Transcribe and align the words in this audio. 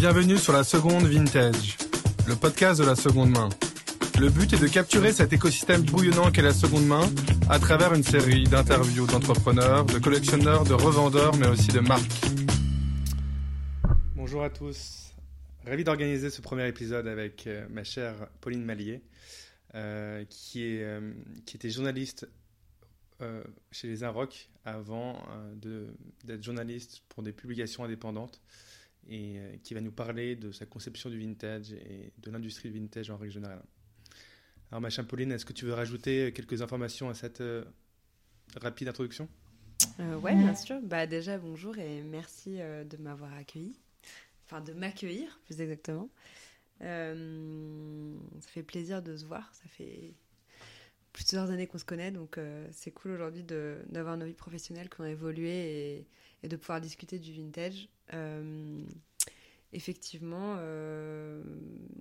Bienvenue 0.00 0.38
sur 0.38 0.54
la 0.54 0.64
seconde 0.64 1.04
vintage, 1.04 1.76
le 2.26 2.34
podcast 2.34 2.80
de 2.80 2.86
la 2.86 2.94
seconde 2.94 3.32
main. 3.32 3.50
Le 4.18 4.30
but 4.30 4.50
est 4.54 4.58
de 4.58 4.66
capturer 4.66 5.12
cet 5.12 5.34
écosystème 5.34 5.82
bouillonnant 5.82 6.30
qu'est 6.30 6.40
la 6.40 6.54
seconde 6.54 6.86
main 6.86 7.06
à 7.50 7.58
travers 7.58 7.92
une 7.92 8.02
série 8.02 8.44
d'interviews 8.44 9.06
d'entrepreneurs, 9.06 9.84
de 9.84 9.98
collectionneurs, 9.98 10.64
de 10.64 10.72
revendeurs, 10.72 11.36
mais 11.36 11.48
aussi 11.48 11.68
de 11.68 11.80
marques. 11.80 12.10
Bonjour 14.16 14.42
à 14.42 14.48
tous. 14.48 15.12
Ravi 15.66 15.84
d'organiser 15.84 16.30
ce 16.30 16.40
premier 16.40 16.66
épisode 16.66 17.06
avec 17.06 17.46
euh, 17.46 17.66
ma 17.68 17.84
chère 17.84 18.26
Pauline 18.40 18.64
Mallier, 18.64 19.02
euh, 19.74 20.24
euh, 20.56 21.12
qui 21.44 21.56
était 21.56 21.68
journaliste 21.68 22.26
chez 23.70 23.86
les 23.86 24.02
Inrock 24.02 24.48
avant 24.64 25.22
d'être 26.24 26.42
journaliste 26.42 27.02
pour 27.10 27.22
des 27.22 27.32
publications 27.32 27.84
indépendantes 27.84 28.40
et 29.08 29.40
qui 29.64 29.74
va 29.74 29.80
nous 29.80 29.92
parler 29.92 30.36
de 30.36 30.52
sa 30.52 30.66
conception 30.66 31.10
du 31.10 31.18
vintage 31.18 31.72
et 31.72 32.12
de 32.18 32.30
l'industrie 32.30 32.70
du 32.70 32.78
vintage 32.78 33.10
en 33.10 33.16
règle 33.16 33.32
générale. 33.32 33.62
Alors, 34.70 34.80
ma 34.80 34.90
Pauline, 35.04 35.32
est-ce 35.32 35.44
que 35.44 35.52
tu 35.52 35.64
veux 35.64 35.74
rajouter 35.74 36.32
quelques 36.32 36.62
informations 36.62 37.08
à 37.08 37.14
cette 37.14 37.42
rapide 38.56 38.88
introduction? 38.88 39.28
Euh, 39.98 40.16
Oui, 40.22 40.34
bien 40.34 40.54
sûr. 40.54 40.80
Bah, 40.82 41.06
déjà, 41.06 41.38
bonjour 41.38 41.76
et 41.78 42.02
merci 42.02 42.58
de 42.58 42.96
m'avoir 42.98 43.34
accueilli 43.34 43.74
enfin 44.50 44.60
de 44.60 44.72
m'accueillir 44.72 45.40
plus 45.44 45.60
exactement. 45.60 46.08
Euh, 46.82 48.16
ça 48.40 48.48
fait 48.48 48.62
plaisir 48.62 49.02
de 49.02 49.16
se 49.16 49.24
voir, 49.24 49.52
ça 49.54 49.68
fait 49.68 50.14
plusieurs 51.12 51.50
années 51.50 51.66
qu'on 51.66 51.78
se 51.78 51.84
connaît, 51.84 52.10
donc 52.10 52.38
euh, 52.38 52.66
c'est 52.72 52.90
cool 52.90 53.12
aujourd'hui 53.12 53.44
d'avoir 53.44 54.16
nos 54.16 54.26
vies 54.26 54.34
professionnelles 54.34 54.88
qui 54.88 55.00
ont 55.00 55.06
évolué 55.06 56.06
et, 56.42 56.48
de 56.48 56.56
pouvoir 56.56 56.80
discuter 56.80 57.18
du 57.18 57.32
vintage. 57.32 57.88
Euh, 58.12 58.84
effectivement, 59.72 60.56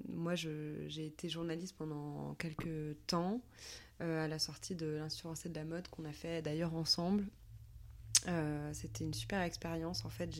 moi 0.07 0.35
j'ai 0.35 1.05
été 1.05 1.29
journaliste 1.29 1.75
pendant 1.77 2.35
quelques 2.35 2.97
temps 3.07 3.41
à 3.99 4.27
la 4.27 4.39
sortie 4.39 4.75
de 4.75 4.87
l'Institut 4.87 5.27
français 5.27 5.49
de 5.49 5.55
la 5.55 5.65
mode 5.65 5.87
qu'on 5.89 6.05
a 6.05 6.13
fait 6.13 6.41
d'ailleurs 6.41 6.73
ensemble. 6.73 7.25
C'était 8.73 9.03
une 9.03 9.13
super 9.13 9.41
expérience 9.41 10.05
en 10.05 10.09
fait. 10.09 10.31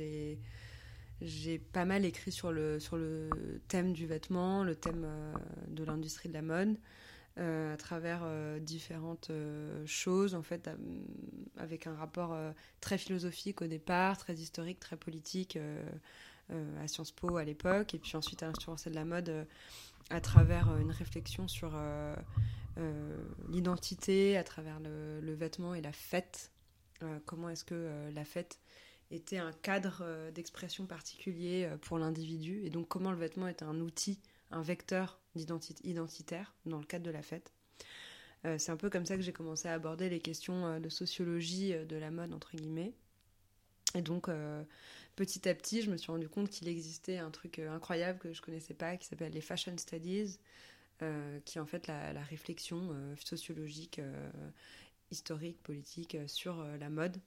J'ai 1.22 1.59
pas 1.59 1.86
mal 1.86 2.06
écrit 2.06 2.31
sur 2.31 2.52
le, 2.52 2.80
thème 3.67 3.94
du 3.94 4.06
vêtement, 4.06 4.64
le 4.64 4.76
thème 4.76 5.04
euh, 5.06 5.33
de 5.67 5.83
l'industrie 5.83 6.30
de 6.30 6.33
la 6.33 6.42
mode, 6.42 6.70
euh, 6.70 6.78
à 7.40 7.78
travers 7.78 8.22
euh, 8.23 8.59
différentes 8.59 9.32
choses, 9.86 10.36
en 10.36 10.42
fait, 10.42 10.70
avec 11.58 11.88
un 11.88 11.95
rapport 11.95 12.38
très 12.82 12.98
philosophique 12.98 13.62
au 13.62 13.68
départ, 13.68 14.18
très 14.18 14.36
historique, 14.36 14.80
très 14.80 14.98
politique 14.98 15.58
à 16.50 16.88
Sciences 16.88 17.12
Po 17.12 17.38
à 17.38 17.44
l'époque, 17.44 17.94
et 17.94 18.00
puis 18.00 18.16
ensuite 18.16 18.44
à 18.44 18.48
l'Institut 18.48 18.90
de 18.90 18.95
la 18.95 19.06
mode 19.06 19.48
à 20.10 20.20
travers 20.20 20.76
une 20.78 20.92
réflexion 20.92 21.48
sur 21.48 21.72
l'identité, 23.48 24.38
à 24.38 24.44
travers 24.44 24.80
le, 24.80 25.34
vêtement 25.34 25.76
et 25.76 25.82
la 25.82 25.92
fête. 25.94 26.52
comment 27.26 27.50
est-ce 27.50 27.64
que 27.64 28.10
la 28.14 28.26
fête 28.26 28.60
était 29.12 29.38
un 29.38 29.52
cadre 29.52 30.00
euh, 30.02 30.32
d'expression 30.32 30.86
particulier 30.86 31.66
euh, 31.66 31.78
pour 31.78 31.98
l'individu, 31.98 32.62
et 32.64 32.70
donc 32.70 32.88
comment 32.88 33.12
le 33.12 33.17
vêtement 33.17 33.48
est 33.48 33.64
un 33.64 33.80
outil, 33.80 34.20
un 34.52 34.61
vecteur 34.61 35.19
identitaire 35.36 36.53
dans 36.66 36.80
le 36.80 36.86
cadre 36.86 37.05
de 37.05 37.11
la 37.11 37.22
fête. 37.22 37.53
Euh, 38.45 38.58
c'est 38.58 38.72
un 38.72 38.78
peu 38.78 38.89
comme 38.89 39.05
ça 39.05 39.16
que 39.16 39.22
j'ai 39.22 39.33
commencé 39.33 39.67
à 39.67 39.73
aborder 39.73 40.09
les 40.09 40.19
questions 40.19 40.80
de 40.80 40.89
sociologie 40.89 41.73
de 41.73 41.95
la 41.95 42.11
mode, 42.11 42.33
entre 42.33 42.55
guillemets. 42.55 42.94
Et 43.95 44.02
donc, 44.02 44.30
petit 45.16 45.50
à 45.50 45.55
petit, 45.55 45.81
je 45.81 45.89
me 45.89 45.97
suis 45.97 46.11
rendu 46.11 46.30
compte 46.30 46.50
qu'il 46.50 46.67
existait 46.67 47.17
un 47.17 47.31
truc 47.31 47.58
incroyable 47.58 48.20
que 48.20 48.33
je 48.33 48.42
connaissais 48.42 48.75
pas, 48.75 48.97
qui 48.97 49.08
s'appelle 49.08 49.33
les 49.33 49.42
Fashion 49.42 49.75
Studies, 49.77 50.38
qui 51.00 51.58
est 51.58 51.61
en 51.61 51.65
fait 51.65 51.88
la 51.88 52.21
réflexion 52.21 52.95
sociologique, 53.17 53.99
historique, 55.09 55.61
politique 55.64 56.17
sur 56.27 56.64
la 56.64 56.89
mode. 56.89 57.17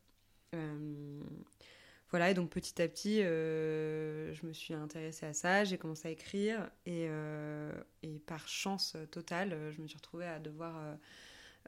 Voilà, 2.13 2.31
et 2.31 2.35
donc 2.35 2.51
petit 2.51 2.81
à 2.83 2.87
petit, 2.89 3.23
euh, 3.23 4.35
je 4.35 4.47
me 4.47 4.53
suis 4.53 4.75
intéressée 4.75 5.25
à 5.25 5.33
ça, 5.33 5.65
j'ai 5.65 5.79
commencé 5.79 6.09
à 6.09 6.11
écrire, 6.11 6.69
et, 6.85 7.07
euh, 7.09 7.73
par 8.27 8.47
chance 8.49 8.99
totale, 9.11 9.57
je 9.75 9.81
me 9.81 9.87
suis 9.87 9.97
retrouvée 9.97 10.27
à 10.27 10.39
devoir, 10.39 10.77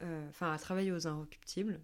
euh, 0.03 0.29
enfin, 0.29 0.53
à 0.53 0.59
travailler 0.59 0.93
aux 0.93 1.07
Inrecuptibles. 1.07 1.81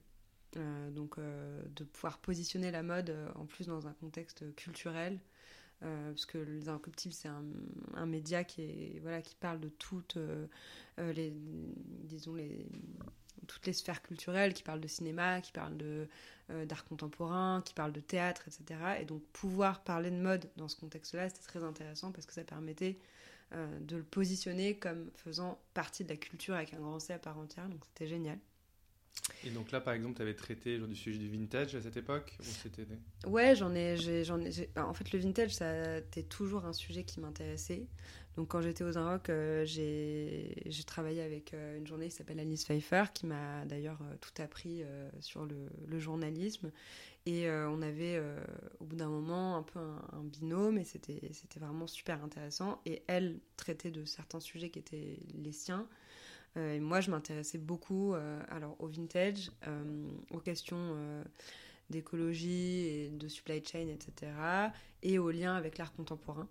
donc, 0.91 1.19
de 1.19 1.85
pouvoir 1.85 2.19
positionner 2.19 2.71
la 2.71 2.83
mode 2.83 3.17
en 3.35 3.47
plus 3.47 3.67
dans 3.67 3.87
un 3.87 3.95
contexte 3.95 4.55
culturel, 4.57 5.19
parce 5.81 6.27
que 6.27 6.37
les 6.37 6.69
Inrecuptibles, 6.69 7.15
c'est 7.15 7.29
un, 7.29 7.45
un, 7.95 8.07
média 8.07 8.45
qui, 8.45 8.63
est, 8.63 8.99
voilà, 9.01 9.23
qui 9.23 9.37
parle 9.37 9.61
de 9.61 9.71
toutes 9.71 10.19
les, 10.99 11.33
disons, 12.05 12.35
les 12.35 12.67
toutes 13.47 13.67
les 13.67 13.73
sphères 13.73 14.03
culturelles, 14.03 14.55
qui 14.55 14.63
parlent 14.63 14.81
de 14.81 14.89
cinéma, 14.89 15.41
qui 15.41 15.53
parlent 15.53 15.77
euh, 15.81 16.65
d'art 16.67 16.85
contemporain, 16.85 17.63
qui 17.65 17.75
parlent 17.75 17.93
de 17.93 18.01
théâtre, 18.01 18.43
etc. 18.47 18.81
Et 19.01 19.05
donc 19.05 19.23
pouvoir 19.33 19.83
parler 19.83 20.11
de 20.11 20.17
mode 20.17 20.49
dans 20.57 20.69
ce 20.69 20.77
contexte-là, 20.77 21.29
c'était 21.29 21.43
très 21.43 21.65
intéressant 21.65 22.13
parce 22.13 22.27
que 22.27 22.33
ça 22.33 22.45
permettait 22.45 22.99
euh, 23.53 23.81
de 23.81 23.97
le 23.97 24.03
positionner 24.03 24.77
comme 24.77 25.11
faisant 25.17 25.59
partie 25.75 26.05
de 26.05 26.09
la 26.09 26.17
culture 26.17 26.55
avec 26.55 26.73
un 26.75 26.79
grand 26.79 27.01
C 27.01 27.13
à 27.13 27.19
part 27.19 27.39
entière, 27.39 27.69
donc 27.69 27.81
c'était 27.87 28.07
génial. 28.07 28.39
Et 29.45 29.51
donc 29.51 29.71
là, 29.71 29.81
par 29.81 29.95
exemple, 29.95 30.17
tu 30.17 30.23
avais 30.23 30.35
traité 30.35 30.79
du 30.79 30.95
sujet 30.95 31.19
du 31.19 31.29
vintage 31.29 31.75
à 31.75 31.81
cette 31.81 31.97
époque 31.97 32.37
Ouais, 33.27 33.57
j'en 33.57 33.75
ai, 33.75 33.97
j'en 34.25 34.41
ai, 34.41 34.69
bah, 34.75 34.87
en 34.87 34.93
fait, 34.93 35.13
le 35.13 35.19
vintage, 35.19 35.55
c'était 35.55 36.23
toujours 36.23 36.67
un 36.67 36.73
sujet 36.73 37.05
qui 37.05 37.21
m'intéressait. 37.21 37.87
Donc 38.37 38.49
quand 38.49 38.61
j'étais 38.61 38.85
aux 38.85 38.97
Inrock, 38.97 39.29
euh, 39.29 39.65
j'ai 39.67 40.85
travaillé 40.87 41.23
avec 41.23 41.53
euh, 41.53 41.79
une 41.79 41.87
journaliste 41.87 42.17
qui 42.17 42.23
s'appelle 42.23 42.41
Alice 42.41 42.65
Pfeiffer, 42.65 43.05
qui 43.13 43.27
m'a 43.27 43.65
d'ailleurs 43.67 43.99
euh, 44.03 44.15
tout 44.21 44.41
appris 44.41 44.83
sur 45.21 45.47
le, 45.47 45.99
journalisme. 45.99 46.71
Et 47.27 47.51
on 47.51 47.83
avait 47.83 48.19
au 48.81 48.85
bout 48.85 48.97
d'un 48.97 49.11
moment 49.11 49.57
un 49.57 49.63
peu 49.63 49.79
un, 49.79 50.25
binôme, 50.25 50.79
et 50.79 50.85
c'était 50.85 51.21
vraiment 51.61 51.87
super 51.87 52.25
intéressant. 52.25 52.81
Et 52.87 53.03
elle 53.09 53.39
traitait 53.57 53.91
de 53.91 54.07
certains 54.07 54.41
sujets 54.41 54.71
qui 54.71 54.79
étaient 54.79 55.19
les 55.35 55.53
siens. 55.53 55.87
Et 56.57 56.81
moi, 56.81 57.01
je 57.01 57.11
m'intéressais 57.11 57.59
beaucoup 57.59 58.15
alors 58.49 58.77
au 58.81 58.89
vintage, 58.89 59.51
aux 60.31 60.41
questions 60.41 60.97
d'écologie 61.91 62.87
et 62.87 63.11
de 63.11 63.29
supply 63.29 63.63
chain, 63.65 63.89
etc. 63.89 64.33
Et 65.03 65.19
aux 65.19 65.31
liens 65.31 65.55
avec 65.55 65.79
l'art 65.79 65.93
contemporain. 65.93 66.49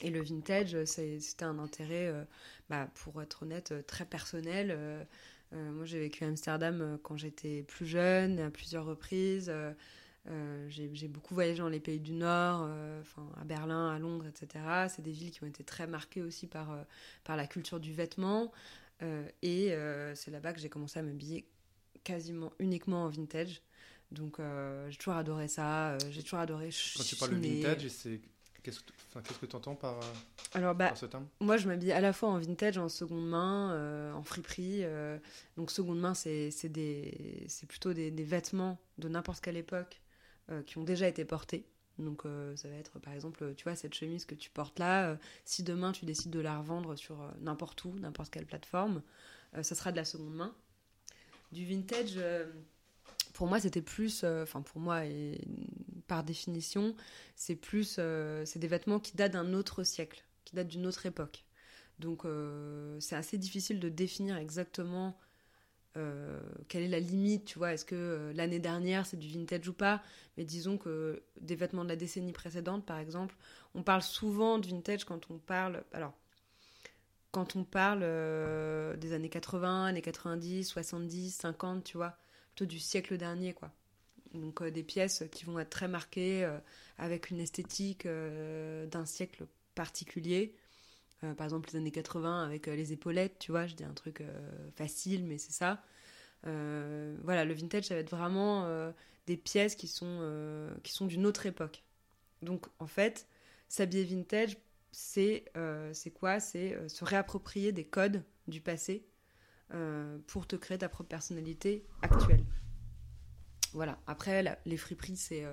Et 0.00 0.10
le 0.10 0.22
vintage, 0.22 0.84
c'était 0.84 1.44
un 1.44 1.58
intérêt, 1.58 2.06
euh, 2.06 2.24
bah, 2.70 2.88
pour 2.94 3.20
être 3.20 3.42
honnête, 3.42 3.72
euh, 3.72 3.82
très 3.82 4.04
personnel. 4.04 4.68
Euh, 4.70 5.04
moi, 5.52 5.84
j'ai 5.84 5.98
vécu 5.98 6.24
à 6.24 6.28
Amsterdam 6.28 6.98
quand 7.02 7.16
j'étais 7.16 7.62
plus 7.64 7.86
jeune, 7.86 8.38
à 8.38 8.50
plusieurs 8.50 8.84
reprises. 8.84 9.50
j'ai 10.68 11.08
beaucoup 11.08 11.34
voyagé 11.34 11.60
dans 11.60 11.70
les 11.70 11.80
pays 11.80 12.00
du 12.00 12.12
Nord, 12.12 12.68
à 13.40 13.44
Berlin, 13.44 13.90
à 13.90 13.98
Londres, 13.98 14.26
etc. 14.26 14.62
C'est 14.90 15.00
des 15.00 15.10
villes 15.10 15.30
qui 15.30 15.42
ont 15.42 15.46
été 15.46 15.64
très 15.64 15.86
marquées 15.86 16.20
aussi 16.20 16.46
par, 16.46 16.76
par 17.24 17.34
la 17.34 17.46
culture 17.46 17.80
du 17.80 17.94
vêtement. 17.94 18.52
Et 19.42 19.74
c'est 20.14 20.30
là-bas 20.30 20.52
que 20.52 20.60
j'ai 20.60 20.68
commencé 20.68 20.98
à 20.98 21.02
m'habiller 21.02 21.46
quasiment 22.04 22.52
uniquement 22.58 23.04
en 23.04 23.08
vintage. 23.08 23.62
Donc 24.10 24.38
j'ai 24.88 24.96
toujours 24.96 25.14
adoré 25.14 25.48
ça. 25.48 25.98
j'ai 26.10 26.22
toujours 26.22 26.40
adoré. 26.40 26.70
Quand 26.96 27.04
tu 27.04 27.16
parles 27.16 27.40
de 27.40 27.48
vintage, 27.48 27.88
c'est 27.88 28.20
Qu'est-ce 28.62 29.38
que 29.38 29.46
tu 29.46 29.56
entends 29.56 29.74
par, 29.74 30.00
Alors, 30.52 30.74
bah, 30.74 30.94
ce 30.94 31.06
terme? 31.06 31.26
Moi, 31.40 31.56
je 31.56 31.68
m'habille 31.68 31.92
à 31.92 32.00
la 32.00 32.12
fois 32.12 32.28
en 32.28 32.38
vintage, 32.38 32.76
en 32.76 32.88
seconde 32.88 33.26
main, 33.26 33.72
euh, 33.72 34.12
en 34.12 34.22
friperie. 34.22 34.80
Euh, 34.82 35.18
donc, 35.56 35.70
seconde 35.70 36.00
main, 36.00 36.14
c'est 36.14 36.50
plutôt 37.68 37.94
des, 37.94 38.10
des, 38.10 38.24
vêtements 38.24 38.78
de 38.98 39.08
n'importe 39.08 39.40
quelle 39.40 39.56
époque 39.56 40.00
euh, 40.50 40.62
qui 40.62 40.78
ont 40.78 40.84
déjà 40.84 41.08
été 41.08 41.24
portés. 41.24 41.64
Donc, 41.98 42.22
ça 42.56 42.68
va 42.68 42.76
être, 42.76 42.98
par 43.00 43.12
exemple, 43.12 43.54
tu 43.56 43.64
vois, 43.64 43.74
cette 43.74 43.94
chemise 43.94 44.24
que 44.24 44.34
tu 44.34 44.50
portes 44.50 44.78
là. 44.78 45.18
si 45.44 45.62
demain, 45.62 45.92
tu 45.92 46.04
décides 46.04 46.30
de 46.30 46.40
la 46.40 46.58
revendre 46.58 46.96
sur 46.96 47.16
n'importe 47.40 47.84
où, 47.84 47.98
n'importe 47.98 48.30
quelle 48.30 48.46
plateforme, 48.46 49.02
ça 49.62 49.74
sera 49.74 49.90
de 49.90 49.96
la 49.96 50.04
seconde 50.04 50.34
main. 50.34 50.54
Du 51.50 51.66
vintage 51.66 52.18
pour 53.38 53.46
moi, 53.46 53.60
c'était 53.60 53.82
plus, 53.82 54.22
euh, 54.24 54.42
enfin 54.42 54.62
pour 54.62 54.80
moi 54.80 55.06
et 55.06 55.40
par 56.08 56.24
définition, 56.24 56.96
c'est 57.36 57.54
plus, 57.54 57.94
euh, 58.00 58.44
c'est 58.44 58.58
des 58.58 58.66
vêtements 58.66 58.98
qui 58.98 59.16
datent 59.16 59.34
d'un 59.34 59.54
autre 59.54 59.84
siècle, 59.84 60.24
qui 60.44 60.56
datent 60.56 60.66
d'une 60.66 60.86
autre 60.86 61.06
époque. 61.06 61.44
Donc 62.00 62.24
euh, 62.24 62.98
c'est 62.98 63.14
assez 63.14 63.38
difficile 63.38 63.78
de 63.78 63.88
définir 63.88 64.36
exactement 64.36 65.16
quelle 65.94 66.82
est 66.82 66.88
la 66.88 67.00
limite, 67.00 67.44
tu 67.44 67.58
vois, 67.58 67.72
est-ce 67.72 67.84
que 67.84 68.32
l'année 68.34 68.60
dernière 68.60 69.04
c'est 69.04 69.16
du 69.16 69.28
vintage 69.28 69.68
ou 69.68 69.72
pas, 69.72 70.02
mais 70.36 70.44
disons 70.44 70.78
que 70.78 71.22
des 71.40 71.56
vêtements 71.56 71.84
de 71.84 71.88
la 71.88 71.96
décennie 71.96 72.32
précédente, 72.32 72.86
par 72.86 72.98
exemple, 72.98 73.34
on 73.74 73.82
parle 73.82 74.02
souvent 74.02 74.58
de 74.58 74.66
vintage 74.68 75.04
quand 75.04 75.30
on 75.30 75.38
parle, 75.38 75.82
alors 75.92 76.14
quand 77.30 77.56
on 77.56 77.64
parle 77.64 78.00
des 78.98 79.12
années 79.12 79.28
80, 79.28 79.86
années 79.86 80.02
90, 80.02 80.64
70, 80.64 81.34
50, 81.34 81.84
tu 81.84 81.96
vois, 81.96 82.16
du 82.60 82.78
siècle 82.78 83.16
dernier, 83.16 83.52
quoi. 83.54 83.72
Donc 84.34 84.62
des 84.64 84.82
pièces 84.82 85.24
qui 85.30 85.44
vont 85.44 85.58
être 85.58 85.70
très 85.70 85.88
marquées, 85.88 86.48
avec 86.96 87.30
une 87.30 87.40
esthétique 87.40 88.06
d'un 88.06 89.06
siècle 89.06 89.46
particulier. 89.74 90.54
Par 91.20 91.44
exemple, 91.44 91.68
les 91.72 91.78
années 91.78 91.90
80 91.90 92.44
avec 92.44 92.66
les 92.66 92.92
épaulettes, 92.92 93.38
tu 93.38 93.50
vois, 93.50 93.66
je 93.66 93.74
dis 93.74 93.84
un 93.84 93.94
truc 93.94 94.22
facile, 94.76 95.24
mais 95.24 95.38
c'est 95.38 95.52
ça. 95.52 95.82
voilà, 96.44 97.44
le 97.44 97.54
vintage, 97.54 97.84
ça 97.84 97.94
va 97.94 98.00
être 98.00 98.10
vraiment 98.10 98.92
des 99.26 99.36
pièces 99.36 99.74
qui 99.74 99.88
sont, 99.88 100.70
sont 100.84 101.06
d'une 101.06 101.26
autre 101.26 101.46
époque. 101.46 101.82
Donc, 102.42 102.66
en 102.78 102.86
fait, 102.86 103.26
s'habiller 103.68 104.04
vintage, 104.04 104.56
c'est 104.92 105.44
quoi? 106.14 106.40
C'est 106.40 106.88
se 106.88 107.04
réapproprier 107.04 107.72
des 107.72 107.84
codes 107.84 108.22
du 108.46 108.60
passé 108.60 109.06
pour 110.26 110.46
te 110.46 110.56
créer 110.56 110.78
ta 110.78 110.88
propre 110.88 111.08
personnalité 111.08 111.86
actuelle. 112.02 112.44
Voilà. 113.72 113.98
Après, 114.06 114.58
les 114.64 114.76
friperies, 114.76 115.16
c'est 115.16 115.44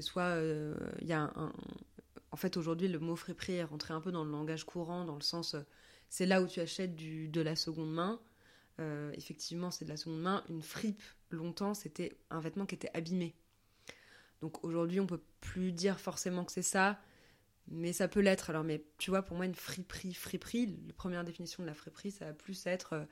soit 0.00 0.36
il 1.00 1.06
y 1.06 1.12
a 1.12 1.32
en 2.32 2.36
fait 2.36 2.56
aujourd'hui 2.56 2.88
le 2.88 2.98
mot 2.98 3.16
friperie 3.16 3.54
est 3.54 3.64
rentré 3.64 3.94
un 3.94 4.00
peu 4.00 4.10
dans 4.10 4.24
le 4.24 4.30
langage 4.30 4.64
courant 4.64 5.04
dans 5.04 5.14
le 5.14 5.22
sens 5.22 5.56
c'est 6.08 6.26
là 6.26 6.42
où 6.42 6.46
tu 6.46 6.60
achètes 6.60 6.94
du, 6.94 7.28
de 7.28 7.40
la 7.40 7.56
seconde 7.56 7.92
main. 7.92 8.20
Effectivement 9.14 9.70
c'est 9.70 9.84
de 9.84 9.90
la 9.90 9.96
seconde 9.96 10.20
main. 10.20 10.44
Une 10.48 10.60
fripe 10.60 11.02
longtemps 11.30 11.72
c'était 11.72 12.18
un 12.30 12.40
vêtement 12.40 12.66
qui 12.66 12.74
était 12.74 12.90
abîmé. 12.94 13.34
Donc 14.40 14.64
aujourd'hui 14.64 14.98
on 14.98 15.06
peut 15.06 15.22
plus 15.40 15.72
dire 15.72 16.00
forcément 16.00 16.44
que 16.44 16.52
c'est 16.52 16.62
ça 16.62 17.00
mais 17.68 17.92
ça 17.92 18.08
peut 18.08 18.20
l'être. 18.20 18.50
Alors 18.50 18.64
mais 18.64 18.84
tu 18.98 19.10
vois 19.10 19.22
pour 19.22 19.36
moi 19.36 19.46
une 19.46 19.54
friperie 19.54 20.12
friperie 20.12 20.76
la 20.86 20.92
première 20.94 21.24
définition 21.24 21.62
de 21.62 21.68
la 21.68 21.74
friperie 21.74 22.10
ça 22.10 22.26
va 22.26 22.32
plus 22.32 22.66
être 22.66 23.06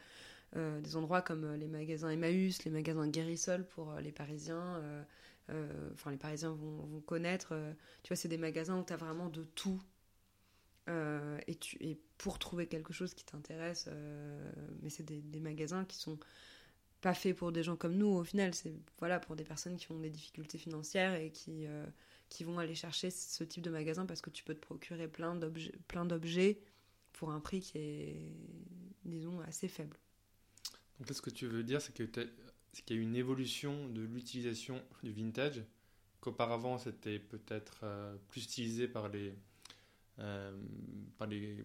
euh, 0.57 0.81
des 0.81 0.97
endroits 0.97 1.23
comme 1.23 1.45
euh, 1.45 1.57
les 1.57 1.69
magasins 1.69 2.11
Emmaüs, 2.11 2.65
les 2.65 2.73
magasins 2.73 3.07
Guérisol 3.07 3.65
pour 3.65 3.93
euh, 3.93 4.01
les 4.01 4.11
Parisiens. 4.11 4.83
Enfin, 5.93 6.13
les 6.13 6.17
Parisiens 6.17 6.53
vont, 6.53 7.01
connaître. 7.01 7.55
tu 8.03 8.09
vois, 8.09 8.17
c'est 8.17 8.29
des 8.29 8.39
magasins 8.39 8.79
où 8.79 8.85
tu 8.85 8.93
as 8.93 8.97
vraiment 8.97 9.29
de 9.29 9.43
tout. 9.43 9.83
et, 10.89 11.55
tu, 11.57 11.77
et 11.81 11.99
pour 12.19 12.39
trouver 12.39 12.67
quelque 12.67 12.93
chose 12.93 13.15
qui 13.15 13.25
t'intéresse, 13.25 13.89
mais 14.83 14.91
c'est 14.91 15.03
des, 15.03 15.41
magasins 15.41 15.85
qui 15.85 15.97
sont 15.97 16.19
pas 17.01 17.15
faits 17.15 17.37
pour 17.37 17.51
des 17.51 17.63
gens 17.63 17.77
comme 17.77 17.97
nous 17.97 18.09
au 18.09 18.23
final, 18.23 18.55
c'est 18.55 18.75
voilà 18.99 19.19
pour 19.19 19.35
des 19.35 19.45
personnes 19.45 19.77
qui 19.77 19.91
ont 19.91 19.99
des 19.99 20.11
difficultés 20.11 20.59
financières 20.59 21.15
et 21.15 21.31
qui, 21.31 21.67
qui 22.29 22.45
vont 22.45 22.59
aller 22.59 22.77
chercher 22.77 23.11
ce 23.11 23.43
type 23.43 23.63
de 23.63 23.71
magasin 23.71 24.07
parce 24.07 24.21
que 24.21 24.31
tu 24.31 24.45
peux 24.45 24.55
te 24.55 24.61
procurer 24.61 25.09
plein 25.09 25.35
d'objets, 25.35 25.75
plein 25.89 26.05
d'objets 26.05 26.61
pour 27.13 27.31
un 27.31 27.41
prix 27.41 27.61
qui 27.61 27.79
est, 27.79 28.33
disons, 29.05 29.41
assez 29.41 29.69
faible. 29.69 29.99
Donc 30.99 31.09
là, 31.09 31.15
ce 31.15 31.23
que 31.23 31.31
tu 31.31 31.47
veux 31.47 31.63
dire, 31.63 31.81
c'est 31.81 31.95
qu'il 32.73 32.97
y 32.97 32.99
a 32.99 33.03
une 33.03 33.17
évolution 33.17 33.89
de 33.89 34.03
l'utilisation 34.03 34.83
du 35.03 35.13
vintage, 35.13 35.63
qu'auparavant 36.21 36.79
c'était 36.79 37.19
peut-être 37.19 37.81
euh, 37.83 38.17
plus 38.29 38.45
utilisé 38.45 38.89
par 38.89 39.09
les, 39.09 39.35
euh, 40.19 40.57
par 41.19 41.27
les, 41.27 41.65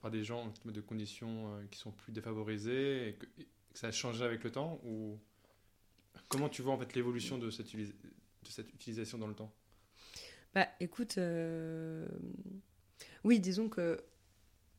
par 0.00 0.10
des 0.10 0.24
gens 0.24 0.52
de 0.64 0.80
conditions 0.80 1.54
euh, 1.54 1.64
qui 1.70 1.78
sont 1.78 1.92
plus 1.92 2.12
défavorisées, 2.12 3.16
que, 3.18 3.26
ça 3.74 3.88
a 3.88 3.92
changé 3.92 4.24
avec 4.24 4.42
le 4.42 4.50
temps 4.50 4.80
ou 4.84 5.18
comment 6.28 6.48
tu 6.48 6.62
vois 6.62 6.72
en 6.72 6.78
fait 6.78 6.94
l'évolution 6.94 7.36
de 7.36 7.50
cette, 7.50 7.74
de 7.76 7.92
cette 8.48 8.72
utilisation 8.72 9.18
dans 9.18 9.26
le 9.26 9.34
temps? 9.34 9.52
Bah, 10.54 10.66
écoute, 10.80 11.18
oui, 13.24 13.38
disons 13.38 13.68
que 13.68 14.02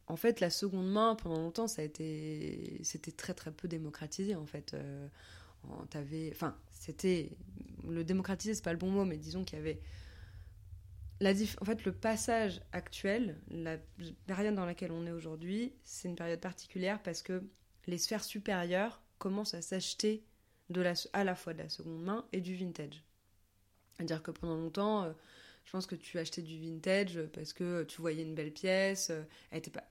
en 0.08 0.16
fait, 0.16 0.40
la 0.40 0.50
seconde 0.50 0.90
main, 0.90 1.16
pendant 1.16 1.40
longtemps, 1.40 1.68
ça 1.68 1.82
a 1.82 1.86
été, 1.86 2.80
c'était 2.84 3.12
très 3.12 3.34
très 3.34 3.52
peu 3.52 3.68
démocratisé 3.68 4.36
en 4.36 4.46
fait. 4.46 4.74
Euh, 4.74 5.08
enfin, 6.32 6.56
c'était 6.72 7.32
le 7.88 8.04
démocratiser, 8.04 8.56
c'est 8.56 8.64
pas 8.64 8.72
le 8.72 8.78
bon 8.78 8.90
mot, 8.90 9.06
mais 9.06 9.18
disons 9.18 9.44
qu'il 9.44 9.58
y 9.58 9.62
avait 9.62 9.80
la 11.20 11.32
en 11.32 11.66
fait, 11.66 11.84
le 11.84 11.92
passage 11.92 12.62
actuel, 12.72 13.38
la 13.50 13.78
période 14.28 14.56
dans 14.56 14.66
laquelle 14.66 14.92
on 14.92 15.06
est 15.06 15.12
aujourd'hui, 15.12 15.74
c'est 15.84 16.08
une 16.08 16.16
période 16.16 16.40
particulière 16.40 17.02
parce 17.02 17.22
que 17.22 17.44
les 17.88 17.98
sphères 17.98 18.24
supérieures 18.24 19.02
commencent 19.18 19.56
à 19.56 19.62
s'acheter 19.62 20.24
de 20.70 20.82
la, 20.82 20.94
à 21.14 21.24
la 21.24 21.36
fois 21.36 21.54
de 21.54 21.60
la 21.60 21.70
seconde 21.70 22.04
main 22.04 22.26
et 22.34 22.42
du 22.42 22.56
vintage. 22.56 23.04
C'est-à-dire 23.94 24.22
que 24.22 24.32
pendant 24.32 24.56
longtemps, 24.56 25.04
euh, 25.04 25.14
je 25.68 25.72
pense 25.74 25.86
que 25.86 25.96
tu 25.96 26.18
achetais 26.18 26.42
du 26.42 26.58
vintage 26.58 27.20
parce 27.34 27.52
que 27.52 27.84
tu 27.84 28.00
voyais 28.00 28.24
une 28.24 28.36
belle 28.36 28.54
pièce. 28.54 29.10
Euh. 29.10 29.24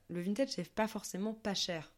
Le 0.08 0.22
vintage, 0.22 0.48
c'est 0.48 0.66
pas 0.72 0.88
forcément 0.88 1.34
pas 1.34 1.52
cher. 1.52 1.92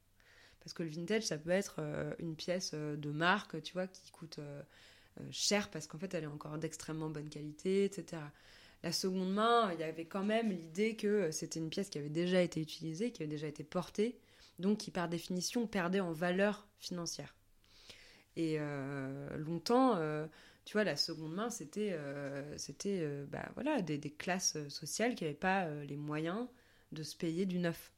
Parce 0.59 0.73
que 0.73 0.83
le 0.83 0.89
vintage, 0.89 1.23
ça 1.23 1.39
peut 1.39 1.51
être 1.51 1.77
euh, 1.79 2.13
une 2.19 2.35
pièce 2.35 2.73
euh, 2.75 2.97
de 2.97 3.13
marque, 3.13 3.63
tu 3.63 3.75
vois, 3.75 3.87
qui 3.87 4.11
coûte 4.11 4.41
cher 5.31 5.71
parce 5.71 5.87
qu'en 5.87 5.99
fait, 5.99 6.13
elle 6.15 6.25
est 6.25 6.29
encore 6.29 6.59
d'extrêmement 6.59 7.09
bonne 7.09 7.29
qualité, 7.29 7.85
etc. 7.85 8.21
La 8.83 8.91
seconde 8.91 9.33
main, 9.33 9.73
il 9.73 9.79
y 9.79 9.85
avait 9.85 10.07
quand 10.07 10.25
même 10.25 10.51
l'idée 10.51 10.97
que 10.97 11.31
c'était 11.31 11.61
une 11.61 11.71
pièce 11.71 11.89
qui 11.89 11.99
avait 11.99 12.09
déjà 12.09 12.43
été 12.43 12.61
utilisée, 12.61 13.13
qui 13.13 13.23
avait 13.23 13.31
déjà 13.31 13.47
été 13.47 13.63
portée, 13.63 14.19
donc 14.59 14.79
qui 14.79 14.91
par 14.91 15.09
définition 15.09 15.69
perdait 15.69 16.01
en 16.01 16.13
valeur 16.13 16.69
financière. 16.79 17.35
Et 18.37 18.59
longtemps, 19.39 19.99
tu 20.69 20.75
vois, 20.75 20.85
la 20.85 20.97
seconde 20.97 21.33
main, 21.33 21.49
c'était 21.49 21.95
euh, 21.95 22.59
c'était 22.59 22.99
euh, 23.01 23.25
bah, 23.25 23.51
voilà, 23.55 23.81
des, 23.81 23.99
classes 24.11 24.59
sociales 24.69 25.15
qui 25.15 25.25
n'avaient 25.25 25.35
pas 25.35 25.65
euh, 25.65 25.83
les 25.87 25.97
moyens 25.97 26.47
de 26.93 27.03
se 27.03 27.17
payer 27.17 27.47
du 27.47 27.59
neuf. 27.59 27.91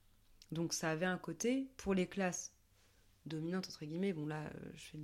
Donc 0.52 0.72
ça 0.72 0.88
avait 0.88 1.04
un 1.04 1.18
côté, 1.18 1.66
pour 1.78 1.94
les 1.94 2.06
classes 2.06 2.54
dominantes, 3.26 3.66
entre 3.66 3.84
guillemets, 3.84 4.12
bon 4.12 4.24
là, 4.24 4.48
je 4.74 4.84
fais 4.84 4.98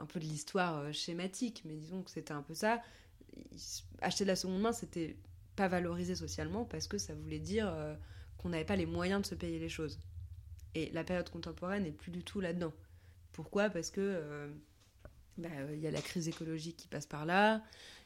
un 0.00 0.06
peu 0.06 0.18
de 0.18 0.24
l'histoire 0.24 0.92
schématique, 0.92 1.62
mais 1.64 1.76
disons 1.76 2.02
que 2.02 2.10
c'était 2.10 2.32
un 2.32 2.42
peu 2.42 2.52
ça. 2.54 2.82
Acheter 4.00 4.24
de 4.24 4.30
la 4.30 4.36
seconde 4.36 4.62
main, 4.62 4.72
c'était 4.72 5.16
pas 5.54 5.68
valorisé 5.68 6.16
socialement 6.16 6.64
parce 6.64 6.88
que 6.88 6.98
ça 6.98 7.14
voulait 7.14 7.38
dire 7.38 7.72
qu'on 8.38 8.48
n'avait 8.48 8.64
pas 8.64 8.74
les 8.74 8.86
moyens 8.86 9.22
de 9.22 9.26
se 9.26 9.36
payer 9.36 9.60
les 9.60 9.68
choses. 9.68 10.00
Et 10.74 10.90
la 10.90 11.04
période 11.04 11.30
contemporaine 11.30 11.84
n'est 11.84 11.92
plus 11.92 12.10
du 12.10 12.24
tout 12.24 12.40
là-dedans. 12.40 12.72
Pourquoi? 13.30 13.70
Parce 13.70 13.92
que 13.92 14.50
bah, 15.38 15.48
il 15.72 15.80
y 15.80 15.86
a 15.86 15.90
la 15.90 16.02
crise 16.02 16.28
écologique 16.28 16.76
qui 16.76 16.88
passe 16.88 17.06
par 17.06 17.26
là, 17.26 17.62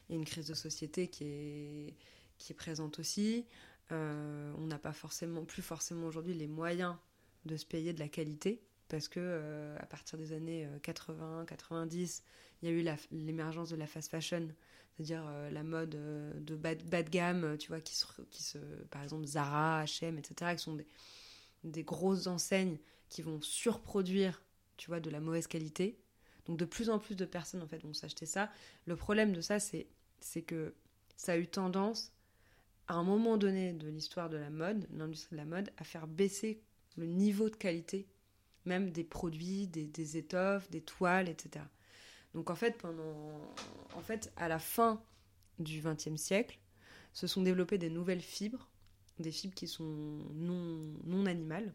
il 0.07 0.13
y 0.13 0.15
a 0.15 0.19
une 0.19 0.25
crise 0.25 0.47
de 0.47 0.53
société 0.53 1.07
qui 1.07 1.23
est, 1.25 1.93
qui 2.37 2.53
est 2.53 2.55
présente 2.55 2.99
aussi. 2.99 3.45
Euh, 3.91 4.53
on 4.57 4.67
n'a 4.67 4.79
pas 4.79 4.93
forcément, 4.93 5.45
plus 5.45 5.61
forcément 5.61 6.07
aujourd'hui 6.07 6.33
les 6.33 6.47
moyens 6.47 6.95
de 7.45 7.55
se 7.55 7.65
payer 7.65 7.93
de 7.93 7.99
la 7.99 8.09
qualité 8.09 8.61
parce 8.89 9.07
que 9.07 9.19
euh, 9.21 9.77
à 9.79 9.85
partir 9.85 10.17
des 10.17 10.33
années 10.33 10.67
80, 10.83 11.41
euh, 11.41 11.45
90, 11.45 12.23
il 12.61 12.69
y 12.69 12.71
a 12.71 12.75
eu 12.75 12.97
l'émergence 13.11 13.69
de 13.69 13.75
la 13.75 13.87
fast 13.87 14.09
fashion, 14.09 14.47
c'est-à-dire 14.95 15.23
la 15.51 15.63
mode 15.63 15.91
de 15.91 16.55
bas, 16.55 16.73
de 16.75 17.09
gamme, 17.09 17.57
tu 17.57 17.67
vois, 17.67 17.81
qui 17.81 17.93
se, 17.95 18.57
par 18.89 19.03
exemple 19.03 19.25
Zara, 19.25 19.83
H&M, 19.83 20.17
etc., 20.17 20.55
qui 20.55 20.63
sont 20.63 20.75
des, 20.75 20.87
des 21.63 21.83
grosses 21.83 22.27
enseignes 22.27 22.77
qui 23.09 23.21
vont 23.21 23.41
surproduire, 23.41 24.41
tu 24.77 24.87
vois, 24.87 24.99
de 24.99 25.09
la 25.09 25.19
mauvaise 25.19 25.47
qualité 25.47 25.99
donc 26.47 26.57
de 26.57 26.65
plus 26.65 26.89
en 26.89 26.99
plus 26.99 27.15
de 27.15 27.25
personnes 27.25 27.61
en 27.61 27.67
fait 27.67 27.79
vont 27.79 27.93
s'acheter 27.93 28.25
ça. 28.25 28.49
Le 28.85 28.95
problème 28.95 29.33
de 29.33 29.41
ça, 29.41 29.59
c'est 29.59 30.41
que 30.45 30.73
ça 31.15 31.33
a 31.33 31.37
eu 31.37 31.47
tendance 31.47 32.13
à 32.87 32.95
un 32.95 33.03
moment 33.03 33.37
donné 33.37 33.73
de 33.73 33.87
l'histoire 33.87 34.29
de 34.29 34.37
la 34.37 34.49
mode, 34.49 34.87
l'industrie 34.91 35.35
de 35.35 35.41
la 35.41 35.45
mode, 35.45 35.71
à 35.77 35.83
faire 35.83 36.07
baisser 36.07 36.61
le 36.95 37.05
niveau 37.05 37.49
de 37.49 37.55
qualité, 37.55 38.07
même 38.65 38.91
des 38.91 39.03
produits, 39.03 39.67
des, 39.67 40.17
étoffes, 40.17 40.69
des 40.71 40.81
toiles, 40.81 41.27
etc. 41.27 41.65
Donc 42.33 42.49
en 42.49 42.55
fait, 42.55 42.77
pendant, 42.77 43.41
en 43.95 44.01
fait, 44.01 44.31
à 44.37 44.47
la 44.47 44.59
fin 44.59 45.01
du 45.59 45.81
XXe 45.81 46.15
siècle, 46.15 46.59
se 47.13 47.27
sont 47.27 47.41
développées 47.41 47.77
des 47.77 47.89
nouvelles 47.89 48.21
fibres, 48.21 48.69
des 49.19 49.31
fibres 49.31 49.55
qui 49.55 49.67
sont 49.67 50.19
non, 50.33 50.81
non 51.03 51.25
animales, 51.25 51.73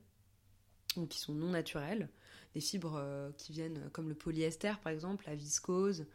ou 0.97 1.07
qui 1.07 1.19
sont 1.19 1.35
non 1.35 1.51
naturelles, 1.51 2.09
des 2.55 2.61
fibres 2.61 2.97
euh, 2.97 3.31
qui 3.37 3.53
viennent 3.53 3.79
euh, 3.79 3.89
comme 3.91 4.09
le 4.09 4.15
polyester 4.15 4.73
par 4.83 4.93
exemple, 4.93 5.25
la 5.27 5.35
viscose, 5.35 6.07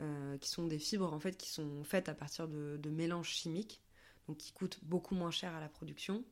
euh, 0.00 0.36
qui 0.38 0.48
sont 0.48 0.66
des 0.66 0.78
fibres 0.78 1.12
en 1.12 1.20
fait 1.20 1.36
qui 1.36 1.50
sont 1.50 1.84
faites 1.84 2.08
à 2.08 2.14
partir 2.14 2.48
de, 2.48 2.90
mélanges 2.90 3.30
chimiques, 3.30 3.80
donc 4.28 4.38
qui 4.38 4.52
coûtent 4.52 4.78
beaucoup 4.82 5.14
moins 5.14 5.30
cher 5.30 5.54
à 5.54 5.60
la 5.60 5.68
production, 5.68 6.24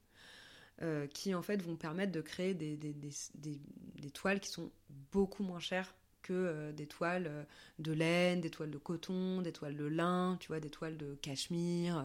qui 1.12 1.34
en 1.34 1.42
fait 1.42 1.62
vont 1.62 1.76
permettre 1.76 2.10
de 2.10 2.20
créer 2.20 2.52
des, 2.52 2.76
des, 2.76 2.94
des, 3.36 4.10
toiles 4.10 4.40
qui 4.40 4.50
sont 4.50 4.72
beaucoup 5.12 5.44
moins 5.44 5.60
chères 5.60 5.94
que 6.20 6.72
des 6.72 6.86
toiles 6.86 7.46
de 7.78 7.92
laine, 7.92 8.40
des 8.40 8.50
toiles 8.50 8.72
de 8.72 8.78
coton, 8.78 9.40
des 9.40 9.52
toiles 9.52 9.76
de 9.76 9.84
lin, 9.84 10.36
tu 10.40 10.48
vois, 10.48 10.58
des 10.58 10.70
toiles 10.70 10.96
de 10.96 11.14
cachemire, 11.22 12.04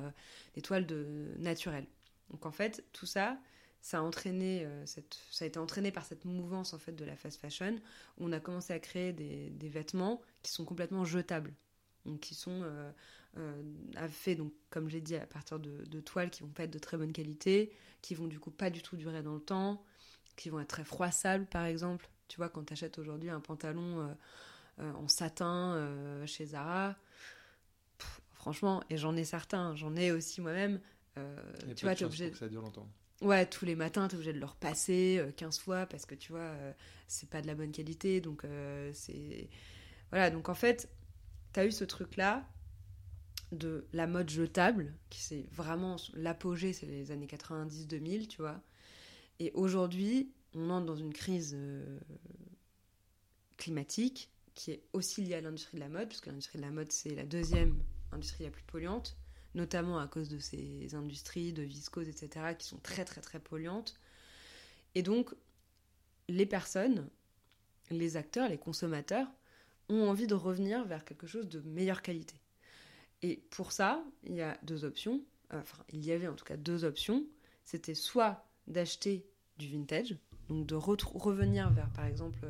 des 0.53 0.61
toiles 0.61 0.85
de 0.85 1.31
naturelles. 1.39 1.87
Donc 2.29 2.45
en 2.45 2.51
fait, 2.51 2.83
tout 2.93 3.07
ça, 3.07 3.39
ça 3.81 3.99
a 3.99 4.01
entraîné 4.01 4.65
euh, 4.65 4.85
cette, 4.85 5.19
ça 5.31 5.45
a 5.45 5.47
été 5.47 5.59
entraîné 5.59 5.91
par 5.91 6.05
cette 6.05 6.25
mouvance 6.25 6.73
en 6.73 6.79
fait 6.79 6.91
de 6.91 7.05
la 7.05 7.15
fast 7.15 7.39
fashion 7.39 7.75
où 8.17 8.25
on 8.25 8.31
a 8.31 8.39
commencé 8.39 8.73
à 8.73 8.79
créer 8.79 9.13
des, 9.13 9.49
des 9.51 9.69
vêtements 9.69 10.21
qui 10.43 10.51
sont 10.51 10.65
complètement 10.65 11.05
jetables 11.05 11.53
donc 12.05 12.19
qui 12.19 12.35
sont 12.35 12.61
euh, 12.63 12.91
euh, 13.37 14.07
faits 14.09 14.37
donc 14.37 14.53
comme 14.69 14.89
j'ai 14.89 15.01
dit 15.01 15.15
à 15.15 15.25
partir 15.25 15.59
de, 15.59 15.85
de, 15.85 15.99
toiles 16.01 16.29
qui 16.29 16.43
vont 16.43 16.49
pas 16.49 16.63
être 16.63 16.71
de 16.71 16.79
très 16.79 16.97
bonne 16.97 17.13
qualité 17.13 17.71
qui 18.01 18.15
vont 18.15 18.27
du 18.27 18.39
coup 18.39 18.51
pas 18.51 18.69
du 18.69 18.81
tout 18.81 18.97
durer 18.97 19.23
dans 19.23 19.35
le 19.35 19.41
temps 19.41 19.83
qui 20.35 20.49
vont 20.49 20.59
être 20.59 20.69
très 20.69 20.83
froissables 20.85 21.45
par 21.45 21.65
exemple 21.65 22.09
tu 22.27 22.37
vois 22.37 22.49
quand 22.49 22.63
tu 22.65 22.73
achètes 22.73 22.99
aujourd'hui 22.99 23.29
un 23.29 23.39
pantalon 23.39 24.15
en 24.77 25.07
satin 25.09 26.23
chez 26.25 26.45
Zara. 26.45 26.95
franchement, 28.33 28.81
et 28.89 28.95
j'en 28.95 29.17
ai 29.17 29.25
certains, 29.25 29.75
j'en 29.75 29.93
ai 29.97 30.11
aussi 30.11 30.39
moi-même. 30.39 30.79
tu 31.75 31.83
vois, 31.83 31.95
tu 31.95 32.03
es 32.03 32.05
obligé. 32.05 32.31
Que 32.31 32.37
ça 32.37 32.47
dure 32.47 32.61
longtemps. 32.61 32.87
Ouais, 33.21 33.45
tous 33.45 33.65
les 33.65 33.75
matins, 33.75 34.07
tu 34.07 34.15
es 34.15 34.17
obligé 34.17 34.33
de 34.33 34.39
le 34.39 34.45
repasser 34.45 35.21
15 35.35 35.59
fois 35.59 35.85
parce 35.85 36.05
que 36.05 36.15
tu 36.15 36.31
vois, 36.31 36.53
c'est 37.07 37.29
pas 37.29 37.41
de 37.41 37.47
la 37.47 37.55
bonne 37.55 37.71
qualité. 37.71 38.21
Donc, 38.21 38.43
c'est. 38.93 39.49
Voilà, 40.11 40.29
donc 40.29 40.49
en 40.49 40.55
fait, 40.55 40.89
tu 41.53 41.59
as 41.59 41.65
eu 41.65 41.71
ce 41.71 41.83
truc-là 41.83 42.47
de 43.51 43.87
la 43.93 44.07
mode 44.07 44.29
jetable, 44.29 44.93
qui 45.09 45.21
c'est 45.21 45.45
vraiment 45.51 45.95
l'apogée, 46.13 46.73
c'est 46.73 46.85
les 46.85 47.11
années 47.11 47.27
90-2000, 47.27 48.27
tu 48.27 48.41
vois. 48.41 48.61
Et 49.39 49.51
aujourd'hui, 49.53 50.31
on 50.53 50.69
entre 50.69 50.85
dans 50.85 50.95
une 50.95 51.13
crise 51.13 51.53
euh, 51.55 51.99
climatique 53.57 54.31
qui 54.53 54.71
est 54.71 54.83
aussi 54.93 55.21
liée 55.21 55.35
à 55.35 55.41
l'industrie 55.41 55.77
de 55.77 55.81
la 55.81 55.89
mode, 55.89 56.09
puisque 56.09 56.27
l'industrie 56.27 56.59
de 56.59 56.63
la 56.63 56.71
mode, 56.71 56.91
c'est 56.91 57.15
la 57.15 57.25
deuxième 57.25 57.81
industrie 58.11 58.43
la 58.43 58.51
plus 58.51 58.63
polluante, 58.63 59.17
notamment 59.55 59.99
à 59.99 60.07
cause 60.07 60.29
de 60.29 60.39
ces 60.39 60.93
industries 60.95 61.53
de 61.53 61.63
viscose, 61.63 62.07
etc., 62.07 62.55
qui 62.57 62.67
sont 62.67 62.77
très, 62.77 63.05
très, 63.05 63.21
très 63.21 63.39
polluantes. 63.39 63.99
Et 64.95 65.01
donc, 65.01 65.33
les 66.27 66.45
personnes, 66.45 67.09
les 67.89 68.17
acteurs, 68.17 68.49
les 68.49 68.57
consommateurs, 68.57 69.27
ont 69.89 70.07
envie 70.07 70.27
de 70.27 70.35
revenir 70.35 70.85
vers 70.85 71.03
quelque 71.03 71.27
chose 71.27 71.49
de 71.49 71.61
meilleure 71.61 72.01
qualité. 72.01 72.35
Et 73.21 73.37
pour 73.49 73.71
ça, 73.71 74.03
il 74.23 74.35
y 74.35 74.41
a 74.41 74.57
deux 74.63 74.85
options. 74.85 75.21
Enfin, 75.51 75.83
il 75.89 76.05
y 76.05 76.11
avait 76.11 76.27
en 76.27 76.35
tout 76.35 76.45
cas 76.45 76.57
deux 76.57 76.83
options. 76.83 77.25
C'était 77.65 77.95
soit 77.95 78.45
d'acheter 78.67 79.25
du 79.57 79.67
vintage, 79.67 80.15
donc 80.47 80.65
de 80.67 80.75
revenir 80.75 81.71
vers, 81.71 81.89
par 81.89 82.05
exemple, 82.05 82.47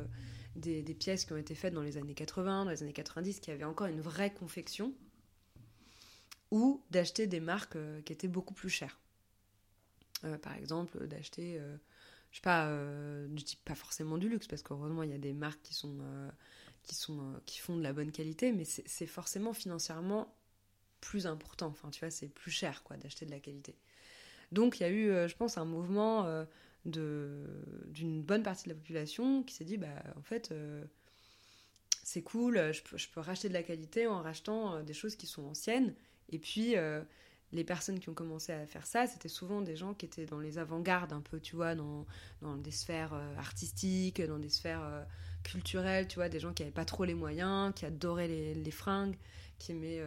des, 0.56 0.82
pièces 0.94 1.24
qui 1.24 1.32
ont 1.32 1.36
été 1.36 1.54
faites 1.54 1.74
dans 1.74 1.82
les 1.82 1.96
années 1.96 2.14
80, 2.14 2.64
dans 2.64 2.70
les 2.70 2.82
années 2.82 2.92
90, 2.92 3.40
qui 3.40 3.50
avaient 3.50 3.64
encore 3.64 3.86
une 3.86 4.00
vraie 4.00 4.32
confection, 4.32 4.92
ou 6.50 6.82
d'acheter 6.90 7.26
des 7.26 7.40
marques 7.40 7.76
euh, 7.76 8.02
qui 8.02 8.12
étaient 8.12 8.28
beaucoup 8.28 8.54
plus 8.54 8.70
chères. 8.70 8.98
Euh, 10.24 10.38
par 10.38 10.54
exemple, 10.54 11.06
d'acheter, 11.06 11.58
euh, 11.58 11.76
je 12.30 12.36
sais 12.36 12.42
pas, 12.42 12.68
je 12.68 13.44
dis 13.44 13.58
pas 13.64 13.74
forcément 13.74 14.18
du 14.18 14.28
luxe, 14.28 14.46
parce 14.46 14.62
qu'heureusement, 14.62 15.02
il 15.02 15.10
y 15.10 15.14
a 15.14 15.18
des 15.18 15.32
marques 15.32 15.62
qui 15.62 15.74
sont 15.74 15.98
qui, 16.82 16.94
sont, 16.94 17.40
qui 17.46 17.58
font 17.58 17.76
de 17.76 17.82
la 17.82 17.92
bonne 17.92 18.10
qualité, 18.10 18.52
mais 18.52 18.64
c'est 18.64 19.06
forcément 19.06 19.52
financièrement 19.52 20.34
plus 21.00 21.26
important. 21.26 21.68
Enfin, 21.68 21.90
tu 21.90 22.00
vois, 22.00 22.10
c'est 22.10 22.28
plus 22.28 22.50
cher 22.50 22.82
quoi 22.82 22.96
d'acheter 22.96 23.26
de 23.26 23.30
la 23.30 23.40
qualité. 23.40 23.76
Donc, 24.52 24.80
il 24.80 24.82
y 24.82 24.86
a 24.86 24.90
eu, 24.90 25.10
euh, 25.10 25.28
je 25.28 25.36
pense, 25.36 25.58
un 25.58 25.64
mouvement 25.64 26.26
euh, 26.26 26.44
d'une 26.84 28.22
bonne 28.22 28.42
partie 28.42 28.64
de 28.64 28.70
la 28.70 28.74
population 28.74 29.42
qui 29.42 29.54
s'est 29.54 29.64
dit, 29.64 29.76
bah, 29.76 30.02
en 30.16 30.22
fait, 30.22 30.50
euh, 30.52 30.84
c'est 32.02 32.22
cool, 32.22 32.72
je 32.72 32.82
peux, 32.82 33.20
racheter 33.20 33.48
de 33.48 33.54
la 33.54 33.62
qualité 33.62 34.06
en 34.06 34.22
rachetant 34.22 34.82
des 34.82 34.94
choses 34.94 35.16
qui 35.16 35.26
sont 35.26 35.44
anciennes. 35.44 35.94
Et 36.30 36.38
puis, 36.38 36.74
les 37.52 37.64
personnes 37.64 37.98
qui 37.98 38.08
ont 38.08 38.14
commencé 38.14 38.52
à 38.52 38.66
faire 38.66 38.86
ça, 38.86 39.06
c'était 39.06 39.28
souvent 39.28 39.60
des 39.60 39.76
gens 39.76 39.94
qui 39.94 40.06
étaient 40.06 40.26
dans 40.26 40.38
les 40.38 40.58
avant-gardes, 40.58 41.12
un 41.12 41.20
peu, 41.20 41.40
tu 41.40 41.56
vois, 41.56 41.74
dans, 41.74 42.06
dans 42.40 42.56
des 42.56 42.70
sphères 42.70 43.12
artistiques, 43.38 44.22
dans 44.22 44.38
des 44.38 44.48
sphères 44.48 45.06
culturelles, 45.42 46.06
tu 46.06 46.16
vois, 46.16 46.28
des 46.28 46.40
gens 46.40 46.52
qui 46.52 46.62
n'avaient 46.62 46.72
pas 46.72 46.84
trop 46.84 47.04
les 47.04 47.14
moyens, 47.14 47.72
qui 47.74 47.84
adoraient 47.86 48.28
les, 48.28 48.54
les 48.54 48.70
fringues, 48.70 49.16
qui 49.58 49.72
aimaient 49.72 50.02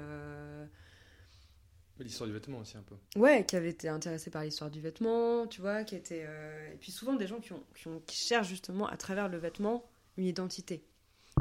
L'histoire 2.00 2.28
du 2.28 2.34
vêtement 2.34 2.60
aussi 2.60 2.76
un 2.76 2.82
peu. 2.82 2.96
Ouais, 3.16 3.46
qui 3.46 3.56
avait 3.56 3.70
été 3.70 3.88
intéressé 3.88 4.32
par 4.32 4.44
l'histoire 4.44 4.72
du 4.72 4.82
vêtement, 4.82 5.46
tu 5.46 5.62
vois, 5.62 5.84
qui 5.84 5.96
était... 5.96 6.26
Euh, 6.28 6.74
et 6.74 6.78
puis 6.78 6.92
souvent 6.92 7.14
des 7.14 7.28
gens 7.28 7.40
qui, 7.40 7.54
ont, 7.54 7.64
qui, 7.76 7.88
ont, 7.88 8.02
qui, 8.08 8.18
cherchent 8.18 8.50
justement 8.50 8.88
à 8.88 8.98
travers 8.98 9.30
le 9.30 9.38
vêtement 9.38 9.86
une 10.18 10.26
identité. 10.26 10.84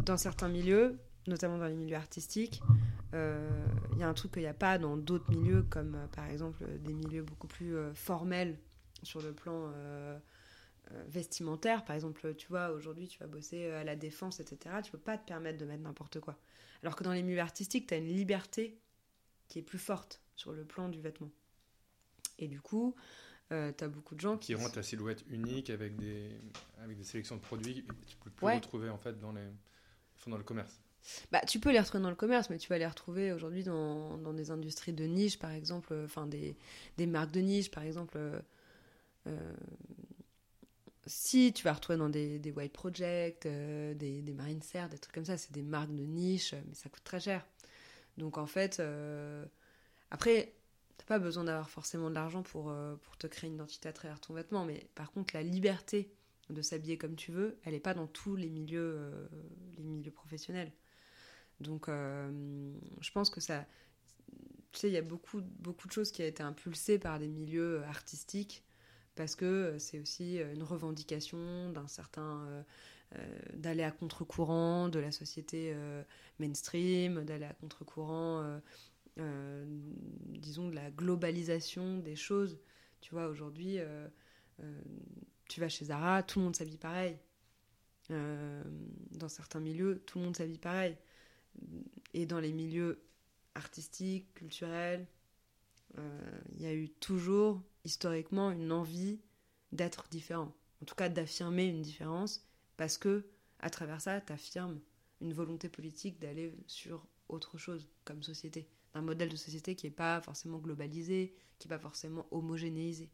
Dans 0.04 0.18
certains 0.18 0.48
milieux, 0.48 0.98
notamment 1.26 1.56
dans 1.56 1.66
les 1.66 1.74
milieux 1.74 1.96
artistiques, 1.96 2.60
euh, 2.68 2.74
il 3.12 3.98
y 3.98 4.02
a 4.02 4.08
un 4.08 4.14
truc 4.14 4.32
qu'il 4.32 4.42
n'y 4.42 4.48
a 4.48 4.54
pas 4.54 4.78
dans 4.78 4.96
d'autres 4.96 5.30
milieux, 5.30 5.62
comme 5.62 5.94
euh, 5.94 6.06
par 6.08 6.26
exemple 6.26 6.64
des 6.78 6.94
milieux 6.94 7.22
beaucoup 7.22 7.46
plus 7.46 7.76
formels 7.94 8.58
sur 9.02 9.20
le 9.20 9.32
plan 9.32 9.72
vestimentaire. 11.08 11.84
Par 11.84 11.96
exemple, 11.96 12.34
tu 12.34 12.48
vois, 12.48 12.70
aujourd'hui 12.70 13.08
tu 13.08 13.18
vas 13.18 13.26
bosser 13.26 13.70
à 13.70 13.84
la 13.84 13.96
défense, 13.96 14.40
etc. 14.40 14.76
Tu 14.82 14.90
peux 14.90 14.98
pas 14.98 15.18
te 15.18 15.26
permettre 15.26 15.58
de 15.58 15.64
mettre 15.64 15.82
n'importe 15.82 16.20
quoi. 16.20 16.38
Alors 16.82 16.96
que 16.96 17.04
dans 17.04 17.12
les 17.12 17.22
milieux 17.22 17.40
artistiques, 17.40 17.88
tu 17.88 17.94
as 17.94 17.98
une 17.98 18.08
liberté 18.08 18.78
qui 19.48 19.58
est 19.58 19.62
plus 19.62 19.78
forte 19.78 20.20
sur 20.34 20.52
le 20.52 20.64
plan 20.64 20.88
du 20.88 21.00
vêtement. 21.00 21.30
Et 22.38 22.48
du 22.48 22.60
coup, 22.60 22.94
euh, 23.52 23.72
tu 23.76 23.84
as 23.84 23.88
beaucoup 23.88 24.14
de 24.14 24.20
gens 24.20 24.38
qui... 24.38 24.46
Qui 24.48 24.54
rendent 24.54 24.72
ta 24.72 24.82
silhouette 24.82 25.24
unique 25.28 25.70
avec 25.70 25.96
des, 25.96 26.30
avec 26.78 26.96
des 26.96 27.04
sélections 27.04 27.36
de 27.36 27.40
produits 27.40 27.84
que 27.84 28.06
tu 28.06 28.16
peux 28.16 28.30
plus 28.30 28.46
retrouver 28.46 28.88
en 28.88 28.98
fait 28.98 29.18
dans, 29.18 29.32
les, 29.32 29.46
dans 30.26 30.38
le 30.38 30.44
commerce. 30.44 30.80
Bah, 31.30 31.40
tu 31.46 31.58
peux 31.58 31.72
les 31.72 31.80
retrouver 31.80 32.02
dans 32.02 32.10
le 32.10 32.16
commerce, 32.16 32.50
mais 32.50 32.58
tu 32.58 32.68
vas 32.68 32.78
les 32.78 32.86
retrouver 32.86 33.32
aujourd'hui 33.32 33.64
dans, 33.64 34.18
dans, 34.18 34.32
des 34.32 34.50
industries 34.50 34.92
de 34.92 35.04
niche, 35.04 35.38
par 35.38 35.50
exemple, 35.50 35.92
euh, 35.92 36.04
enfin 36.04 36.26
des, 36.26 36.56
des, 36.96 37.06
marques 37.06 37.32
de 37.32 37.40
niche, 37.40 37.70
par 37.70 37.82
exemple. 37.82 38.18
Euh, 39.26 39.52
si 41.06 41.52
tu 41.52 41.64
vas 41.64 41.72
retrouver 41.72 41.98
dans 41.98 42.08
des, 42.08 42.38
des 42.38 42.52
White 42.52 42.72
Project, 42.72 43.46
des, 43.46 43.94
des 44.22 44.34
Marine 44.34 44.62
Serre, 44.62 44.88
des 44.88 44.98
trucs 44.98 45.14
comme 45.14 45.24
ça, 45.24 45.36
c'est 45.36 45.52
des 45.52 45.62
marques 45.62 45.94
de 45.94 46.04
niche, 46.04 46.54
mais 46.68 46.74
ça 46.74 46.88
coûte 46.88 47.02
très 47.04 47.20
cher. 47.20 47.44
Donc 48.18 48.38
en 48.38 48.46
fait, 48.46 48.80
après, 50.12 50.52
t'as 50.98 51.04
pas 51.06 51.18
besoin 51.18 51.44
d'avoir 51.44 51.70
forcément 51.70 52.10
de 52.10 52.14
l'argent 52.14 52.42
pour, 52.42 52.70
euh, 52.70 52.96
pour 52.96 53.16
te 53.16 53.26
créer 53.26 53.48
une 53.48 53.54
identité 53.54 53.88
à 53.88 53.92
travers 53.92 54.20
ton 54.20 54.34
vêtement, 54.34 54.64
mais 54.64 54.86
par 54.94 55.10
contre, 55.10 55.34
la 55.34 55.42
liberté 55.42 56.12
de 56.50 56.62
s'habiller 56.62 56.98
comme 56.98 57.16
tu 57.16 57.32
veux, 57.32 57.58
elle 57.64 57.72
n'est 57.72 57.80
pas 57.80 57.94
dans 57.94 58.06
tous 58.06 58.36
les 58.36 58.50
milieux, 58.50 58.94
euh, 58.98 59.28
les 59.76 59.82
milieux 59.82 60.10
professionnels. 60.10 60.70
Donc, 61.62 61.88
euh, 61.88 62.30
je 63.00 63.10
pense 63.10 63.30
que 63.30 63.40
ça. 63.40 63.66
Tu 64.72 64.80
sais, 64.80 64.88
il 64.88 64.94
y 64.94 64.98
a 64.98 65.02
beaucoup, 65.02 65.42
beaucoup 65.60 65.86
de 65.86 65.92
choses 65.92 66.12
qui 66.12 66.22
ont 66.22 66.26
été 66.26 66.42
impulsées 66.42 66.98
par 66.98 67.18
des 67.18 67.28
milieux 67.28 67.82
artistiques 67.84 68.64
parce 69.14 69.36
que 69.36 69.76
c'est 69.78 70.00
aussi 70.00 70.38
une 70.38 70.62
revendication 70.62 71.70
d'un 71.70 71.88
certain. 71.88 72.64
d'aller 73.52 73.82
à 73.82 73.90
contre-courant 73.90 74.88
de 74.88 74.98
la 74.98 75.12
société 75.12 75.76
mainstream, 76.38 77.22
d'aller 77.24 77.44
à 77.44 77.52
contre-courant 77.52 78.60
euh, 79.18 79.64
disons, 80.28 80.68
de 80.68 80.74
la 80.74 80.90
globalisation 80.90 81.98
des 81.98 82.16
choses. 82.16 82.58
Tu 83.00 83.10
vois, 83.14 83.26
aujourd'hui, 83.26 83.78
euh, 83.78 84.08
euh, 84.60 84.82
tu 85.48 85.60
vas 85.60 85.68
chez 85.68 85.86
Zara, 85.86 86.22
tout 86.22 86.38
le 86.38 86.46
monde 86.46 86.56
s'habille 86.56 86.78
pareil. 86.78 87.18
dans 88.08 89.28
certains 89.28 89.60
milieux, 89.60 90.02
tout 90.06 90.18
le 90.18 90.24
monde 90.24 90.36
s'habille 90.36 90.58
pareil. 90.58 90.96
Et 92.14 92.26
dans 92.26 92.40
les 92.40 92.52
milieux 92.52 93.02
artistiques, 93.54 94.32
culturels, 94.34 95.06
il 96.54 96.62
y 96.62 96.66
a 96.66 96.74
eu 96.74 96.88
toujours, 96.88 97.62
historiquement, 97.84 98.50
une 98.50 98.72
envie 98.72 99.20
d'être 99.72 100.08
différent. 100.08 100.52
En 100.82 100.86
tout 100.86 100.94
cas, 100.94 101.08
d'affirmer 101.08 101.66
une 101.66 101.82
différence, 101.82 102.46
parce 102.76 102.98
que, 102.98 103.26
à 103.60 103.70
travers 103.70 104.00
ça, 104.00 104.20
tu 104.20 104.32
affirmes 104.32 104.80
une 105.20 105.32
volonté 105.34 105.68
politique 105.68 106.18
d'aller 106.18 106.54
sur 106.66 107.06
autre 107.28 107.58
chose 107.58 107.86
comme 108.04 108.22
société 108.22 108.68
un 108.94 109.02
modèle 109.02 109.28
de 109.28 109.36
société 109.36 109.74
qui 109.74 109.86
n'est 109.86 109.92
pas 109.92 110.20
forcément 110.20 110.58
globalisé, 110.58 111.34
qui 111.58 111.68
n'est 111.68 111.74
pas 111.74 111.80
forcément 111.80 112.26
homogénéisé. 112.30 113.10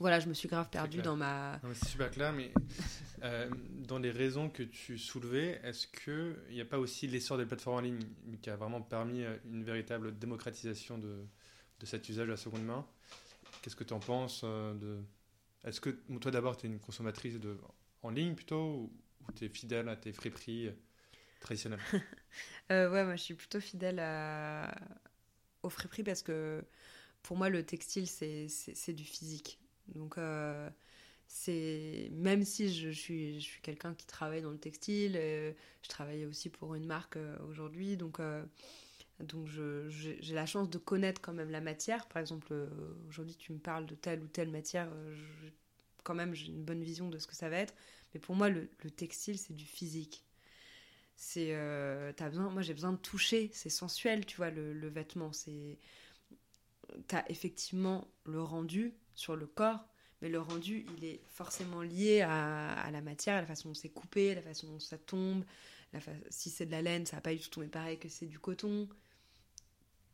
Voilà, 0.00 0.20
je 0.20 0.28
me 0.28 0.34
suis 0.34 0.48
grave 0.48 0.68
perdue 0.70 1.02
dans 1.02 1.16
ma. 1.16 1.60
C'est 1.74 1.88
super 1.88 2.10
clair, 2.10 2.32
mais 2.32 2.52
euh, 3.24 3.50
dans 3.88 3.98
les 3.98 4.12
raisons 4.12 4.48
que 4.48 4.62
tu 4.62 4.96
soulevais, 4.96 5.60
est-ce 5.64 5.88
qu'il 5.88 6.36
n'y 6.54 6.60
a 6.60 6.64
pas 6.64 6.78
aussi 6.78 7.08
l'essor 7.08 7.36
des 7.36 7.46
plateformes 7.46 7.78
en 7.78 7.80
ligne 7.80 7.98
qui 8.40 8.48
a 8.48 8.54
vraiment 8.54 8.80
permis 8.80 9.24
euh, 9.24 9.36
une 9.50 9.64
véritable 9.64 10.16
démocratisation 10.16 10.98
de, 10.98 11.26
de 11.80 11.86
cet 11.86 12.08
usage 12.08 12.28
à 12.28 12.30
la 12.30 12.36
seconde 12.36 12.64
main? 12.64 12.86
Qu'est-ce 13.60 13.74
que 13.74 13.82
tu 13.82 13.92
en 13.92 13.98
penses 13.98 14.42
euh, 14.44 14.72
de... 14.74 14.98
Est-ce 15.64 15.80
que 15.80 15.90
toi 16.20 16.30
d'abord 16.30 16.56
tu 16.56 16.66
es 16.66 16.68
une 16.70 16.78
consommatrice 16.78 17.40
de... 17.40 17.58
en 18.02 18.10
ligne 18.10 18.36
plutôt 18.36 18.74
ou, 18.74 18.92
tu 19.34 19.46
es 19.46 19.48
fidèle 19.48 19.88
à 19.88 19.96
tes 19.96 20.12
friperies 20.12 20.70
traditionnelles 21.40 21.80
Euh, 22.70 22.90
ouais, 22.90 23.02
moi 23.02 23.16
je 23.16 23.22
suis 23.22 23.34
plutôt 23.34 23.60
fidèle 23.60 23.98
à... 23.98 24.72
au 25.62 25.70
friperie 25.70 26.04
parce 26.04 26.22
que 26.22 26.62
pour 27.22 27.36
moi 27.36 27.48
le 27.48 27.64
textile 27.64 28.06
c'est 28.06 28.92
du 28.92 29.04
physique. 29.04 29.58
Donc 29.94 30.18
euh, 30.18 30.68
même 32.12 32.44
si 32.44 32.72
je, 32.72 32.90
suis, 32.90 33.40
je 33.40 33.44
suis 33.44 33.60
quelqu'un 33.62 33.94
qui 33.94 34.06
travaille 34.06 34.42
dans 34.42 34.50
le 34.50 34.58
textile, 34.58 35.16
euh, 35.16 35.52
je 35.82 35.88
travaille 35.88 36.24
aussi 36.24 36.48
pour 36.48 36.74
une 36.74 36.86
marque 36.86 37.18
aujourd'hui, 37.48 37.96
donc 37.96 38.20
donc 39.20 39.48
j'ai 39.88 40.34
la 40.34 40.46
chance 40.46 40.70
de 40.70 40.78
connaître 40.78 41.20
quand 41.20 41.32
même 41.32 41.50
la 41.50 41.60
matière. 41.60 42.06
Par 42.06 42.20
exemple, 42.20 42.54
aujourd'hui 43.08 43.36
tu 43.36 43.52
me 43.52 43.58
parles 43.58 43.86
de 43.86 43.94
telle 43.94 44.22
ou 44.22 44.28
telle 44.28 44.50
matière, 44.50 44.88
quand 46.04 46.14
même 46.14 46.34
j'ai 46.34 46.46
une 46.48 46.64
bonne 46.64 46.82
vision 46.82 47.08
de 47.08 47.18
ce 47.18 47.26
que 47.26 47.34
ça 47.34 47.48
va 47.48 47.58
être. 47.58 47.74
Mais 48.14 48.20
pour 48.20 48.34
moi 48.36 48.48
le, 48.48 48.68
le 48.82 48.90
textile 48.90 49.38
c'est 49.38 49.54
du 49.54 49.66
physique 49.66 50.24
c'est 51.18 51.48
euh, 51.52 52.12
besoin 52.12 52.48
moi 52.48 52.62
j'ai 52.62 52.74
besoin 52.74 52.92
de 52.92 52.96
toucher 52.98 53.50
c'est 53.52 53.70
sensuel 53.70 54.24
tu 54.24 54.36
vois 54.36 54.50
le, 54.50 54.72
le 54.72 54.88
vêtement 54.88 55.32
c'est 55.32 55.76
t'as 57.06 57.24
effectivement 57.28 58.08
le 58.24 58.42
rendu 58.42 58.94
sur 59.18 59.36
le 59.36 59.46
corps 59.46 59.86
mais 60.20 60.28
le 60.28 60.40
rendu 60.40 60.86
il 60.96 61.04
est 61.04 61.20
forcément 61.26 61.82
lié 61.82 62.22
à, 62.22 62.72
à, 62.72 62.90
la 62.90 63.00
matière 63.00 63.36
à 63.36 63.40
la 63.40 63.46
façon 63.46 63.68
dont 63.68 63.74
c'est 63.74 63.88
coupé 63.88 64.32
à 64.32 64.34
la 64.34 64.42
façon 64.42 64.66
dont 64.66 64.80
ça 64.80 64.98
tombe 64.98 65.44
la 65.92 66.00
si 66.30 66.50
c'est 66.50 66.66
de 66.66 66.70
la 66.70 66.82
laine, 66.82 67.06
ça 67.06 67.16
va 67.16 67.22
pas 67.22 67.34
du 67.34 67.40
tout 67.40 67.50
tomber 67.50 67.68
pareil 67.68 67.98
que 67.98 68.08
c'est 68.08 68.26
du 68.26 68.38
coton. 68.38 68.88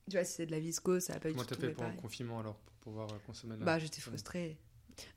Tu 0.09 0.17
vois, 0.17 0.25
si 0.25 0.35
c'est 0.35 0.47
de 0.47 0.51
la 0.51 0.61
viscose, 0.61 1.05
ça 1.05 1.15
va 1.15 1.21
pas 1.21 1.31
du 1.31 1.37
tout 1.37 1.45
tomber 1.45 1.73
pareil. 1.73 1.75
Comment 1.75 1.77
t'as 1.77 1.85
fait 1.85 1.85
pendant 1.85 1.97
le 1.97 2.01
confinement 2.01 2.41
alors 2.41 2.57
pour 2.57 2.93
pouvoir 2.93 3.09
consommer 3.27 3.57
la... 3.57 3.65
Bah, 3.65 3.79
j'étais 3.79 4.01
frustrée. 4.01 4.59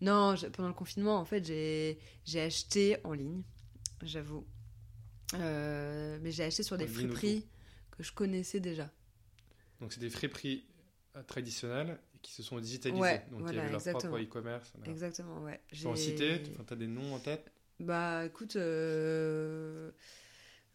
Non, 0.02 0.36
pendant 0.54 0.70
le 0.70 0.74
confinement, 0.74 1.18
en 1.18 1.26
fait, 1.26 1.46
j'ai 1.46 2.42
acheté 2.42 2.98
en 3.04 3.14
ligne, 3.14 3.44
j'avoue. 4.02 4.46
Euh, 5.34 6.18
mais 6.22 6.32
j'ai 6.32 6.44
acheté 6.44 6.64
sur 6.64 6.78
des 6.78 6.88
friperies 6.88 7.46
que 7.92 8.02
je 8.02 8.12
connaissais 8.12 8.60
déjà. 8.60 8.90
Donc, 9.80 9.94
c'est 9.94 10.00
des 10.00 10.10
friperies 10.10 10.64
euh, 11.16 11.24
traditionnelles 11.24 12.00
qui 12.28 12.34
se 12.34 12.44
sont 12.44 12.60
digitalisées. 12.60 13.22
Donc, 13.32 13.48
il 13.48 13.56
y 13.56 13.60
avait 13.60 13.72
leur 13.72 13.82
propre 13.82 14.20
e-commerce. 14.20 14.74
Exactement, 14.86 15.42
ouais. 15.44 15.62
Sans 15.72 15.96
citer, 15.96 16.44
tu 16.44 16.74
as 16.74 16.76
des 16.76 16.88
noms 16.88 17.16
en 17.16 17.20
tête? 17.20 17.52
Bah, 17.80 18.26
écoute. 18.26 18.58
Euh... 18.58 19.92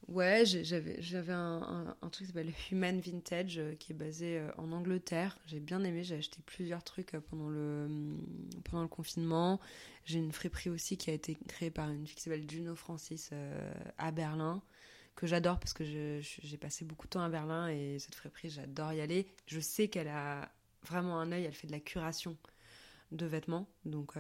Ouais, 0.09 0.45
j'avais 0.45 1.33
un, 1.33 1.95
un, 2.03 2.09
truc 2.09 2.27
qui 2.27 2.33
s'appelle 2.33 2.53
Human 2.73 2.99
Vintage 2.99 3.59
euh, 3.59 3.77
qui 3.77 3.93
est 3.93 3.95
basé 3.95 4.39
euh, 4.39 4.51
en 4.59 4.73
Angleterre. 4.73 5.39
J'ai 5.47 5.61
bien 5.61 5.85
aimé, 5.85 6.03
j'ai 6.03 6.17
acheté 6.17 6.41
plusieurs 6.45 6.83
trucs 6.83 7.15
euh, 7.15 7.21
pendant 7.21 7.49
le, 7.49 7.87
pendant 8.65 8.83
le 8.83 8.89
confinement. 8.89 9.61
J'ai 10.05 10.19
une 10.19 10.33
friperie 10.33 10.71
aussi 10.71 10.97
qui 10.97 11.11
a 11.11 11.13
été 11.13 11.39
créée 11.47 11.71
par 11.71 11.89
une 11.89 12.05
fille 12.05 12.17
qui 12.17 12.23
s'appelle 12.23 12.51
Juno 12.51 12.75
Francis 12.75 13.31
à 13.97 14.11
Berlin, 14.11 14.61
que 15.15 15.29
j'adore 15.29 15.61
parce 15.61 15.73
que 15.73 15.85
j'ai 15.85 16.57
passé 16.57 16.85
beaucoup 16.85 17.07
de 17.07 17.11
temps 17.11 17.23
à 17.23 17.29
Berlin 17.29 17.69
et 17.69 18.01
cette 18.01 18.17
friperie, 18.17 18.51
j'adore 18.51 18.93
y 18.93 19.01
aller. 19.01 19.29
Je 19.47 19.61
sais 19.61 19.87
qu'elle 19.87 20.09
a 20.09 20.51
vraiment 20.85 21.21
un 21.21 21.33
œil, 21.33 21.45
elle 21.45 21.55
fait 21.55 21.67
de 21.67 21.73
la 21.73 21.81
curation 21.81 22.37
de 23.11 23.27
vêtements. 23.27 23.69
Donc, 23.85 24.15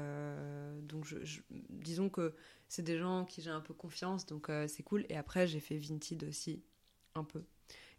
donc 0.82 1.06
je, 1.06 1.40
disons 1.70 2.08
que 2.08 2.34
c'est 2.72 2.82
des 2.82 2.96
gens 2.96 3.26
qui 3.26 3.42
j'ai 3.42 3.50
un 3.50 3.60
peu 3.60 3.74
confiance, 3.74 4.24
donc 4.24 4.48
euh, 4.48 4.66
c'est 4.66 4.82
cool. 4.82 5.04
Et 5.10 5.16
après, 5.18 5.46
j'ai 5.46 5.60
fait 5.60 5.76
Vinted 5.76 6.24
aussi, 6.24 6.62
un 7.14 7.22
peu. 7.22 7.44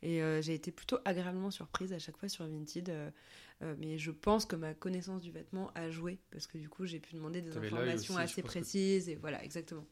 Et 0.02 0.24
euh, 0.24 0.42
j'ai 0.42 0.56
été 0.56 0.72
plutôt 0.72 0.98
agréablement 1.06 1.52
surprise 1.52 1.94
à 1.94 2.00
chaque 2.00 2.18
fois 2.18 2.28
sur 2.28 2.48
Vinted. 2.48 2.90
Euh, 2.90 3.76
mais 3.78 4.00
je 4.00 4.10
pense 4.10 4.48
que 4.48 4.56
ma 4.56 4.74
connaissance 4.74 5.22
du 5.22 5.30
vêtement 5.30 5.72
a 5.76 5.92
joué, 5.92 6.18
parce 6.32 6.48
que 6.48 6.58
du 6.58 6.70
coup, 6.70 6.88
j'ai 6.88 7.00
pu 7.00 7.14
demander 7.14 7.44
des 7.44 7.56
informations 7.56 8.18
assez 8.18 8.42
précises. 8.42 9.10
Et 9.10 9.16
voilà, 9.16 9.44
exactement. 9.44 9.86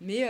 Mais, 0.00 0.22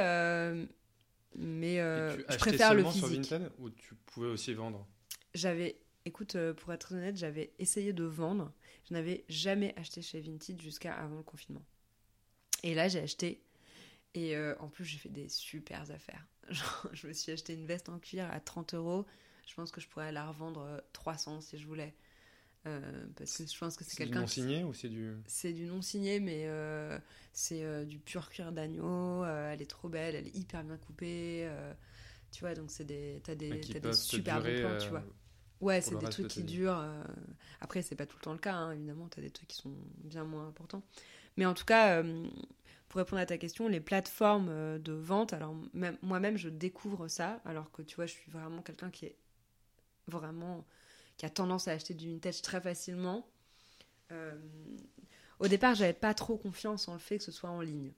mais 1.34 1.78
je 1.78 2.36
préfère 2.36 2.74
le 2.74 2.84
physique. 2.84 3.24
sur 3.24 3.38
Vinted 3.38 3.50
ou 3.58 3.70
tu 3.70 3.94
pouvais 3.94 4.28
aussi 4.28 4.52
vendre? 4.52 4.86
J'avais 5.32 5.80
Écoute, 6.06 6.36
pour 6.58 6.72
être 6.72 6.94
honnête, 6.94 7.16
j'avais 7.16 7.52
essayé 7.58 7.92
de 7.92 8.04
vendre. 8.04 8.52
Je 8.88 8.94
n'avais 8.94 9.24
jamais 9.28 9.74
acheté 9.76 10.02
chez 10.02 10.20
Vinted 10.20 10.60
jusqu'à 10.60 10.94
avant 10.94 11.16
le 11.16 11.22
confinement. 11.22 11.64
Et 12.62 12.74
là, 12.74 12.88
j'ai 12.88 13.00
acheté 13.00 13.42
et 14.14 14.36
euh, 14.36 14.54
en 14.60 14.68
plus, 14.68 14.84
j'ai 14.84 14.98
fait 14.98 15.08
des 15.08 15.28
super 15.28 15.90
affaires. 15.90 16.26
je 16.92 17.06
me 17.06 17.12
suis 17.12 17.32
acheté 17.32 17.54
une 17.54 17.66
veste 17.66 17.88
en 17.88 17.98
cuir 17.98 18.30
à 18.30 18.40
30 18.40 18.74
euros. 18.74 19.06
Je 19.46 19.54
pense 19.54 19.70
que 19.70 19.80
je 19.80 19.88
pourrais 19.88 20.12
la 20.12 20.28
revendre 20.28 20.82
300 20.92 21.36
euh, 21.36 21.40
si 21.40 21.58
je 21.58 21.66
voulais. 21.66 21.94
Euh, 22.66 23.06
parce 23.16 23.36
que 23.36 23.46
je 23.46 23.58
pense 23.58 23.76
que 23.76 23.84
c'est 23.84 23.96
quelqu'un. 23.96 24.26
C'est 24.26 24.40
du 24.40 24.46
non 24.46 24.48
signé 24.48 24.64
ou 24.64 24.72
c'est 24.72 24.88
du. 24.88 25.12
C'est 25.26 25.52
du 25.52 25.66
non 25.66 25.82
signé, 25.82 26.20
mais 26.20 26.48
c'est 27.32 27.84
du 27.84 27.98
pur 27.98 28.30
cuir 28.30 28.52
d'agneau. 28.52 29.24
elle 29.24 29.60
est 29.60 29.70
trop 29.70 29.88
belle, 29.88 30.14
elle 30.14 30.28
est 30.28 30.36
hyper 30.36 30.64
bien 30.64 30.78
coupée. 30.78 31.46
tu 32.30 32.40
vois, 32.40 32.54
donc 32.54 32.70
c'est 32.70 32.84
des. 32.84 33.20
T'as 33.22 33.34
des, 33.34 33.52
as 33.74 33.80
des 33.80 33.92
super 33.92 34.40
bons 34.42 34.60
plans, 34.60 34.78
tu 34.78 34.88
vois. 34.88 35.04
Ouais, 35.60 35.80
c'est 35.80 35.96
des 35.96 36.08
trucs 36.08 36.28
qui 36.28 36.42
durent. 36.42 36.84
Après, 37.60 37.82
c'est 37.82 37.94
pas 37.94 38.06
tout 38.06 38.16
le 38.18 38.22
temps 38.22 38.32
le 38.32 38.38
cas, 38.38 38.54
hein, 38.54 38.72
évidemment. 38.72 39.08
T'as 39.08 39.22
des 39.22 39.30
trucs 39.30 39.48
qui 39.48 39.56
sont 39.56 39.74
bien 39.98 40.24
moins 40.24 40.46
importants. 40.46 40.82
Mais 41.36 41.46
en 41.46 41.54
tout 41.54 41.64
cas, 41.64 42.02
pour 42.94 43.00
répondre 43.00 43.20
à 43.20 43.26
ta 43.26 43.38
question, 43.38 43.66
les 43.66 43.80
plateformes 43.80 44.48
euh, 44.50 44.78
de 44.78 44.92
vente, 44.92 45.32
alors 45.32 45.52
moi-même 46.02 46.36
je 46.36 46.48
découvre 46.48 47.08
ça, 47.08 47.40
alors 47.44 47.72
que 47.72 47.82
tu 47.82 47.96
vois, 47.96 48.06
je 48.06 48.12
suis 48.12 48.30
vraiment 48.30 48.62
quelqu'un 48.62 48.88
qui 48.88 49.06
est 49.06 49.16
vraiment 50.06 50.64
qui 51.16 51.26
a 51.26 51.30
tendance 51.30 51.66
à 51.66 51.72
acheter 51.72 51.92
du 51.92 52.08
vintage 52.08 52.40
très 52.40 52.60
facilement. 52.60 53.26
Euh, 54.12 54.38
au 55.40 55.48
départ, 55.48 55.74
j'avais 55.74 55.92
pas 55.92 56.14
trop 56.14 56.36
confiance 56.36 56.86
en 56.86 56.92
le 56.92 57.00
fait 57.00 57.18
que 57.18 57.24
ce 57.24 57.32
soit 57.32 57.50
en 57.50 57.60
ligne. 57.60 57.90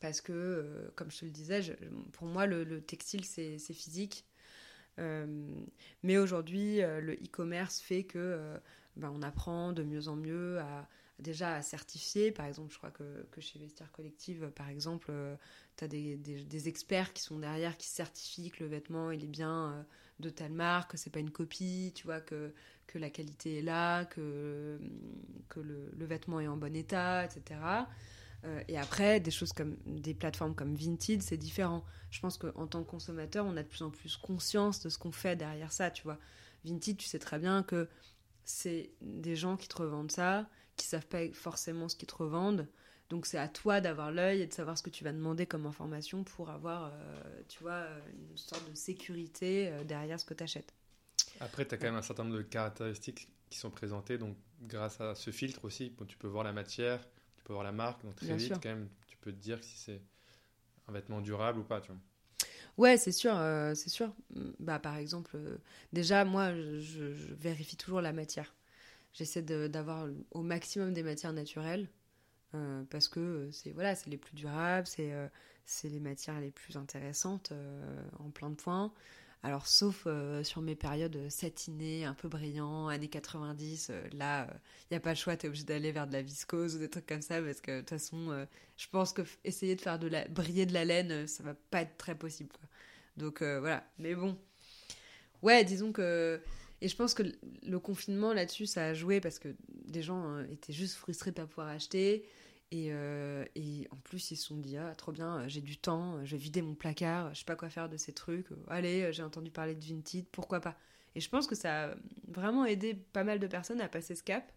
Parce 0.00 0.20
que, 0.20 0.32
euh, 0.32 0.90
comme 0.96 1.12
je 1.12 1.20
te 1.20 1.24
le 1.24 1.30
disais, 1.30 1.78
pour 2.10 2.26
moi, 2.26 2.46
le, 2.46 2.80
textile, 2.80 3.24
c'est 3.24 3.56
physique. 3.72 4.24
Mais 4.98 6.18
aujourd'hui, 6.18 6.78
le 6.78 7.14
e-commerce 7.14 7.80
fait 7.80 8.04
que 8.04 8.58
ben, 8.96 9.12
on 9.14 9.22
apprend 9.22 9.72
de 9.72 9.82
mieux 9.82 10.08
en 10.08 10.16
mieux 10.16 10.58
à, 10.60 10.88
déjà 11.18 11.54
à 11.54 11.62
certifier. 11.62 12.32
Par 12.32 12.46
exemple, 12.46 12.72
je 12.72 12.78
crois 12.78 12.90
que, 12.90 13.40
chez 13.40 13.58
Vestiaire 13.58 13.90
Collective, 13.92 14.50
par 14.54 14.68
exemple, 14.68 15.08
euh, 15.10 15.36
tu 15.76 15.84
as 15.84 15.88
des, 15.88 16.68
experts 16.68 17.12
qui 17.12 17.22
sont 17.22 17.38
derrière, 17.38 17.76
qui 17.76 17.88
certifient 17.88 18.50
que 18.50 18.64
le 18.64 18.70
vêtement 18.70 19.10
est 19.10 19.18
bien 19.26 19.72
euh, 19.72 19.82
de 20.20 20.30
telle 20.30 20.52
marque, 20.52 20.92
que 20.92 20.96
c'est 20.96 21.10
pas 21.10 21.20
une 21.20 21.30
copie, 21.30 21.92
tu 21.94 22.04
vois, 22.04 22.20
que, 22.20 22.52
que 22.86 22.98
la 22.98 23.10
qualité 23.10 23.58
est 23.58 23.62
là, 23.62 24.04
que, 24.04 24.78
que 25.48 25.60
le 25.60 26.06
vêtement 26.06 26.40
est 26.40 26.48
en 26.48 26.56
bon 26.56 26.74
état, 26.74 27.24
etc. 27.24 27.60
Euh, 28.46 28.62
et 28.68 28.78
après, 28.78 29.20
des 29.20 29.30
choses 29.30 29.52
comme 29.52 29.76
des 29.86 30.14
plateformes 30.14 30.54
comme 30.54 30.74
Vinted, 30.74 31.22
c'est 31.22 31.36
différent. 31.36 31.84
Je 32.10 32.20
pense 32.20 32.38
qu'en 32.38 32.66
tant 32.66 32.82
que 32.82 32.90
consommateur, 32.90 33.44
on 33.44 33.56
a 33.56 33.62
de 33.62 33.68
plus 33.68 33.82
en 33.82 33.90
plus 33.90 34.16
conscience 34.16 34.80
de 34.80 34.88
ce 34.88 34.98
qu'on 34.98 35.12
fait 35.12 35.36
derrière 35.36 35.72
ça, 35.72 35.90
tu 35.90 36.04
vois. 36.04 36.18
Vinted, 36.64 36.96
tu 36.96 37.06
sais 37.06 37.18
très 37.18 37.38
bien 37.38 37.62
que 37.62 37.88
c'est 38.44 38.90
des 39.00 39.36
gens 39.36 39.56
qui 39.56 39.68
te 39.68 39.76
revendent 39.76 40.12
ça, 40.12 40.48
qui 40.76 40.86
savent 40.86 41.06
pas 41.06 41.28
forcément 41.32 41.88
ce 41.88 41.96
qu'ils 41.96 42.08
te 42.08 42.14
revendent. 42.14 42.68
Donc 43.08 43.26
c'est 43.26 43.38
à 43.38 43.48
toi 43.48 43.80
d'avoir 43.80 44.10
l'œil 44.10 44.42
et 44.42 44.46
de 44.46 44.52
savoir 44.52 44.76
ce 44.76 44.82
que 44.82 44.90
tu 44.90 45.04
vas 45.04 45.12
demander 45.12 45.46
comme 45.46 45.66
information 45.66 46.24
pour 46.24 46.50
avoir, 46.50 46.92
euh, 46.92 47.42
tu 47.48 47.60
vois, 47.62 47.86
une 48.12 48.36
sorte 48.36 48.68
de 48.68 48.74
sécurité 48.74 49.68
euh, 49.68 49.84
derrière 49.84 50.18
ce 50.18 50.24
que 50.24 50.34
tu 50.34 50.42
achètes. 50.42 50.74
Après, 51.40 51.66
tu 51.66 51.74
as 51.74 51.78
quand 51.78 51.86
même 51.86 51.96
un 51.96 52.02
certain 52.02 52.24
nombre 52.24 52.38
de 52.38 52.42
caractéristiques 52.42 53.28
qui 53.48 53.58
sont 53.58 53.70
présentées. 53.70 54.18
Donc 54.18 54.36
grâce 54.62 55.00
à 55.00 55.14
ce 55.14 55.30
filtre 55.30 55.64
aussi, 55.64 55.94
tu 56.08 56.16
peux 56.16 56.26
voir 56.26 56.44
la 56.44 56.52
matière, 56.52 57.06
peux 57.46 57.52
voir 57.52 57.64
la 57.64 57.72
marque. 57.72 58.02
Donc 58.04 58.16
très 58.16 58.36
vite, 58.36 58.54
quand 58.54 58.68
même, 58.68 58.88
tu 59.06 59.16
peux 59.18 59.32
te 59.32 59.38
dire 59.38 59.62
si 59.62 59.76
c'est 59.76 60.02
un 60.88 60.92
vêtement 60.92 61.20
durable 61.20 61.60
ou 61.60 61.64
pas. 61.64 61.80
Tu 61.80 61.92
vois. 61.92 62.00
Ouais, 62.76 62.98
c'est 62.98 63.12
sûr, 63.12 63.34
euh, 63.36 63.74
c'est 63.74 63.88
sûr. 63.88 64.12
Bah, 64.58 64.78
par 64.78 64.96
exemple, 64.96 65.38
déjà, 65.92 66.24
moi, 66.24 66.54
je, 66.54 67.02
vérifie 67.34 67.76
toujours 67.76 68.00
la 68.00 68.12
matière. 68.12 68.54
J'essaie 69.14 69.42
d'avoir 69.42 70.08
au 70.32 70.42
maximum 70.42 70.92
des 70.92 71.02
matières 71.02 71.32
naturelles 71.32 71.88
euh, 72.54 72.84
parce 72.90 73.08
que 73.08 73.20
euh, 73.20 73.50
c'est 73.50 73.72
voilà, 73.72 73.94
c'est 73.94 74.10
les 74.10 74.16
plus 74.16 74.34
durables, 74.34 74.86
c'est 74.86 75.12
euh, 75.12 75.26
c'est 75.64 75.88
les 75.88 76.00
matières 76.00 76.40
les 76.40 76.50
plus 76.50 76.76
intéressantes 76.76 77.52
en 78.20 78.30
plein 78.30 78.50
de 78.50 78.54
points. 78.54 78.92
Alors, 79.46 79.66
sauf 79.66 80.08
sur 80.42 80.60
mes 80.60 80.74
périodes 80.74 81.28
satinées, 81.28 82.04
un 82.04 82.14
peu 82.14 82.28
brillant, 82.28 82.88
années 82.88 83.08
90, 83.08 83.92
là, 84.12 84.48
il 84.82 84.94
n'y 84.94 84.96
a 84.96 85.00
pas 85.00 85.10
le 85.10 85.16
choix, 85.16 85.36
tu 85.36 85.46
es 85.46 85.48
obligé 85.48 85.64
d'aller 85.64 85.92
vers 85.92 86.08
de 86.08 86.12
la 86.12 86.22
viscose 86.22 86.74
ou 86.74 86.78
des 86.78 86.90
trucs 86.90 87.06
comme 87.06 87.22
ça, 87.22 87.40
parce 87.40 87.60
que 87.60 87.76
de 87.76 87.80
toute 87.80 87.90
façon, 87.90 88.46
je 88.76 88.86
pense 88.88 89.12
que 89.12 89.22
essayer 89.44 89.76
de 89.76 89.80
faire 89.80 90.00
de 90.00 90.08
la, 90.08 90.26
briller 90.26 90.66
de 90.66 90.74
la 90.74 90.84
laine, 90.84 91.28
ça 91.28 91.44
va 91.44 91.54
pas 91.54 91.82
être 91.82 91.96
très 91.96 92.16
possible. 92.16 92.50
Donc, 93.16 93.40
voilà. 93.42 93.84
Mais 93.98 94.16
bon. 94.16 94.36
Ouais, 95.42 95.64
disons 95.64 95.92
que 95.92 96.40
et 96.80 96.88
je 96.88 96.96
pense 96.96 97.14
que 97.14 97.22
le 97.62 97.78
confinement 97.78 98.32
là-dessus, 98.32 98.66
ça 98.66 98.86
a 98.86 98.94
joué 98.94 99.20
parce 99.20 99.38
que 99.38 99.48
des 99.68 100.02
gens 100.02 100.36
euh, 100.36 100.44
étaient 100.52 100.72
juste 100.72 100.96
frustrés 100.96 101.30
de 101.30 101.40
ne 101.40 101.44
pas 101.44 101.48
pouvoir 101.48 101.68
acheter. 101.68 102.28
Et, 102.72 102.88
euh, 102.90 103.44
et, 103.54 103.86
en 103.92 103.96
plus, 103.96 104.30
ils 104.32 104.36
se 104.36 104.46
sont 104.46 104.56
dit, 104.56 104.76
ah, 104.76 104.94
trop 104.94 105.12
bien, 105.12 105.38
euh, 105.38 105.48
j'ai 105.48 105.60
du 105.60 105.76
temps, 105.76 106.24
je 106.24 106.32
vais 106.32 106.36
vider 106.36 106.62
mon 106.62 106.74
placard, 106.74 107.32
je 107.32 107.40
sais 107.40 107.44
pas 107.44 107.56
quoi 107.56 107.70
faire 107.70 107.88
de 107.88 107.96
ces 107.96 108.12
trucs. 108.12 108.48
Allez, 108.68 109.12
j'ai 109.12 109.22
entendu 109.22 109.50
parler 109.50 109.74
de 109.74 109.84
Vinted, 109.84 110.26
pourquoi 110.32 110.60
pas 110.60 110.76
Et 111.14 111.20
je 111.20 111.28
pense 111.28 111.46
que 111.46 111.54
ça 111.54 111.90
a 111.90 111.94
vraiment 112.28 112.64
aidé 112.64 112.94
pas 112.94 113.24
mal 113.24 113.38
de 113.38 113.46
personnes 113.46 113.80
à 113.80 113.88
passer 113.88 114.14
ce 114.14 114.22
cap 114.22 114.52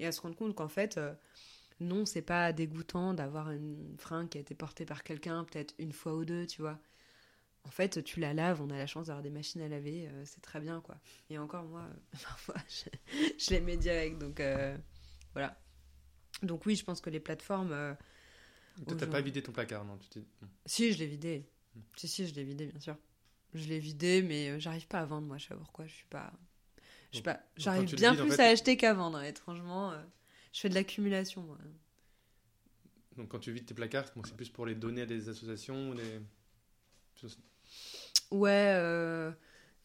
et 0.00 0.06
à 0.06 0.12
se 0.12 0.20
rendre 0.20 0.36
compte 0.36 0.54
qu'en 0.56 0.68
fait, 0.68 0.98
non, 1.80 2.04
c'est 2.04 2.22
pas 2.22 2.52
dégoûtant 2.52 3.14
d'avoir 3.14 3.50
une 3.50 3.96
fringue 3.98 4.28
qui 4.28 4.38
a 4.38 4.40
été 4.40 4.54
portée 4.54 4.84
par 4.84 5.04
quelqu'un 5.04 5.44
peut-être 5.44 5.74
une 5.78 5.92
fois 5.92 6.14
ou 6.14 6.24
deux, 6.24 6.46
tu 6.46 6.62
vois 6.62 6.80
en 7.64 7.70
fait, 7.70 8.02
tu 8.02 8.20
la 8.20 8.34
laves, 8.34 8.60
on 8.60 8.70
a 8.70 8.76
la 8.76 8.86
chance 8.86 9.06
d'avoir 9.06 9.22
des 9.22 9.30
machines 9.30 9.60
à 9.60 9.68
laver, 9.68 10.08
euh, 10.08 10.22
c'est 10.24 10.40
très 10.40 10.60
bien, 10.60 10.80
quoi. 10.80 10.96
Et 11.30 11.38
encore, 11.38 11.64
moi, 11.64 11.82
euh, 11.82 12.18
parfois, 12.22 12.56
je, 13.38 13.50
les 13.50 13.60
mets 13.60 13.76
direct, 13.76 14.18
donc 14.18 14.40
euh, 14.40 14.76
voilà. 15.32 15.56
Donc 16.42 16.66
oui, 16.66 16.76
je 16.76 16.84
pense 16.84 17.00
que 17.00 17.10
les 17.10 17.20
plateformes... 17.20 17.96
Toi, 18.86 18.96
t'as 18.96 19.06
pas 19.06 19.20
vidé 19.20 19.42
ton 19.42 19.52
placard, 19.52 19.84
non 19.84 19.98
tu 20.10 20.20
Si, 20.64 20.92
je 20.92 20.98
l'ai 20.98 21.06
vidé. 21.06 21.46
Hmm. 21.74 21.80
Si, 21.96 22.08
si, 22.08 22.26
je 22.26 22.34
l'ai 22.34 22.44
vidé, 22.44 22.66
bien 22.66 22.80
sûr. 22.80 22.96
Je 23.54 23.68
l'ai 23.68 23.78
vidé, 23.78 24.22
mais 24.22 24.58
j'arrive 24.60 24.86
pas 24.86 25.00
à 25.00 25.04
vendre, 25.04 25.26
moi, 25.26 25.38
je 25.38 25.44
sais 25.44 25.54
pas 25.54 25.60
pourquoi, 25.60 25.86
je 25.86 25.92
suis 25.92 26.06
pas... 26.06 26.32
Je 27.12 27.18
sais 27.18 27.22
pas, 27.22 27.40
j'arrive 27.58 27.94
bien 27.94 28.14
plus 28.14 28.40
à 28.40 28.44
acheter 28.44 28.78
qu'à 28.78 28.94
vendre, 28.94 29.22
étrangement. 29.22 29.92
je 30.52 30.60
fais 30.60 30.70
de 30.70 30.74
l'accumulation, 30.74 31.42
moi. 31.42 31.58
Donc 33.16 33.28
quand 33.28 33.38
tu 33.38 33.52
vides 33.52 33.66
tes 33.66 33.74
placards, 33.74 34.10
c'est 34.24 34.36
plus 34.36 34.48
pour 34.48 34.66
les 34.66 34.74
donner 34.74 35.02
à 35.02 35.06
des 35.06 35.28
associations 35.28 35.90
ou 35.90 35.94
des... 35.94 36.20
Ouais, 38.30 38.72
euh, 38.74 39.30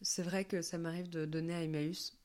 c'est 0.00 0.22
vrai 0.22 0.44
que 0.44 0.62
ça 0.62 0.78
m'arrive 0.78 1.10
de 1.10 1.24
donner 1.24 1.54
à 1.54 1.62
Emmaüs. 1.62 2.17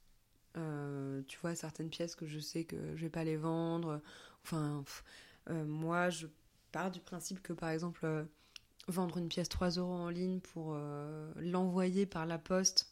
Euh, 0.58 1.22
tu 1.28 1.40
vois, 1.40 1.56
certaines 1.56 1.90
pièces 1.90 2.16
que 2.16 2.28
je 2.28 2.40
sais 2.40 2.64
que 2.64 2.96
je 2.96 3.02
vais 3.02 3.10
pas 3.10 3.24
les 3.24 3.38
vendre. 3.38 4.02
Enfin, 4.44 4.84
euh, 5.50 5.66
moi, 5.66 6.10
je 6.10 6.28
pars 6.72 6.92
du 6.92 7.00
principe 7.00 7.42
que, 7.42 7.54
par 7.54 7.70
exemple, 7.70 8.28
vendre 8.88 9.18
une 9.18 9.30
pièce 9.30 9.50
3 9.50 9.72
euros 9.72 9.94
en 9.94 10.10
ligne 10.10 10.40
pour 10.40 10.78
l'envoyer 11.38 12.06
par 12.06 12.26
la 12.26 12.38
poste, 12.38 12.92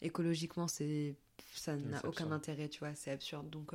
écologiquement, 0.00 0.68
c'est 0.68 1.16
ça 1.54 1.76
n'a 1.76 2.04
aucun 2.06 2.30
intérêt, 2.32 2.68
tu 2.68 2.80
vois, 2.80 2.94
c'est 2.94 3.10
absurde. 3.10 3.50
Donc 3.50 3.74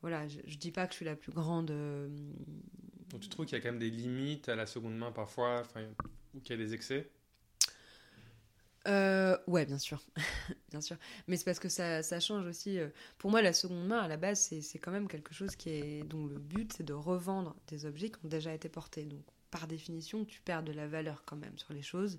voilà, 0.00 0.26
je, 0.28 0.40
je, 0.46 0.56
dis 0.56 0.70
pas 0.70 0.86
que 0.86 0.92
je 0.92 0.96
suis 0.96 1.04
la 1.04 1.16
plus 1.16 1.32
grande. 1.32 1.70
Donc 3.10 3.20
tu 3.20 3.28
trouves 3.28 3.46
qu'il 3.46 3.56
y 3.56 3.60
a 3.60 3.62
quand 3.62 3.70
même 3.70 3.78
des 3.78 3.90
limites 3.90 4.48
à 4.48 4.56
la 4.56 4.66
seconde 4.66 4.96
main 4.96 5.12
parfois, 5.12 5.62
ou 6.34 6.40
qu'il 6.40 6.58
y 6.58 6.60
a 6.60 6.64
des 6.64 6.74
excès? 6.74 7.10
Euh, 8.88 9.36
ouais, 9.46 9.66
bien 9.66 9.78
sûr. 9.78 10.02
bien 10.70 10.80
sûr. 10.80 10.96
Mais 11.26 11.36
c'est 11.36 11.44
parce 11.44 11.58
que 11.58 11.68
ça, 11.68 12.20
change 12.20 12.46
aussi. 12.46 12.78
Euh, 12.78 12.88
pour 13.18 13.30
moi, 13.30 13.42
la 13.42 13.52
seconde 13.52 13.86
main, 13.86 13.98
à 13.98 14.08
la 14.08 14.16
base, 14.16 14.40
c'est 14.40 14.78
quand 14.78 14.90
même 14.90 15.08
quelque 15.08 15.34
chose 15.34 15.56
qui 15.56 15.70
est, 15.70 16.02
dont 16.04 16.26
le 16.26 16.38
but, 16.38 16.72
c'est 16.72 16.84
de 16.84 16.92
revendre 16.92 17.56
des 17.68 17.84
objets 17.84 18.10
qui 18.10 18.24
ont 18.24 18.28
déjà 18.28 18.54
été 18.54 18.68
portés. 18.68 19.04
Donc, 19.04 19.22
par 19.50 19.66
définition, 19.66 20.24
tu 20.24 20.40
perds 20.40 20.62
de 20.62 20.72
la 20.72 20.86
valeur 20.86 21.24
quand 21.26 21.36
même 21.36 21.58
sur 21.58 21.72
les 21.72 21.82
choses. 21.82 22.18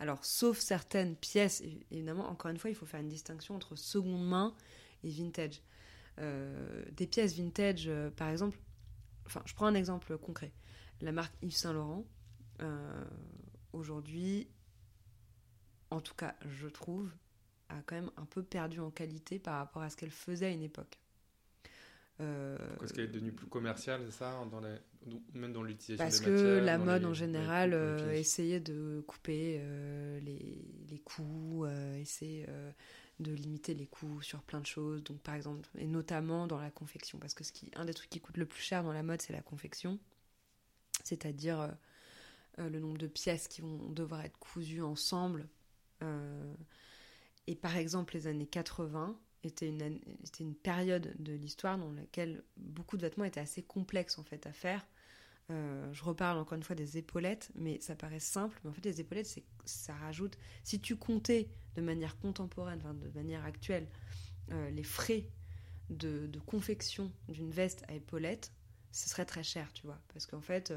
Alors, 0.00 0.24
sauf 0.24 0.58
certaines 0.58 1.16
pièces, 1.16 1.62
évidemment, 1.90 2.28
encore 2.28 2.50
une 2.50 2.58
fois, 2.58 2.70
il 2.70 2.76
faut 2.76 2.86
faire 2.86 3.00
une 3.00 3.08
distinction 3.08 3.54
entre 3.54 3.76
seconde 3.76 4.26
main 4.26 4.54
et 5.04 5.08
vintage. 5.08 5.62
Euh, 6.18 6.84
des 6.92 7.06
pièces 7.06 7.34
vintage, 7.34 7.84
euh, 7.86 8.10
par 8.10 8.28
exemple, 8.28 8.58
enfin, 9.26 9.42
je 9.46 9.54
prends 9.54 9.66
un 9.66 9.74
exemple 9.74 10.18
concret. 10.18 10.52
La 11.00 11.12
marque 11.12 11.34
Yves 11.42 11.56
Saint 11.56 11.72
Laurent, 11.72 12.04
aujourd'hui, 13.72 14.48
en 15.94 16.00
tout 16.00 16.14
cas 16.14 16.34
je 16.46 16.66
trouve, 16.68 17.10
a 17.68 17.76
quand 17.86 17.94
même 17.94 18.10
un 18.16 18.24
peu 18.24 18.42
perdu 18.42 18.80
en 18.80 18.90
qualité 18.90 19.38
par 19.38 19.58
rapport 19.58 19.82
à 19.82 19.90
ce 19.90 19.96
qu'elle 19.96 20.10
faisait 20.10 20.46
à 20.46 20.50
une 20.50 20.62
époque. 20.62 20.98
Euh, 22.20 22.56
Parce 22.78 22.92
qu'elle 22.92 23.04
est 23.04 23.08
devenue 23.08 23.32
plus 23.32 23.48
commerciale, 23.48 24.02
c'est 24.04 24.18
ça 24.18 24.40
dans 24.50 24.60
Même 25.34 25.52
dans 25.52 25.62
l'utilisation 25.62 26.04
Parce 26.04 26.20
que 26.20 26.58
la 26.58 26.78
mode 26.78 27.04
en 27.04 27.14
général 27.14 27.74
euh, 27.74 28.12
essayait 28.12 28.60
de 28.60 29.02
couper 29.06 29.58
euh, 29.60 30.20
les, 30.20 30.64
les, 30.88 30.98
coûts, 31.00 31.66
essayait 31.98 32.46
de 33.18 33.32
limiter 33.32 33.74
les 33.74 33.86
coûts 33.86 34.22
sur 34.22 34.42
plein 34.42 34.60
de 34.60 34.66
choses. 34.66 35.02
Donc 35.02 35.20
par 35.20 35.34
exemple, 35.34 35.68
et 35.76 35.86
notamment 35.86 36.46
dans 36.46 36.60
la 36.60 36.70
confection. 36.70 37.18
Parce 37.18 37.34
que 37.34 37.42
ce 37.42 37.52
qui, 37.52 37.70
un 37.74 37.84
des 37.84 37.94
trucs 37.94 38.10
qui 38.10 38.20
coûte 38.20 38.36
le 38.36 38.46
plus 38.46 38.62
cher 38.62 38.84
dans 38.84 38.92
la 38.92 39.02
mode, 39.02 39.20
c'est 39.20 39.32
la 39.32 39.42
confection. 39.42 39.98
C'est-à-dire 41.02 41.74
le 42.58 42.78
nombre 42.78 42.98
de 42.98 43.08
pièces 43.08 43.48
qui 43.48 43.60
vont 43.60 43.90
devoir 43.90 44.20
être 44.20 44.38
cousues 44.38 44.82
ensemble 44.82 45.40
euh, 45.42 45.63
et 47.46 47.54
par 47.56 47.76
exemple, 47.76 48.14
les 48.14 48.26
années 48.26 48.46
80 48.46 49.18
étaient 49.42 49.68
une, 49.68 50.00
une 50.40 50.54
période 50.54 51.14
de 51.18 51.32
l'histoire 51.32 51.78
dans 51.78 51.92
laquelle 51.92 52.42
beaucoup 52.56 52.96
de 52.96 53.02
vêtements 53.02 53.24
étaient 53.24 53.40
assez 53.40 53.62
complexes 53.62 54.18
en 54.18 54.24
fait 54.24 54.46
à 54.46 54.52
faire. 54.52 54.86
Euh, 55.50 55.92
je 55.92 56.02
reparle 56.02 56.38
encore 56.38 56.56
une 56.56 56.62
fois 56.62 56.76
des 56.76 56.96
épaulettes, 56.96 57.50
mais 57.54 57.78
ça 57.80 57.94
paraît 57.94 58.20
simple, 58.20 58.58
mais 58.64 58.70
en 58.70 58.72
fait 58.72 58.84
les 58.84 59.00
épaulettes, 59.00 59.38
ça 59.64 59.94
rajoute. 59.94 60.38
Si 60.62 60.80
tu 60.80 60.96
comptais 60.96 61.48
de 61.74 61.82
manière 61.82 62.18
contemporaine, 62.18 62.80
de 62.80 63.10
manière 63.14 63.44
actuelle, 63.44 63.86
euh, 64.52 64.70
les 64.70 64.82
frais 64.82 65.28
de 65.90 66.38
confection 66.46 67.12
d'une 67.28 67.50
veste 67.50 67.84
à 67.88 67.94
épaulettes, 67.94 68.52
ce 68.94 69.08
serait 69.08 69.24
très 69.24 69.42
cher, 69.42 69.72
tu 69.72 69.86
vois, 69.86 69.98
parce 70.12 70.26
qu'en 70.26 70.40
fait, 70.40 70.72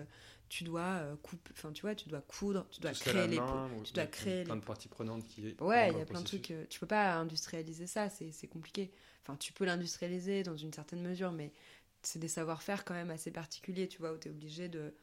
tu 0.49 0.63
dois 0.63 0.81
euh, 0.81 1.15
couper, 1.17 1.51
enfin 1.51 1.71
tu 1.71 1.81
vois, 1.81 1.95
tu 1.95 2.07
dois 2.07 2.21
coudre, 2.21 2.67
tu 2.71 2.79
dois 2.79 2.91
créer 2.91 3.27
les, 3.27 3.39
tu 3.83 3.93
dois 3.93 4.05
créer 4.05 4.43
plein 4.43 4.55
de 4.55 4.63
parties 4.63 4.87
prenantes 4.87 5.25
qui. 5.25 5.55
Ouais, 5.59 5.91
il 5.91 5.97
y 5.97 6.01
a 6.01 6.05
plein 6.05 6.21
de 6.21 6.25
trucs. 6.25 6.51
Euh, 6.51 6.65
tu 6.69 6.79
peux 6.79 6.87
pas 6.87 7.15
industrialiser 7.15 7.87
ça, 7.87 8.09
c'est 8.09 8.47
compliqué. 8.47 8.91
Enfin, 9.23 9.35
tu 9.35 9.51
peux 9.51 9.65
l'industrialiser 9.65 10.43
dans 10.43 10.55
une 10.55 10.71
certaine 10.71 11.01
mesure, 11.01 11.31
mais 11.31 11.51
c'est 12.01 12.19
des 12.19 12.29
savoir-faire 12.29 12.85
quand 12.85 12.93
même 12.93 13.11
assez 13.11 13.31
particuliers, 13.31 13.87
tu 13.87 13.99
vois, 13.99 14.13
où 14.13 14.17
tu 14.17 14.29
es 14.29 14.31
obligé 14.31 14.69
de, 14.69 14.93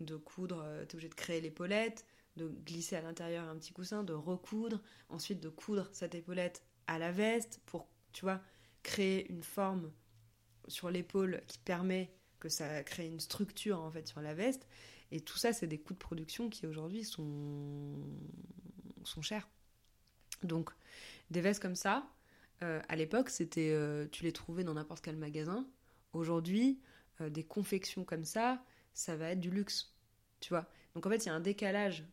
de 0.00 0.16
coudre, 0.16 0.62
euh, 0.62 0.84
tu 0.84 0.90
es 0.90 0.94
obligé 0.96 1.08
de 1.08 1.14
créer 1.14 1.40
l'épaulette, 1.40 2.04
de 2.36 2.48
glisser 2.48 2.96
à 2.96 3.00
l'intérieur 3.00 3.48
un 3.48 3.56
petit 3.56 3.72
coussin, 3.72 4.04
de 4.04 4.12
recoudre, 4.12 4.82
ensuite 5.08 5.40
de 5.40 5.48
coudre 5.48 5.88
cette 5.92 6.14
épaulette 6.14 6.62
à 6.86 6.98
la 6.98 7.10
veste 7.10 7.60
pour, 7.64 7.88
tu 8.12 8.22
vois, 8.22 8.40
créer 8.82 9.30
une 9.30 9.42
forme 9.42 9.90
sur 10.68 10.90
l'épaule 10.90 11.42
qui 11.46 11.58
permet 11.58 12.12
que 12.40 12.48
ça 12.48 12.82
crée 12.82 13.06
une 13.06 13.20
structure 13.20 13.80
en 13.80 13.90
fait 13.90 14.08
sur 14.08 14.20
la 14.20 14.34
veste. 14.34 14.66
Et 15.12 15.20
tout 15.20 15.38
ça, 15.38 15.52
c'est 15.52 15.66
des 15.66 15.78
coûts 15.78 15.92
de 15.92 15.98
production 15.98 16.48
qui 16.48 16.66
aujourd'hui 16.66 17.04
sont, 17.04 17.96
sont 19.04 19.22
chers. 19.22 19.48
Donc, 20.42 20.70
des 21.30 21.40
vestes 21.40 21.60
comme 21.60 21.74
ça, 21.74 22.08
euh, 22.62 22.80
à 22.88 22.96
l'époque, 22.96 23.30
c'était, 23.30 23.70
euh, 23.72 24.06
tu 24.10 24.24
les 24.24 24.32
trouvais 24.32 24.64
dans 24.64 24.74
n'importe 24.74 25.02
quel 25.04 25.16
magasin. 25.16 25.66
Aujourd'hui, 26.12 26.80
euh, 27.20 27.30
des 27.30 27.44
confections 27.44 28.04
comme 28.04 28.24
ça, 28.24 28.62
ça 28.94 29.16
va 29.16 29.30
être 29.30 29.40
du 29.40 29.50
luxe, 29.50 29.94
tu 30.40 30.50
vois. 30.50 30.68
Donc 30.94 31.06
en 31.06 31.10
fait, 31.10 31.24
il 31.24 31.26
y 31.26 31.30
a 31.30 31.34
un 31.34 31.40
décalage 31.40 32.04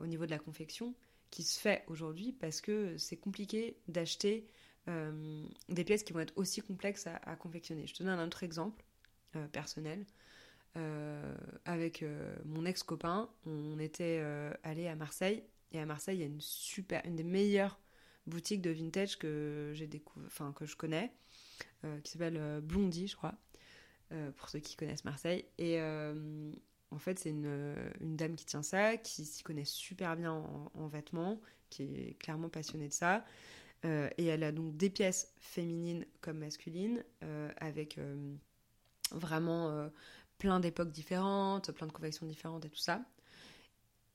au 0.00 0.06
niveau 0.06 0.26
de 0.26 0.30
la 0.30 0.38
confection 0.38 0.94
qui 1.30 1.42
se 1.42 1.58
fait 1.58 1.82
aujourd'hui 1.88 2.30
parce 2.30 2.60
que 2.60 2.96
c'est 2.98 3.16
compliqué 3.16 3.76
d'acheter 3.88 4.46
des 4.86 5.84
pièces 5.84 6.04
qui 6.04 6.12
vont 6.12 6.20
être 6.20 6.34
aussi 6.36 6.60
complexes 6.60 7.08
à, 7.08 7.16
à 7.16 7.34
confectionner. 7.34 7.84
Je 7.88 7.94
te 7.94 8.04
donne 8.04 8.20
un 8.20 8.24
autre 8.24 8.44
exemple. 8.44 8.84
Euh, 9.36 9.46
personnel. 9.46 10.04
Euh, 10.76 11.36
avec 11.64 12.02
euh, 12.02 12.34
mon 12.44 12.64
ex-copain, 12.64 13.30
on 13.46 13.78
était 13.78 14.20
allé 14.64 14.88
à 14.88 14.96
Marseille. 14.96 15.44
Et 15.70 15.78
à 15.78 15.86
Marseille, 15.86 16.16
il 16.16 16.20
y 16.20 16.24
a 16.24 16.26
une 16.26 16.40
super, 16.40 17.00
une 17.04 17.14
des 17.14 17.22
meilleures 17.22 17.78
boutiques 18.26 18.60
de 18.60 18.70
vintage 18.70 19.18
que 19.18 19.72
découvert, 19.88 20.52
que 20.54 20.66
je 20.66 20.74
connais, 20.74 21.12
qui 22.02 22.10
s'appelle 22.10 22.60
Blondie, 22.60 23.06
je 23.06 23.14
crois, 23.14 23.34
pour 24.36 24.48
ceux 24.48 24.58
qui 24.58 24.74
connaissent 24.74 25.04
Marseille. 25.04 25.44
Et 25.58 25.80
en 25.80 26.98
fait, 26.98 27.20
c'est 27.20 27.30
une, 27.30 27.76
une, 28.00 28.16
dame 28.16 28.34
qui 28.34 28.46
tient 28.46 28.64
ça, 28.64 28.96
qui 28.96 29.24
s'y 29.24 29.44
connaît 29.44 29.64
super 29.64 30.16
bien 30.16 30.32
en, 30.32 30.72
en, 30.74 30.88
vêtements, 30.88 31.40
qui 31.70 31.84
est 31.84 32.18
clairement 32.18 32.48
passionnée 32.48 32.88
de 32.88 32.92
ça. 32.92 33.24
et 33.84 34.26
elle 34.26 34.42
a 34.42 34.50
donc 34.50 34.76
des 34.76 34.90
pièces 34.90 35.32
féminines 35.38 36.04
comme 36.20 36.38
masculines, 36.38 37.04
avec 37.58 37.96
vraiment 39.12 39.70
euh, 39.70 39.88
plein 40.38 40.60
d'époques 40.60 40.90
différentes, 40.90 41.70
plein 41.72 41.86
de 41.86 41.92
confections 41.92 42.26
différentes 42.26 42.64
et 42.64 42.70
tout 42.70 42.78
ça. 42.78 43.02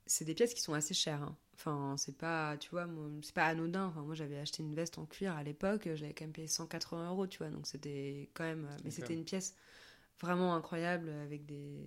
C'est 0.07 0.25
des 0.25 0.35
pièces 0.35 0.53
qui 0.53 0.61
sont 0.61 0.73
assez 0.73 0.93
chères. 0.93 1.23
Hein. 1.23 1.35
Enfin, 1.55 1.95
c'est 1.97 2.17
pas, 2.17 2.57
tu 2.57 2.69
vois, 2.69 2.87
c'est 3.21 3.33
pas 3.33 3.45
anodin. 3.45 3.87
Enfin, 3.87 4.01
moi, 4.01 4.13
j'avais 4.13 4.37
acheté 4.37 4.61
une 4.61 4.75
veste 4.75 4.97
en 4.97 5.05
cuir 5.05 5.35
à 5.35 5.43
l'époque, 5.43 5.89
j'avais 5.95 6.13
quand 6.13 6.25
même 6.25 6.33
payé 6.33 6.47
180 6.47 7.09
euros, 7.09 7.27
tu 7.27 7.39
vois. 7.39 7.49
Donc, 7.49 7.65
c'était 7.65 8.29
quand 8.33 8.43
même. 8.43 8.67
Mais 8.83 8.91
c'était 8.91 9.13
une 9.13 9.25
pièce 9.25 9.55
vraiment 10.19 10.55
incroyable 10.55 11.09
avec 11.09 11.45
des, 11.45 11.79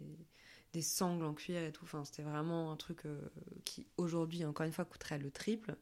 des 0.72 0.82
sangles 0.82 1.24
en 1.24 1.34
cuir 1.34 1.62
et 1.62 1.72
tout. 1.72 1.84
Enfin, 1.84 2.04
c'était 2.04 2.22
vraiment 2.22 2.72
un 2.72 2.76
truc 2.76 3.06
euh, 3.06 3.20
qui, 3.64 3.86
aujourd'hui, 3.96 4.44
encore 4.44 4.66
une 4.66 4.72
fois, 4.72 4.84
coûterait 4.84 5.18
le 5.18 5.30
triple. 5.30 5.76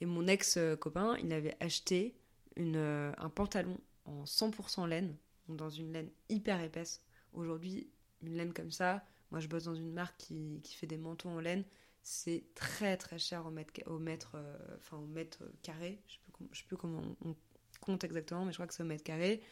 Et 0.00 0.06
mon 0.06 0.26
ex-copain, 0.26 1.16
il 1.22 1.32
avait 1.32 1.56
acheté 1.60 2.14
une, 2.56 2.76
euh, 2.76 3.12
un 3.18 3.28
pantalon 3.28 3.78
en 4.04 4.24
100% 4.24 4.88
laine 4.88 5.16
dans 5.56 5.70
une 5.70 5.92
laine 5.92 6.10
hyper 6.28 6.60
épaisse. 6.60 7.00
Aujourd'hui, 7.32 7.90
une 8.22 8.36
laine 8.36 8.52
comme 8.52 8.70
ça, 8.70 9.04
moi 9.30 9.40
je 9.40 9.48
bosse 9.48 9.64
dans 9.64 9.74
une 9.74 9.92
marque 9.92 10.16
qui, 10.18 10.60
qui 10.62 10.74
fait 10.74 10.86
des 10.86 10.98
manteaux 10.98 11.28
en 11.28 11.40
laine, 11.40 11.64
c'est 12.02 12.44
très 12.54 12.96
très 12.96 13.18
cher 13.18 13.46
au 13.46 13.50
mètre, 13.50 13.72
au 13.86 13.98
mètre, 13.98 14.32
euh, 14.34 14.56
enfin, 14.78 14.96
au 14.96 15.06
mètre 15.06 15.44
carré. 15.62 16.02
Je 16.08 16.16
ne 16.40 16.54
sais, 16.54 16.64
plus 16.64 16.76
comment 16.76 17.02
on 17.24 17.36
compte 17.80 18.04
exactement, 18.04 18.44
mais 18.44 18.52
je 18.52 18.56
crois 18.56 18.66
que 18.66 18.74
c'est 18.74 18.82
au 18.82 18.86
mètre 18.86 19.04
carré. 19.04 19.42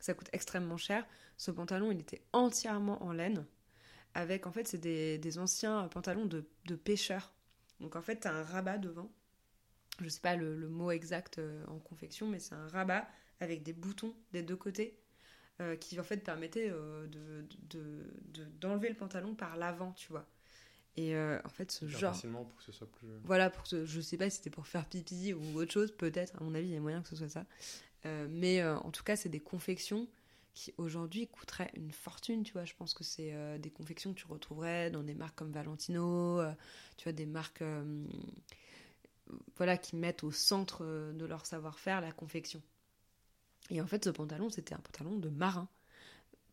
Ça 0.00 0.14
coûte 0.14 0.28
extrêmement 0.32 0.76
cher. 0.76 1.06
Ce 1.36 1.50
pantalon, 1.50 1.90
il 1.92 2.00
était 2.00 2.22
entièrement 2.32 3.02
en 3.02 3.12
laine. 3.12 3.46
Avec, 4.14 4.46
en 4.46 4.52
fait, 4.52 4.66
c'est 4.66 4.78
des, 4.78 5.38
anciens 5.38 5.88
pantalons 5.88 6.26
de, 6.26 6.48
de 6.64 6.74
pêcheurs. 6.74 7.32
Donc 7.80 7.96
en 7.96 8.02
fait, 8.02 8.20
tu 8.20 8.28
un 8.28 8.42
rabat 8.42 8.78
devant. 8.78 9.12
Je 10.00 10.08
sais 10.08 10.20
pas 10.20 10.36
le, 10.36 10.56
le 10.56 10.68
mot 10.68 10.90
exact 10.90 11.38
euh, 11.38 11.64
en 11.66 11.78
confection, 11.78 12.26
mais 12.26 12.38
c'est 12.38 12.54
un 12.54 12.68
rabat 12.68 13.08
avec 13.40 13.62
des 13.62 13.72
boutons 13.72 14.14
des 14.32 14.42
deux 14.42 14.56
côtés 14.56 14.98
euh, 15.62 15.74
qui 15.74 15.98
en 15.98 16.02
fait 16.02 16.18
permettait 16.18 16.68
euh, 16.70 17.06
de, 17.70 18.46
d'enlever 18.60 18.90
le 18.90 18.94
pantalon 18.94 19.34
par 19.34 19.56
l'avant, 19.56 19.92
tu 19.92 20.08
vois. 20.08 20.26
Et 20.98 21.16
euh, 21.16 21.38
en 21.46 21.48
fait, 21.48 21.70
ce 21.70 21.88
genre. 21.88 22.12
Facilement 22.12 22.44
pour 22.44 22.56
que 22.56 22.62
ce 22.62 22.72
soit 22.72 22.90
plus. 22.92 23.08
Voilà, 23.24 23.48
pour 23.48 23.64
je 23.64 24.00
sais 24.02 24.18
pas 24.18 24.28
si 24.28 24.36
c'était 24.36 24.50
pour 24.50 24.66
faire 24.66 24.84
pipi 24.84 25.32
ou 25.32 25.58
autre 25.58 25.72
chose, 25.72 25.92
peut-être, 25.92 26.36
à 26.36 26.44
mon 26.44 26.54
avis, 26.54 26.68
il 26.68 26.74
y 26.74 26.76
a 26.76 26.80
moyen 26.80 27.00
que 27.00 27.08
ce 27.08 27.16
soit 27.16 27.30
ça. 27.30 27.46
mais 28.28 28.62
en 28.62 28.90
tout 28.90 29.02
cas, 29.02 29.16
c'est 29.16 29.30
des 29.30 29.40
confections 29.40 30.06
qui 30.52 30.74
aujourd'hui 30.76 31.26
coûteraient 31.26 31.70
une 31.74 31.90
fortune, 31.90 32.42
tu 32.42 32.52
vois. 32.52 32.66
Je 32.66 32.74
pense 32.74 32.92
que 32.92 33.02
c'est 33.02 33.58
des 33.58 33.70
confections 33.70 34.12
que 34.12 34.18
tu 34.18 34.26
retrouverais 34.26 34.90
dans 34.90 35.02
des 35.02 35.14
marques 35.14 35.36
comme 35.36 35.52
Valentino, 35.52 36.42
tu 36.98 37.04
vois, 37.04 37.12
des 37.12 37.26
marques 37.26 37.64
voilà, 39.56 39.78
qui 39.78 39.96
mettent 39.96 40.22
au 40.22 40.32
centre 40.32 40.84
de 41.14 41.24
leur 41.24 41.46
savoir-faire 41.46 42.02
la 42.02 42.12
confection. 42.12 42.60
Et 43.70 43.80
en 43.80 43.86
fait, 43.86 44.04
ce 44.04 44.10
pantalon, 44.10 44.48
c'était 44.50 44.74
un 44.74 44.78
pantalon 44.78 45.16
de 45.18 45.28
marin. 45.28 45.68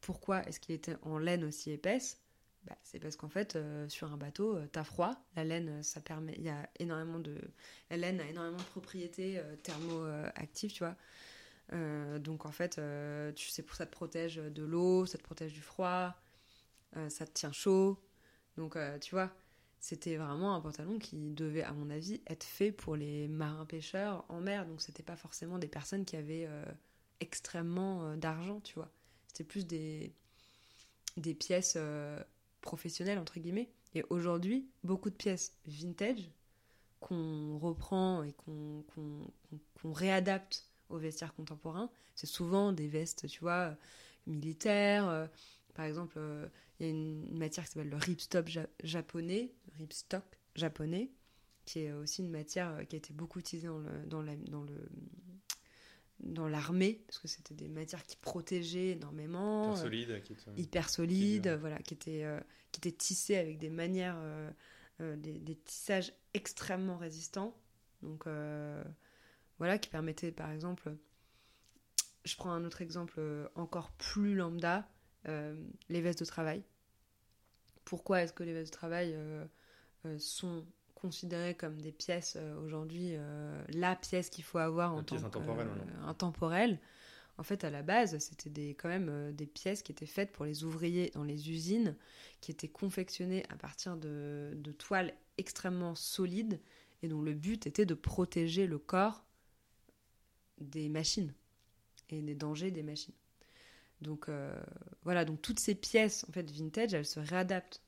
Pourquoi 0.02 0.43
est-ce 0.47 0.60
qu'il 0.60 0.76
était 0.76 0.97
en 1.04 1.17
laine 1.19 1.43
aussi 1.45 1.71
épaisse? 1.71 2.21
Bah, 2.65 2.78
C'est 2.84 2.99
parce 2.99 3.15
qu'en 3.17 3.30
fait, 3.30 3.56
euh, 3.56 3.88
sur 3.89 4.12
un 4.13 4.17
bateau, 4.17 4.56
euh, 4.58 4.67
t'as 4.71 4.84
froid. 4.84 5.15
La 5.36 5.43
laine, 5.43 5.69
euh, 5.69 5.84
ça 5.84 6.02
permet. 6.02 6.34
Il 6.38 6.43
y 6.43 6.49
a 6.49 6.69
énormément 6.80 7.19
de. 7.19 7.38
La 7.89 7.97
laine 7.97 8.19
a 8.21 8.28
énormément 8.28 8.58
de 8.58 8.63
propriétés 8.63 9.41
thermoactives, 9.63 10.73
tu 10.73 10.84
vois. 10.84 10.95
donc 12.19 12.45
en 12.45 12.52
fait, 12.52 12.80
tu 13.36 13.49
sais, 13.49 13.65
ça 13.73 13.86
te 13.86 13.91
protège 13.91 14.36
de 14.38 14.63
l'eau, 14.63 15.06
ça 15.06 15.17
te 15.17 15.23
protège 15.23 15.54
du 15.54 15.62
froid. 15.62 16.15
euh, 16.97 17.10
ça 17.10 17.26
te 17.26 17.32
tient 17.34 17.52
chaud. 17.52 17.99
Donc, 18.58 18.76
euh, 18.76 18.99
tu 18.99 19.12
vois, 19.15 19.32
c'était 19.80 20.17
vraiment 20.17 20.56
un 20.56 20.62
pantalon 20.62 20.99
qui 20.99 21.32
devait, 21.34 21.63
à 21.63 21.73
mon 21.73 21.89
avis, 21.89 22.21
être 22.28 22.43
fait 22.43 22.71
pour 22.71 22.95
les 22.95 23.28
marins-pêcheurs 23.28 24.26
en 24.30 24.41
mer. 24.41 24.65
Donc, 24.67 24.82
c'était 24.82 25.04
pas 25.04 25.15
forcément 25.17 25.58
des 25.60 25.67
personnes 25.67 26.06
qui 26.06 26.15
avaient 26.15 26.47
euh, 27.23 27.25
extrêmement 27.25 28.17
d'argent, 28.17 28.59
tu 28.62 28.75
vois. 28.75 28.91
C'était 29.27 29.43
plus 29.43 29.65
des, 29.65 30.13
des 31.17 31.33
pièces 31.33 31.77
professionnelles, 32.62 33.19
entre 33.19 33.39
guillemets. 33.39 33.69
Et 33.95 34.03
aujourd'hui, 34.09 34.67
beaucoup 34.83 35.09
de 35.09 35.15
pièces 35.15 35.55
vintage 35.65 36.29
qu'on 36.99 37.57
reprend 37.57 38.23
et 38.23 38.33
qu'on 38.33 39.93
réadapte 39.93 40.67
au 40.89 40.97
vestiaire 40.97 41.33
contemporain, 41.33 41.89
c'est 42.15 42.27
souvent 42.27 42.71
des 42.71 42.88
vestes, 42.88 43.27
tu 43.27 43.39
vois, 43.41 43.75
militaires. 44.27 45.29
par 45.73 45.86
exemple, 45.86 46.19
il 46.79 46.86
y 46.86 46.89
a 46.89 46.91
une, 46.91 47.38
matière 47.38 47.65
qui 47.65 47.71
s'appelle 47.71 47.89
le 47.89 47.97
ripstop 47.97 48.49
japonais, 48.83 49.53
ripstock 49.77 50.23
japonais, 50.55 51.12
qui 51.65 51.79
est 51.79 51.93
aussi 51.93 52.21
une 52.21 52.31
matière 52.31 52.69
euh, 52.71 52.83
qui 52.83 52.95
a 52.95 52.97
été 52.97 53.13
beaucoup 53.13 53.39
utilisée 53.39 53.67
dans 53.67 54.21
le, 54.21 54.36
dans 54.38 54.63
le 54.63 54.89
dans 56.23 56.47
l'armée 56.47 57.03
parce 57.07 57.19
que 57.19 57.27
c'était 57.27 57.53
des 57.53 57.69
matières 57.69 58.03
qui 58.03 58.15
protégeaient 58.15 58.91
énormément 58.91 59.73
hyper 59.73 59.79
euh, 59.79 59.83
solides 59.83 60.23
hyper 60.57 60.89
solides 60.89 61.57
voilà 61.59 61.77
qui 61.79 61.93
étaient 61.93 62.23
euh, 62.23 62.39
qui 62.71 62.93
tissées 62.93 63.38
avec 63.38 63.59
des 63.59 63.69
manières 63.69 64.17
des, 64.99 65.39
des, 65.39 65.55
tissages 65.55 66.13
extrêmement 66.33 66.97
résistants. 66.97 67.55
Donc 68.01 68.25
voilà 69.59 69.77
qui 69.77 69.89
permettaient 69.89 70.31
par 70.31 70.49
exemple 70.49 70.95
je 72.25 72.36
prends 72.36 72.51
un 72.51 72.65
autre 72.65 72.81
exemple 72.81 73.21
encore 73.55 73.91
plus 73.91 74.36
lambda 74.36 74.89
les 75.25 76.01
vestes 76.01 76.19
de 76.21 76.25
travail. 76.25 76.63
Pourquoi 77.86 78.21
est-ce 78.21 78.33
que 78.33 78.43
les 78.43 78.53
vestes 78.53 78.71
de 78.71 78.77
travail 78.77 79.13
euh, 79.13 79.45
euh, 80.05 80.17
sont 80.19 80.65
considérées 81.03 81.53
comme 81.53 81.81
des 81.81 81.91
pièces 81.91 82.37
euh, 82.39 82.59
aujourd'hui, 82.63 83.15
la 83.69 83.95
pièce 83.95 84.29
qu'il 84.29 84.43
faut 84.43 84.57
avoir 84.57 84.95
en 84.95 85.03
tant 85.03 85.17
intemporelle. 86.07 86.79
En 87.37 87.43
fait, 87.43 87.63
à 87.63 87.69
la 87.69 87.81
base, 87.81 88.17
c'était 88.19 88.49
des, 88.49 88.75
quand 88.75 88.89
même 88.89 89.33
des 89.33 89.47
pièces 89.47 89.81
qui 89.83 89.91
étaient 89.91 90.05
faites 90.05 90.31
pour 90.31 90.45
les 90.45 90.63
ouvriers 90.63 91.11
dans 91.13 91.23
les 91.23 91.49
usines, 91.49 91.95
qui 92.41 92.51
étaient 92.51 92.67
confectionnées 92.67 93.43
à 93.49 93.55
partir 93.55 93.97
de, 93.97 94.53
de 94.55 94.71
toiles 94.71 95.13
extrêmement 95.37 95.95
solides 95.95 96.59
et 97.01 97.07
dont 97.07 97.21
le 97.21 97.33
but 97.33 97.67
était 97.67 97.85
de 97.85 97.95
protéger 97.95 98.65
le 98.65 98.77
corps 98.77 99.25
des 100.59 100.89
machines 100.89 101.33
et 102.09 102.21
des 102.21 102.35
dangers 102.35 102.71
des 102.71 102.83
machines. 102.83 103.13
Donc 104.01 104.29
euh, 104.29 104.53
voilà, 105.03 105.25
donc 105.25 105.41
toutes 105.41 105.59
ces 105.59 105.75
pièces 105.75 106.25
en 106.29 106.31
fait 106.31 106.49
vintage, 106.51 106.93
elles 106.93 107.05
se 107.05 107.19
réadaptent 107.19 107.81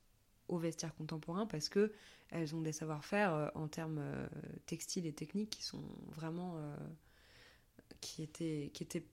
au 0.48 0.58
vestiaire 0.58 0.94
contemporain 0.94 1.46
parce 1.46 1.68
que 1.68 1.92
elles 2.30 2.54
ont 2.54 2.60
des 2.60 2.72
savoir-faire 2.72 3.34
euh, 3.34 3.48
en 3.54 3.68
termes 3.68 3.98
euh, 3.98 4.26
textiles 4.66 5.06
et 5.06 5.12
techniques 5.12 5.50
qui 5.50 5.62
sont 5.62 5.84
vraiment 6.08 6.60
qui 8.00 8.22
étaient 8.22 8.70
qui 8.74 8.82
étaient 8.82 9.06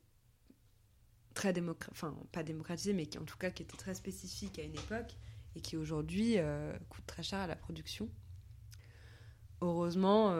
très 1.33 1.53
démocratisés, 1.53 1.91
enfin 1.91 2.15
pas 2.31 2.43
démocratisés, 2.43 2.93
mais 2.93 3.05
qui 3.05 3.17
en 3.17 3.25
tout 3.25 3.37
cas 3.37 3.49
qui 3.49 3.63
étaient 3.63 3.77
très 3.77 3.93
spécifiques 3.93 4.59
à 4.59 4.63
une 4.63 4.75
époque 4.75 5.15
et 5.55 5.61
qui 5.61 5.77
aujourd'hui 5.77 6.37
coûtent 6.89 7.05
très 7.05 7.23
cher 7.23 7.39
à 7.39 7.47
la 7.47 7.55
production. 7.55 8.09
Heureusement, 9.61 10.35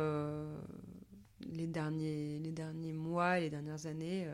les 1.41 1.67
derniers 1.67 2.39
les 2.39 2.51
derniers 2.51 2.93
mois, 2.93 3.39
les 3.39 3.49
dernières 3.49 3.85
années 3.85 4.27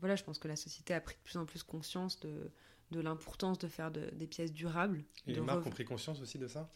voilà, 0.00 0.16
je 0.16 0.24
pense 0.24 0.38
que 0.38 0.48
la 0.48 0.56
société 0.56 0.94
a 0.94 1.00
pris 1.00 1.14
de 1.14 1.20
plus 1.20 1.36
en 1.36 1.44
plus 1.44 1.62
conscience 1.62 2.20
de, 2.20 2.50
de 2.90 3.00
l'importance 3.00 3.58
de 3.58 3.68
faire 3.68 3.90
des 3.90 4.26
pièces 4.26 4.52
durables. 4.52 5.04
Et 5.26 5.32
les 5.32 5.40
marques 5.40 5.66
ont 5.66 5.70
pris 5.70 5.84
conscience 5.84 6.20
aussi 6.20 6.38
de 6.38 6.48
ça? 6.48 6.70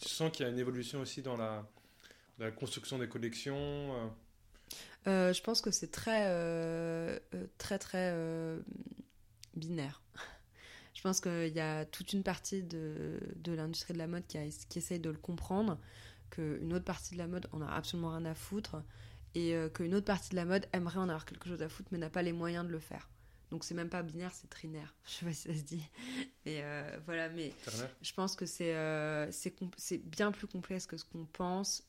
Tu 0.00 0.08
sens 0.08 0.30
qu'il 0.30 0.44
y 0.44 0.48
a 0.48 0.52
une 0.52 0.58
évolution 0.58 1.00
aussi 1.00 1.22
dans 1.22 1.36
la, 1.36 1.66
la 2.38 2.50
construction 2.50 2.98
des 2.98 3.08
collections 3.08 3.56
euh? 3.56 4.08
Euh, 5.06 5.32
Je 5.32 5.42
pense 5.42 5.60
que 5.60 5.70
c'est 5.70 5.90
très, 5.90 6.24
euh, 6.26 7.18
très, 7.58 7.78
très 7.78 8.14
binaire. 9.54 10.02
Je 10.94 11.02
pense 11.02 11.20
qu'il 11.20 11.54
y 11.54 11.60
a 11.60 11.84
toute 11.84 12.12
une 12.12 12.22
partie 12.22 12.62
de, 12.62 13.20
de 13.36 13.52
l'industrie 13.52 13.92
de 13.92 13.98
la 13.98 14.06
mode 14.06 14.26
qui, 14.26 14.38
a, 14.38 14.42
qui 14.68 14.78
essaye 14.78 15.00
de 15.00 15.10
le 15.10 15.18
comprendre, 15.18 15.78
qu'une 16.30 16.72
autre 16.72 16.84
partie 16.84 17.14
de 17.14 17.18
la 17.18 17.26
mode 17.26 17.48
en 17.52 17.60
a 17.60 17.68
absolument 17.68 18.10
rien 18.10 18.24
à 18.24 18.34
foutre 18.34 18.82
et 19.34 19.56
qu'une 19.74 19.94
autre 19.94 20.06
partie 20.06 20.30
de 20.30 20.36
la 20.36 20.44
mode 20.44 20.66
aimerait 20.72 20.98
en 20.98 21.08
avoir 21.08 21.24
quelque 21.24 21.48
chose 21.48 21.62
à 21.62 21.68
foutre 21.68 21.88
mais 21.92 21.98
n'a 21.98 22.10
pas 22.10 22.22
les 22.22 22.32
moyens 22.32 22.64
de 22.64 22.70
le 22.70 22.78
faire. 22.78 23.08
Donc 23.54 23.62
c'est 23.62 23.74
même 23.74 23.88
pas 23.88 24.02
binaire, 24.02 24.32
c'est 24.32 24.50
trinaire. 24.50 24.92
Je 25.06 25.12
sais 25.12 25.24
pas 25.26 25.32
si 25.32 25.42
ça 25.46 25.54
se 25.54 25.62
dit. 25.62 25.88
Mais 26.44 26.58
euh, 26.64 26.98
voilà, 27.06 27.28
mais 27.28 27.52
je 28.02 28.12
pense 28.12 28.34
que 28.34 28.46
c'est 28.46 28.74
euh, 28.74 29.30
c'est 29.30 29.54
bien 29.98 30.32
plus 30.32 30.48
complexe 30.48 30.88
que 30.88 30.96
ce 30.96 31.04
qu'on 31.04 31.24
pense. 31.24 31.88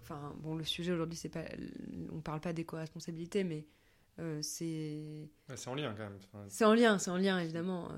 Enfin, 0.00 0.34
bon, 0.38 0.54
le 0.54 0.64
sujet 0.64 0.92
aujourd'hui, 0.92 1.18
c'est 1.18 1.28
pas, 1.28 1.44
on 2.10 2.22
parle 2.22 2.40
pas 2.40 2.54
d'éco-responsabilité, 2.54 3.44
mais 3.44 3.66
c'est. 4.40 5.28
c'est 5.54 5.68
en 5.68 5.74
lien 5.74 5.94
quand 5.94 6.04
même. 6.04 6.18
C'est 6.48 6.64
en 6.64 6.72
lien, 6.72 6.98
c'est 6.98 7.10
en 7.10 7.18
lien 7.18 7.38
évidemment. 7.38 7.90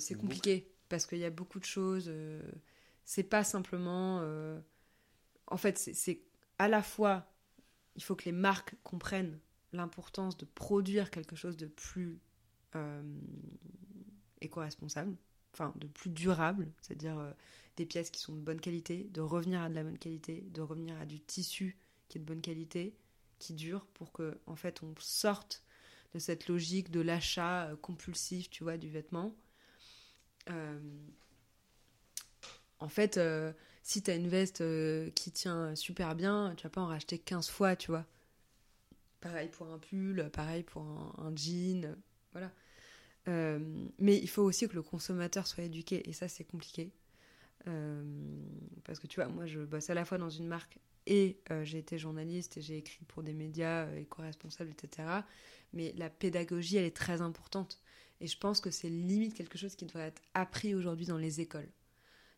c'est 0.00 0.16
compliqué 0.16 0.68
parce 0.88 1.06
qu'il 1.06 1.18
y 1.18 1.24
a 1.24 1.30
beaucoup 1.30 1.60
de 1.60 1.64
choses. 1.64 2.12
c'est 3.04 3.22
pas 3.22 3.44
simplement 3.44 4.20
en 5.46 5.56
fait, 5.56 5.78
c'est 5.78 6.22
à 6.58 6.66
la 6.66 6.82
fois, 6.82 7.24
il 7.94 8.02
faut 8.02 8.16
que 8.16 8.24
les 8.24 8.32
marques 8.32 8.74
comprennent 8.82 9.38
l'importance 9.74 10.36
de 10.36 10.44
produire 10.44 11.10
quelque 11.10 11.36
chose 11.36 11.56
de 11.56 11.66
plus 11.66 12.18
euh, 12.76 13.02
éco-responsable, 14.40 15.16
enfin 15.52 15.72
de 15.76 15.86
plus 15.86 16.10
durable, 16.10 16.70
c'est-à-dire 16.80 17.18
euh, 17.18 17.30
des 17.76 17.86
pièces 17.86 18.10
qui 18.10 18.20
sont 18.20 18.34
de 18.34 18.40
bonne 18.40 18.60
qualité, 18.60 19.08
de 19.12 19.20
revenir 19.20 19.62
à 19.62 19.68
de 19.68 19.74
la 19.74 19.82
bonne 19.82 19.98
qualité, 19.98 20.42
de 20.52 20.60
revenir 20.60 20.96
à 21.00 21.06
du 21.06 21.20
tissu 21.20 21.78
qui 22.08 22.18
est 22.18 22.20
de 22.20 22.26
bonne 22.26 22.40
qualité, 22.40 22.94
qui 23.38 23.54
dure, 23.54 23.86
pour 23.94 24.12
que 24.12 24.38
en 24.46 24.56
fait 24.56 24.82
on 24.82 24.94
sorte 24.98 25.62
de 26.14 26.18
cette 26.18 26.48
logique 26.48 26.90
de 26.90 27.00
l'achat 27.00 27.66
euh, 27.66 27.76
compulsif, 27.76 28.50
tu 28.50 28.64
vois, 28.64 28.76
du 28.76 28.88
vêtement. 28.88 29.34
en 32.80 32.88
fait, 32.88 33.18
si 33.82 34.02
t'as 34.02 34.14
une 34.14 34.28
veste 34.28 34.62
qui 35.14 35.32
tient 35.32 35.74
super 35.74 36.14
bien, 36.14 36.52
tu 36.56 36.64
vas 36.64 36.70
pas 36.70 36.82
en 36.82 36.86
racheter 36.86 37.18
15 37.18 37.48
fois, 37.48 37.76
tu 37.76 37.90
vois. 37.90 38.04
Pareil 39.24 39.48
pour 39.48 39.66
un 39.68 39.78
pull, 39.78 40.28
pareil 40.32 40.62
pour 40.62 40.82
un, 40.82 41.32
jean, 41.34 41.96
voilà. 42.32 42.52
Euh, 43.26 43.58
mais 43.98 44.18
il 44.18 44.28
faut 44.28 44.42
aussi 44.42 44.68
que 44.68 44.74
le 44.74 44.82
consommateur 44.82 45.46
soit 45.46 45.64
éduqué, 45.64 46.06
et 46.08 46.12
ça 46.12 46.28
c'est 46.28 46.44
compliqué. 46.44 46.92
Euh, 47.66 48.04
parce 48.84 49.00
que 49.00 49.06
tu 49.06 49.20
vois, 49.20 49.30
moi 49.30 49.46
je 49.46 49.60
bosse 49.60 49.88
à 49.88 49.94
la 49.94 50.04
fois 50.04 50.18
dans 50.18 50.28
une 50.28 50.46
marque 50.46 50.78
et 51.06 51.38
j'ai 51.62 51.78
été 51.78 51.96
journaliste 51.96 52.58
et 52.58 52.60
j'ai 52.60 52.76
écrit 52.76 53.02
pour 53.06 53.22
des 53.22 53.32
médias 53.32 53.90
éco-responsables, 53.94 54.70
etc. 54.70 55.08
Mais 55.72 55.94
la 55.96 56.10
pédagogie, 56.10 56.76
elle 56.76 56.84
est 56.84 56.96
très 56.96 57.22
importante. 57.22 57.80
Et 58.20 58.26
je 58.26 58.36
pense 58.36 58.60
que 58.60 58.70
c'est 58.70 58.90
limite 58.90 59.32
quelque 59.32 59.56
chose 59.56 59.74
qui 59.74 59.86
devrait 59.86 60.08
être 60.08 60.22
appris 60.34 60.74
aujourd'hui 60.74 61.06
dans 61.06 61.18
les 61.18 61.40
écoles. 61.40 61.70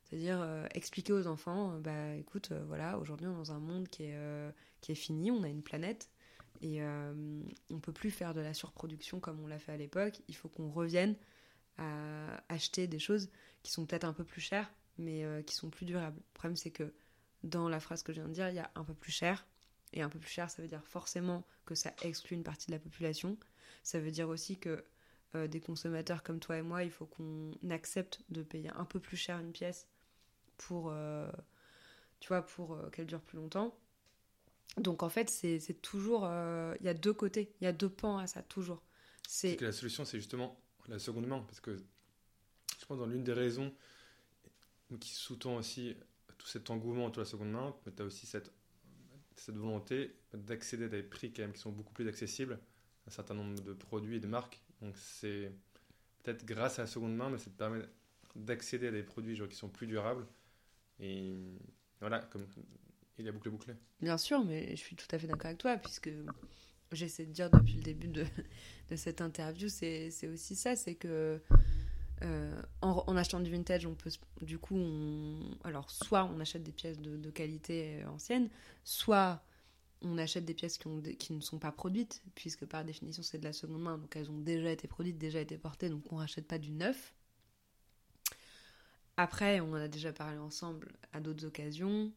C'est-à-dire 0.05 0.41
euh, 0.41 0.67
expliquer 0.75 1.13
aux 1.13 1.27
enfants, 1.27 1.73
euh, 1.73 1.81
bah 1.81 2.15
écoute, 2.15 2.51
euh, 2.53 2.65
voilà, 2.69 2.97
aujourd'hui 2.99 3.27
on 3.27 3.33
est 3.33 3.37
dans 3.37 3.53
un 3.53 3.59
monde 3.59 3.89
qui 3.89 4.05
est, 4.05 4.19
qui 4.81 4.93
est 4.93 4.97
fini, 4.97 5.31
on 5.33 5.43
a 5.43 5.49
une 5.49 5.63
planète 5.63 6.09
et 6.63 6.81
on 7.71 7.81
peut 7.81 7.93
plus 7.93 8.11
faire 8.11 8.35
de 8.35 8.41
la 8.41 8.55
surproduction 8.55 9.21
comme 9.21 9.41
on 9.41 9.47
l'a 9.47 9.59
fait 9.59 9.73
à 9.73 9.77
l'époque. 9.77 10.21
Il 10.29 10.37
faut 10.37 10.49
qu'on 10.49 10.71
revienne 10.71 11.17
à 11.79 12.43
acheter 12.49 12.87
des 12.87 12.99
choses 12.99 13.31
qui 13.63 13.73
sont 13.73 13.87
peut-être 13.87 14.05
un 14.05 14.13
peu 14.13 14.25
plus 14.25 14.41
chères, 14.41 14.71
mais 14.99 15.25
qui 15.47 15.55
sont 15.55 15.71
plus 15.71 15.87
durables. 15.87 16.17
Le 16.17 16.35
problème 16.35 16.57
c'est 16.57 16.71
que 16.71 16.93
dans 17.43 17.69
la 17.69 17.81
phrase 17.81 18.03
que 18.03 18.13
je 18.13 18.21
viens 18.21 18.29
de 18.29 18.35
dire, 18.35 18.49
il 18.49 18.57
y 18.57 18.61
a 18.61 18.71
un 18.75 18.85
peu 18.85 18.95
plus 18.95 19.13
cher. 19.13 19.47
Et 19.93 20.03
un 20.03 20.09
peu 20.09 20.19
plus 20.19 20.31
cher, 20.31 20.51
ça 20.51 20.63
veut 20.63 20.69
dire 20.69 20.85
forcément 20.85 21.45
que 21.65 21.75
ça 21.75 21.95
exclut 22.03 22.37
une 22.37 22.43
partie 22.43 22.67
de 22.67 22.73
la 22.73 22.79
population. 22.79 23.39
Ça 23.83 24.01
veut 24.01 24.11
dire 24.11 24.29
aussi 24.29 24.59
que 24.59 24.85
des 25.45 25.61
consommateurs 25.61 26.23
comme 26.23 26.41
toi 26.41 26.59
et 26.59 26.63
moi, 26.63 26.83
il 26.85 26.91
faut 26.91 27.07
qu'on 27.07 27.53
accepte 27.71 28.21
de 28.31 28.43
payer 28.43 28.71
un 28.71 28.85
peu 28.85 29.01
plus 29.01 29.17
cher 29.17 29.39
une 29.39 29.53
pièce 29.53 29.87
pour, 30.57 30.91
euh, 30.91 31.31
pour 32.49 32.75
euh, 32.75 32.89
qu'elle 32.91 33.07
dure 33.07 33.21
plus 33.21 33.37
longtemps. 33.37 33.77
Donc 34.77 35.03
en 35.03 35.09
fait, 35.09 35.31
c'est 35.31 35.81
toujours, 35.81 36.25
euh, 36.25 36.75
il 36.81 36.87
y 36.87 36.89
a 36.89 36.95
deux 36.95 37.15
côtés, 37.15 37.53
il 37.61 37.65
y 37.65 37.67
a 37.67 37.73
deux 37.73 37.89
pans 37.89 38.19
à 38.19 38.27
ça, 38.27 38.43
toujours. 38.43 38.83
C'est 39.27 39.57
que 39.57 39.65
la 39.65 39.73
solution, 39.73 40.05
c'est 40.05 40.19
justement 40.19 40.61
la 40.89 40.99
seconde 40.99 41.27
main, 41.27 41.41
parce 41.41 41.61
que 41.61 41.77
je 42.79 42.85
pense 42.87 42.99
dans 42.99 43.07
l'une 43.07 43.25
des 43.25 43.33
raisons 43.33 43.73
qui 45.01 45.11
sous-tend 45.15 45.57
aussi 45.57 45.97
tout 46.39 46.47
cet 46.47 46.71
engouement 46.71 47.07
autour 47.07 47.23
de 47.23 47.27
la 47.27 47.31
seconde 47.31 47.51
main, 47.51 47.75
tu 47.85 48.03
as 48.03 48.05
aussi 48.05 48.27
cette, 48.27 48.53
cette 49.37 49.57
volonté 49.57 50.15
d'accéder 50.35 50.85
à 50.85 50.89
des 50.89 51.03
prix 51.03 51.33
quand 51.33 51.43
même 51.43 51.53
qui 51.53 51.61
sont 51.61 51.73
beaucoup 51.73 51.93
plus 51.93 52.07
accessibles, 52.07 52.59
un 53.07 53.11
certain 53.11 53.35
nombre 53.35 53.61
de 53.61 53.73
produits 53.73 54.17
et 54.17 54.21
de 54.21 54.27
marques. 54.27 54.61
Donc 54.83 54.95
c'est 54.97 55.53
peut-être 56.23 56.45
grâce 56.45 56.79
à 56.79 56.83
la 56.83 56.87
seconde 56.87 57.17
main, 57.17 57.31
mais 57.31 57.39
ça 57.39 57.47
te 57.47 57.57
permet 57.57 57.83
d'accéder 58.35 58.89
à 58.89 58.91
des 58.91 59.03
produits 59.03 59.41
qui 59.49 59.57
sont 59.57 59.71
plus 59.71 59.87
durables 59.87 60.27
et 61.01 61.35
voilà, 62.01 62.21
comme 62.21 62.47
il 63.19 63.25
y 63.25 63.29
a 63.29 63.33
bouclé 63.33 63.51
bouclé. 63.51 63.75
Bien 64.01 64.19
sûr, 64.19 64.45
mais 64.45 64.71
je 64.71 64.81
suis 64.81 64.97
tout 64.97 65.07
à 65.11 65.19
fait 65.19 65.27
d'accord 65.27 65.47
avec 65.47 65.59
toi, 65.59 65.77
puisque 65.77 66.11
j'essaie 66.93 67.27
de 67.27 67.33
dire 67.33 67.51
depuis 67.51 67.75
le 67.75 67.83
début 67.83 68.09
de, 68.09 68.25
cette 68.97 69.21
interview, 69.21 69.69
c'est 69.69 70.11
aussi 70.33 70.55
ça, 70.55 70.77
c'est 70.77 70.95
que 70.95 71.41
euh, 72.23 72.63
en, 72.81 73.17
achetant 73.17 73.41
du 73.41 73.51
vintage, 73.51 73.87
on 73.87 73.95
peut, 73.95 74.11
du 74.43 74.59
coup, 74.59 74.77
on, 74.77 75.41
alors 75.65 75.91
soit 75.91 76.25
on 76.25 76.41
achète 76.41 76.63
des 76.63 76.73
pièces 76.73 76.99
de, 76.99 77.31
qualité 77.31 78.05
ancienne, 78.07 78.49
soit 78.85 79.43
on 80.03 80.19
achète 80.19 80.45
des 80.45 80.55
pièces 80.55 80.79
qui, 80.79 81.33
ne 81.33 81.41
sont 81.41 81.59
pas 81.59 81.73
produites, 81.73 82.23
puisque 82.35 82.67
par 82.67 82.85
définition 82.85 83.23
c'est 83.23 83.39
de 83.39 83.45
la 83.45 83.53
seconde 83.53 83.83
main, 83.83 83.99
donc 83.99 84.15
elles 84.17 84.31
ont 84.31 84.39
déjà 84.39 84.71
été 84.71 84.89
produites, 84.89 85.19
déjà 85.19 85.41
été 85.41 85.59
portées, 85.59 85.89
donc 85.89 86.11
on 86.13 86.17
rachète 86.17 86.47
pas 86.47 86.59
du 86.59 86.71
neuf. 86.71 87.15
Après, 89.19 89.61
on 89.61 89.71
en 89.71 89.77
a 89.77 89.89
déjà 89.89 90.13
parlé 90.13 90.37
ensemble 90.37 90.93
à 91.15 91.21
d'autres 91.21 91.47
occasions. 91.47 92.13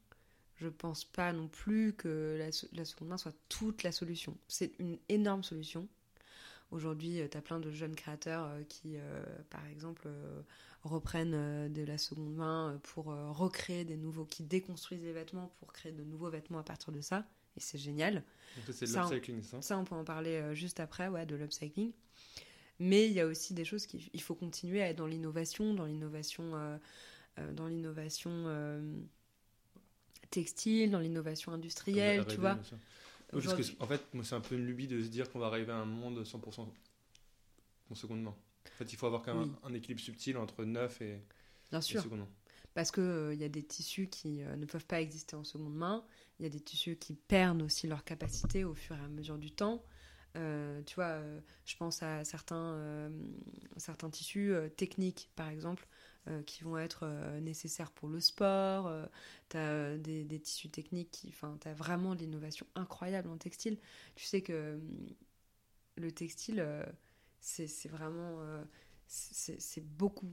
Je 0.60 0.67
pense 0.67 1.06
pas 1.06 1.32
non 1.32 1.48
plus 1.48 1.93
que 1.93 2.38
la, 2.38 2.50
la 2.74 2.86
seconde 2.86 3.10
main 3.10 3.17
soit 3.17 3.36
toute 3.48 3.84
la 3.84 3.91
solution. 3.91 4.38
C'est 4.48 4.74
une 4.80 4.98
énorme 5.08 5.43
solution. 5.43 5.88
Aujourd'hui, 6.72 7.19
euh, 7.19 7.28
tu 7.30 7.38
as 7.38 7.41
plein 7.41 7.60
de 7.60 7.72
jeunes 7.72 7.95
créateurs 7.95 8.45
euh, 8.45 8.63
qui, 8.67 8.98
euh, 8.98 9.24
par 9.50 9.65
exemple, 9.67 10.08
reprennent 10.84 11.74
de 11.74 11.84
la 11.84 11.98
seconde 11.98 12.36
main 12.36 12.80
pour 12.84 13.06
recréer 13.06 13.84
des 13.84 13.98
nouveaux, 13.98 14.26
qui 14.26 14.43
déconstruisent 14.43 15.04
les 15.04 15.12
vêtements 15.12 15.52
pour 15.60 15.74
créer 15.74 15.91
de 15.91 16.04
nouveaux 16.04 16.30
vêtements 16.30 16.60
à 16.60 16.63
partir 16.63 16.93
de 16.93 17.02
ça. 17.02 17.26
Et 17.58 17.60
c'est 17.60 17.78
génial. 17.78 18.24
c'est 18.72 18.86
de 18.86 18.93
l'upcycling, 18.95 19.43
ça? 19.43 19.62
Ça, 19.62 19.78
on 19.78 19.84
peut 19.84 19.95
en 19.95 20.06
parler 20.06 20.56
juste 20.56 20.80
après, 20.80 21.10
ouais, 21.10 21.26
de 21.26 21.36
l'upcycling. 21.36 21.91
Mais 22.80 23.08
il 23.08 23.12
y 23.12 23.19
a 23.19 23.26
aussi 23.26 23.54
des 23.54 23.65
choses 23.65 23.86
qu'il 23.86 24.22
faut 24.22 24.36
continuer 24.36 24.82
à 24.82 24.89
être 24.89 24.95
dans 24.95 25.08
l'innovation, 25.08 25.74
dans 25.74 25.86
l'innovation, 25.86 26.80
dans 27.52 27.67
l'innovation 27.67 28.45
textile, 30.29 30.91
dans 30.91 30.99
l'innovation 30.99 31.51
industrielle, 31.51 32.25
tu 32.27 32.37
vois 32.37 32.57
en 33.33 33.87
fait, 33.87 34.01
c'est 34.23 34.35
un 34.35 34.41
peu 34.41 34.55
une 34.55 34.65
lubie 34.65 34.87
de 34.87 35.01
se 35.01 35.07
dire 35.07 35.29
qu'on 35.31 35.39
va 35.39 35.47
arriver 35.47 35.71
à 35.71 35.77
un 35.77 35.85
monde 35.85 36.23
100% 36.23 36.67
en 37.89 37.95
seconde 37.95 38.21
main. 38.21 38.35
En 38.65 38.77
fait, 38.77 38.91
il 38.91 38.95
faut 38.95 39.05
avoir 39.05 39.21
quand 39.21 39.35
même 39.35 39.55
un, 39.63 39.73
équilibre 39.73 40.01
subtil 40.01 40.37
entre 40.37 40.63
neuf 40.63 41.01
et, 41.01 41.21
Bien 41.71 41.81
sûr. 41.81 42.01
seconde 42.01 42.19
main. 42.19 42.29
Parce 42.73 42.91
qu'il 42.91 43.03
euh, 43.03 43.33
y 43.33 43.43
a 43.43 43.49
des 43.49 43.63
tissus 43.63 44.07
qui 44.07 44.41
euh, 44.41 44.55
ne 44.55 44.65
peuvent 44.65 44.85
pas 44.85 45.01
exister 45.01 45.35
en 45.35 45.43
seconde 45.43 45.75
main. 45.75 46.05
Il 46.39 46.43
y 46.43 46.45
a 46.45 46.49
des 46.49 46.59
tissus 46.59 46.95
qui 46.95 47.13
perdent 47.15 47.61
aussi 47.61 47.87
leur 47.87 48.03
capacité 48.03 48.63
au 48.63 48.73
fur 48.73 48.95
et 48.95 48.99
à 48.99 49.07
mesure 49.07 49.37
du 49.37 49.51
temps. 49.51 49.83
Euh, 50.37 50.81
tu 50.83 50.95
vois, 50.95 51.19
je 51.65 51.75
pense 51.75 52.03
à 52.03 52.23
certains, 52.23 53.11
certains 53.77 54.09
tissus 54.09 54.53
techniques, 54.77 55.29
par 55.35 55.49
exemple, 55.49 55.87
euh, 56.27 56.43
qui 56.43 56.63
vont 56.63 56.77
être 56.77 57.03
euh, 57.03 57.39
nécessaires 57.39 57.91
pour 57.91 58.10
le 58.10 58.19
sport. 58.19 58.88
Euh, 58.88 59.05
tu 59.47 59.58
as 59.58 59.97
des, 59.97 60.25
des, 60.25 60.39
tissus 60.39 60.69
techniques 60.69 61.12
qui. 61.12 61.29
Enfin, 61.29 61.58
tu 61.62 61.67
as 61.67 61.73
vraiment 61.73 62.13
de 62.13 62.19
l'innovation 62.19 62.67
incroyable 62.75 63.29
en 63.29 63.38
textile. 63.38 63.77
Tu 64.15 64.25
sais 64.25 64.41
que 64.41 64.75
hum, 64.75 65.08
le 65.95 66.12
textile, 66.12 66.65
c'est 67.39 67.88
vraiment. 67.88 68.39
c'est 69.08 69.86
beaucoup 69.97 70.29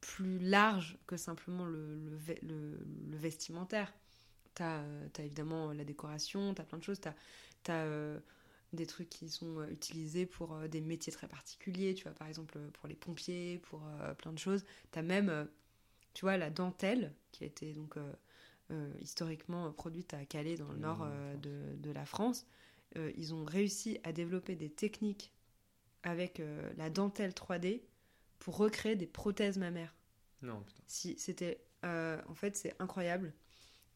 plus 0.00 0.38
large 0.38 0.98
que 1.06 1.16
simplement 1.16 1.64
le, 1.64 1.96
le, 1.96 2.78
le, 3.10 3.16
vestimentaire. 3.16 3.92
Tu 4.54 4.62
as, 4.62 4.84
évidemment 5.18 5.72
la 5.72 5.84
décoration, 5.84 6.54
tu 6.54 6.60
as 6.60 6.64
plein 6.64 6.78
de 6.78 6.84
choses. 6.84 7.00
Tu 7.00 7.70
as, 7.70 8.20
des 8.74 8.86
trucs 8.86 9.08
qui 9.08 9.28
sont 9.28 9.60
euh, 9.60 9.68
utilisés 9.68 10.26
pour 10.26 10.54
euh, 10.54 10.68
des 10.68 10.80
métiers 10.80 11.12
très 11.12 11.28
particuliers, 11.28 11.94
tu 11.94 12.04
vois, 12.04 12.12
par 12.12 12.28
exemple 12.28 12.58
pour 12.74 12.88
les 12.88 12.94
pompiers, 12.94 13.58
pour 13.58 13.82
euh, 13.86 14.14
plein 14.14 14.32
de 14.32 14.38
choses. 14.38 14.64
Tu 14.92 14.98
as 14.98 15.02
même, 15.02 15.48
tu 16.12 16.24
vois, 16.24 16.36
la 16.36 16.50
dentelle 16.50 17.12
qui 17.32 17.44
a 17.44 17.46
été 17.46 17.72
donc 17.72 17.96
historiquement 19.00 19.70
produite 19.72 20.14
à 20.14 20.24
Calais 20.24 20.56
dans 20.56 20.72
le 20.72 20.78
nord 20.78 21.04
mmh, 21.04 21.40
de, 21.40 21.76
de, 21.76 21.90
la 21.92 22.06
France. 22.06 22.46
ils 22.96 23.34
ont 23.34 23.44
réussi 23.44 24.00
à 24.02 24.12
développer 24.12 24.56
des 24.56 24.70
techniques 24.70 25.32
avec 26.02 26.42
la 26.76 26.90
dentelle 26.90 27.32
3D 27.32 27.82
pour 28.38 28.56
recréer 28.56 28.96
des 28.96 29.06
prothèses 29.06 29.58
mammaires. 29.58 29.94
Non, 30.42 30.60
putain. 30.62 30.82
Si, 30.86 31.14
c'était... 31.18 31.62
en 31.82 32.34
fait, 32.34 32.56
c'est 32.56 32.74
incroyable. 32.80 33.34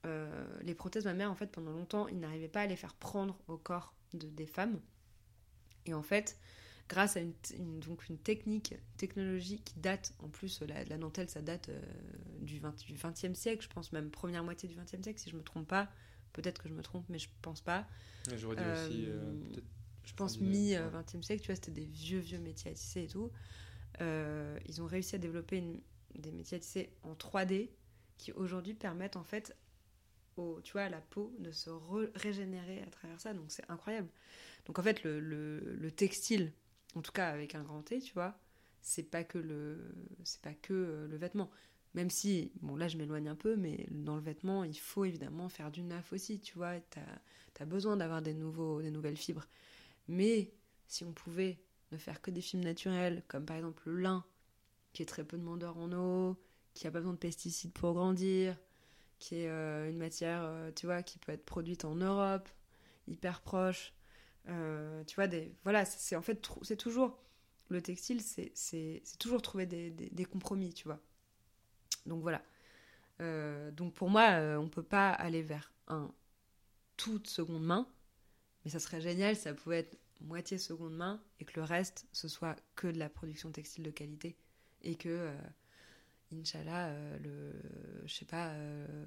les 0.04 0.74
prothèses 0.74 1.06
mammaires, 1.06 1.30
en 1.30 1.34
fait, 1.34 1.50
pendant 1.50 1.72
longtemps, 1.72 2.06
ils 2.06 2.20
n'arrivaient 2.20 2.48
pas 2.48 2.60
à 2.60 2.66
les 2.66 2.76
faire 2.76 2.94
prendre 2.94 3.38
au 3.48 3.56
corps 3.56 3.94
de, 4.14 4.28
des 4.28 4.46
femmes. 4.46 4.80
Et 5.86 5.94
en 5.94 6.02
fait, 6.02 6.38
grâce 6.88 7.16
à 7.16 7.20
une, 7.20 7.32
donc 7.80 8.08
une 8.08 8.18
technique, 8.18 8.74
technologie 8.96 9.60
qui 9.60 9.78
date, 9.78 10.14
en 10.20 10.28
plus, 10.28 10.60
la, 10.62 10.84
la 10.84 10.98
dentelle, 10.98 11.28
ça 11.28 11.42
date 11.42 11.68
euh, 11.68 11.80
du, 12.40 12.58
20, 12.58 12.84
du 12.84 12.94
20e 12.94 13.34
siècle, 13.34 13.62
je 13.62 13.68
pense 13.68 13.92
même 13.92 14.10
première 14.10 14.44
moitié 14.44 14.68
du 14.68 14.76
20e 14.76 15.02
siècle, 15.02 15.20
si 15.20 15.30
je 15.30 15.36
me 15.36 15.42
trompe 15.42 15.68
pas. 15.68 15.88
Peut-être 16.32 16.62
que 16.62 16.68
je 16.68 16.74
me 16.74 16.82
trompe, 16.82 17.04
mais 17.08 17.18
je 17.18 17.28
pense 17.42 17.60
pas. 17.60 17.86
J'aurais 18.36 18.56
dit 18.56 18.62
aussi, 18.62 19.06
euh, 19.06 19.16
euh, 19.16 19.60
Je 20.04 20.14
pense 20.14 20.40
mi-20e 20.40 21.22
siècle, 21.22 21.42
tu 21.42 21.46
vois, 21.46 21.56
c'était 21.56 21.72
des 21.72 21.86
vieux, 21.86 22.20
vieux 22.20 22.38
métiers 22.38 22.70
à 22.70 22.74
tisser 22.74 23.04
et 23.04 23.08
tout. 23.08 23.30
ils 24.00 24.82
ont 24.82 24.86
réussi 24.86 25.14
à 25.16 25.18
développer 25.18 25.62
des 26.14 26.32
métiers 26.32 26.58
à 26.58 26.60
tisser 26.60 26.90
en 27.02 27.14
3D 27.14 27.70
qui 28.18 28.32
aujourd'hui 28.32 28.74
permettent 28.74 29.16
en 29.16 29.22
fait 29.24 29.56
tu 30.62 30.72
vois, 30.72 30.88
la 30.88 31.00
peau 31.00 31.34
de 31.38 31.50
se 31.50 31.70
régénérer 32.14 32.82
à 32.82 32.90
travers 32.90 33.20
ça. 33.20 33.34
Donc 33.34 33.46
c'est 33.48 33.68
incroyable. 33.70 34.08
Donc 34.66 34.78
en 34.78 34.82
fait, 34.82 35.02
le, 35.02 35.20
le, 35.20 35.90
textile, 35.90 36.52
en 36.94 37.02
tout 37.02 37.12
cas 37.12 37.28
avec 37.28 37.54
un 37.54 37.62
grand 37.62 37.82
T, 37.82 38.00
tu 38.00 38.12
vois, 38.14 38.38
c'est 38.80 39.04
pas 39.04 39.24
que 39.24 39.38
le 39.38 39.94
c'est 40.24 40.40
pas 40.40 40.54
que 40.54 40.74
euh, 40.74 41.08
le 41.08 41.16
vêtement. 41.16 41.50
Même 41.94 42.10
si, 42.10 42.52
bon 42.60 42.76
là 42.76 42.86
je 42.86 42.98
m'éloigne 42.98 43.28
un 43.28 43.34
peu, 43.34 43.56
mais 43.56 43.86
dans 43.90 44.16
le 44.16 44.22
vêtement, 44.22 44.64
il 44.64 44.78
faut 44.78 45.04
évidemment 45.04 45.48
faire 45.48 45.70
du 45.70 45.82
neuf 45.82 46.12
aussi, 46.12 46.38
tu 46.38 46.54
vois. 46.54 46.78
Tu 46.90 46.98
as, 47.60 47.66
besoin 47.66 47.96
d'avoir 47.96 48.22
des, 48.22 48.34
nouveaux, 48.34 48.82
des 48.82 48.90
nouvelles 48.90 49.16
fibres. 49.16 49.46
Mais 50.06 50.52
si 50.86 51.04
on 51.04 51.12
pouvait 51.12 51.58
ne 51.90 51.96
faire 51.96 52.20
que 52.20 52.30
des 52.30 52.40
fibres 52.40 52.64
naturelles, 52.64 53.22
comme 53.26 53.46
par 53.46 53.56
exemple 53.56 53.82
le 53.86 54.00
lin, 54.00 54.24
qui 54.92 55.02
est 55.02 55.06
très 55.06 55.24
peu 55.24 55.38
demandeur 55.38 55.76
en 55.78 55.90
eau, 55.92 56.36
qui 56.74 56.86
a 56.86 56.90
pas 56.90 56.98
besoin 56.98 57.14
de 57.14 57.18
pesticides 57.18 57.72
pour 57.72 57.94
grandir, 57.94 58.56
qui 59.18 59.36
est 59.36 59.48
euh, 59.48 59.88
une 59.88 59.98
matière, 59.98 60.42
euh, 60.42 60.70
tu 60.74 60.86
vois, 60.86 61.02
qui 61.02 61.18
peut 61.18 61.32
être 61.32 61.44
produite 61.44 61.84
en 61.84 61.94
Europe, 61.94 62.48
hyper 63.06 63.40
proche. 63.40 63.92
Euh, 64.48 65.04
tu 65.04 65.16
vois, 65.16 65.26
des, 65.26 65.54
voilà, 65.64 65.84
c'est 65.84 66.16
en 66.16 66.22
fait, 66.22 66.46
c'est 66.62 66.76
toujours, 66.76 67.18
le 67.68 67.82
textile, 67.82 68.20
c'est 68.22 69.02
toujours 69.18 69.42
trouver 69.42 69.66
des, 69.66 69.90
des, 69.90 70.24
compromis, 70.24 70.72
tu 70.72 70.84
vois. 70.84 71.00
Donc 72.06 72.22
voilà. 72.22 72.42
donc 73.72 73.92
pour 73.94 74.08
moi, 74.08 74.56
on 74.58 74.68
peut 74.68 74.82
pas 74.82 75.10
aller 75.10 75.42
vers 75.42 75.70
un 75.88 76.10
toute 76.96 77.28
seconde 77.28 77.64
main, 77.64 77.86
mais 78.64 78.70
ça 78.70 78.78
serait 78.78 79.00
génial 79.00 79.36
ça 79.36 79.52
pouvait 79.52 79.80
être 79.80 79.98
moitié 80.20 80.56
seconde 80.56 80.96
main 80.96 81.22
et 81.38 81.44
que 81.44 81.60
le 81.60 81.64
reste, 81.64 82.06
ce 82.12 82.28
soit 82.28 82.56
que 82.74 82.88
de 82.88 82.98
la 82.98 83.10
production 83.10 83.52
textile 83.52 83.84
de 83.84 83.90
qualité 83.90 84.38
et 84.80 84.96
que 84.96 85.30
Inch'Allah, 86.32 86.88
euh, 86.88 87.18
le, 87.18 88.06
je 88.06 88.14
sais 88.14 88.24
pas, 88.24 88.48
euh, 88.48 89.04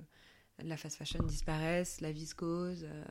la 0.60 0.78
fast 0.78 0.98
fashion 0.98 1.24
disparaisse, 1.24 2.02
la 2.02 2.12
viscose. 2.12 2.84
Euh. 2.84 3.04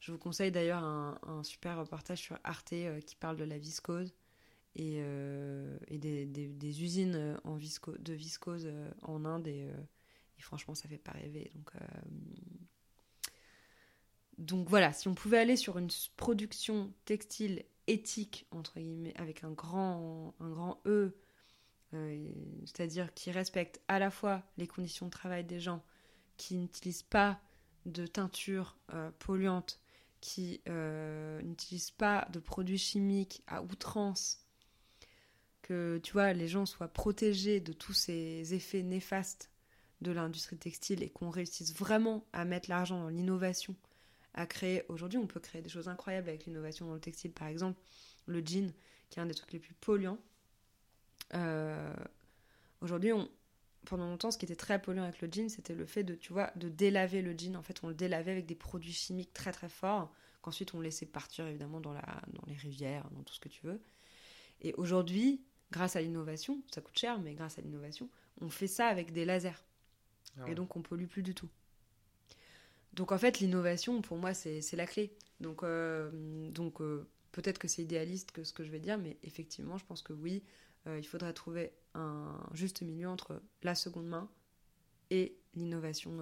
je 0.00 0.12
vous 0.12 0.18
conseille 0.18 0.50
d'ailleurs 0.50 0.82
un, 0.82 1.42
super 1.42 1.78
reportage 1.78 2.18
sur 2.18 2.38
Arte 2.44 2.74
qui 3.06 3.16
parle 3.16 3.36
de 3.36 3.44
la 3.44 3.58
viscose 3.58 4.14
et, 4.76 5.00
des, 5.90 6.82
usines 6.82 7.38
en 7.44 7.56
de 7.56 8.12
viscose 8.12 8.68
en 9.02 9.24
Inde 9.24 9.48
et, 9.48 9.68
franchement 10.38 10.74
ça 10.74 10.88
fait 10.88 10.98
pas 10.98 11.12
rêver. 11.12 11.50
Donc, 11.54 11.72
donc 14.36 14.68
voilà, 14.68 14.92
si 14.92 15.08
on 15.08 15.14
pouvait 15.14 15.38
aller 15.38 15.56
sur 15.56 15.78
une 15.78 15.88
production 16.16 16.92
textile 17.04 17.64
éthique, 17.86 18.46
entre 18.50 18.80
guillemets, 18.80 19.14
avec 19.16 19.44
un 19.44 19.52
grand, 19.52 20.34
un 20.40 20.50
grand 20.50 20.80
E, 20.86 21.16
c'est-à-dire 22.64 23.12
qui 23.14 23.30
respecte 23.30 23.80
à 23.88 23.98
la 23.98 24.10
fois 24.10 24.42
les 24.56 24.66
conditions 24.66 25.06
de 25.06 25.10
travail 25.10 25.44
des 25.44 25.60
gens, 25.60 25.82
qui 26.36 26.56
n'utilisent 26.56 27.02
pas 27.02 27.40
de 27.86 28.06
teinture 28.06 28.76
euh, 28.92 29.10
polluante, 29.18 29.80
qui 30.20 30.60
euh, 30.68 31.40
n'utilisent 31.42 31.90
pas 31.90 32.26
de 32.32 32.38
produits 32.38 32.78
chimiques 32.78 33.42
à 33.46 33.62
outrance, 33.62 34.40
que 35.62 36.00
tu 36.02 36.12
vois 36.12 36.32
les 36.32 36.48
gens 36.48 36.66
soient 36.66 36.88
protégés 36.88 37.60
de 37.60 37.72
tous 37.72 37.92
ces 37.92 38.54
effets 38.54 38.82
néfastes 38.82 39.50
de 40.00 40.12
l'industrie 40.12 40.58
textile 40.58 41.02
et 41.02 41.10
qu'on 41.10 41.30
réussisse 41.30 41.74
vraiment 41.74 42.26
à 42.32 42.44
mettre 42.44 42.68
l'argent 42.68 43.00
dans 43.00 43.08
l'innovation, 43.08 43.74
à 44.34 44.46
créer. 44.46 44.82
Aujourd'hui, 44.88 45.18
on 45.18 45.26
peut 45.26 45.40
créer 45.40 45.62
des 45.62 45.68
choses 45.68 45.88
incroyables 45.88 46.28
avec 46.28 46.46
l'innovation 46.46 46.86
dans 46.86 46.94
le 46.94 47.00
textile, 47.00 47.32
par 47.32 47.48
exemple 47.48 47.80
le 48.26 48.40
jean, 48.44 48.72
qui 49.10 49.18
est 49.18 49.22
un 49.22 49.26
des 49.26 49.34
trucs 49.34 49.52
les 49.52 49.58
plus 49.58 49.74
polluants 49.74 50.18
euh, 51.34 51.94
aujourd'hui, 52.80 53.12
pendant 53.86 54.06
longtemps, 54.06 54.30
ce 54.30 54.38
qui 54.38 54.44
était 54.44 54.56
très 54.56 54.80
polluant 54.80 55.04
avec 55.04 55.20
le 55.20 55.28
jean, 55.30 55.48
c'était 55.48 55.74
le 55.74 55.86
fait 55.86 56.04
de, 56.04 56.14
tu 56.14 56.32
vois, 56.32 56.50
de 56.56 56.68
délaver 56.68 57.22
le 57.22 57.36
jean. 57.36 57.56
En 57.56 57.62
fait, 57.62 57.82
on 57.82 57.88
le 57.88 57.94
délavait 57.94 58.32
avec 58.32 58.46
des 58.46 58.54
produits 58.54 58.92
chimiques 58.92 59.32
très 59.32 59.52
très 59.52 59.68
forts, 59.68 60.12
qu'ensuite 60.42 60.74
on 60.74 60.80
laissait 60.80 61.06
partir 61.06 61.46
évidemment 61.46 61.80
dans, 61.80 61.92
la, 61.92 62.22
dans 62.32 62.44
les 62.46 62.54
rivières, 62.56 63.08
dans 63.10 63.22
tout 63.22 63.34
ce 63.34 63.40
que 63.40 63.48
tu 63.48 63.66
veux. 63.66 63.80
Et 64.62 64.74
aujourd'hui, 64.74 65.42
grâce 65.70 65.96
à 65.96 66.00
l'innovation, 66.00 66.62
ça 66.72 66.80
coûte 66.80 66.98
cher, 66.98 67.18
mais 67.20 67.34
grâce 67.34 67.58
à 67.58 67.62
l'innovation, 67.62 68.08
on 68.40 68.48
fait 68.48 68.68
ça 68.68 68.86
avec 68.86 69.12
des 69.12 69.24
lasers. 69.24 69.64
Ah 70.38 70.48
et 70.48 70.54
donc 70.54 70.74
on 70.76 70.82
pollue 70.82 71.06
plus 71.06 71.22
du 71.22 71.34
tout. 71.34 71.48
donc 72.92 73.12
en 73.12 73.18
fait, 73.18 73.38
l'innovation, 73.40 74.02
pour 74.02 74.16
moi, 74.16 74.34
c'est 74.34 74.72
la 74.72 74.86
clé. 74.86 75.16
Donc, 75.40 75.62
euh, 75.62 76.10
donc 76.50 76.80
peut-être 77.32 77.58
que 77.58 77.68
c'est 77.68 77.82
idéaliste 77.82 78.32
que 78.32 78.44
ce 78.44 78.52
que 78.52 78.64
je 78.64 78.70
vais 78.70 78.78
dire, 78.78 78.98
mais 78.98 79.18
effectivement, 79.22 79.76
je 79.76 79.84
pense 79.84 80.02
que 80.02 80.12
oui, 80.12 80.42
il 80.86 81.06
faudrait 81.06 81.32
trouver 81.32 81.72
un 81.94 82.38
juste 82.52 82.82
milieu 82.82 83.08
entre 83.08 83.42
la 83.62 83.74
seconde 83.74 84.06
main 84.06 84.28
et 85.10 85.36
l'innovation 85.54 86.18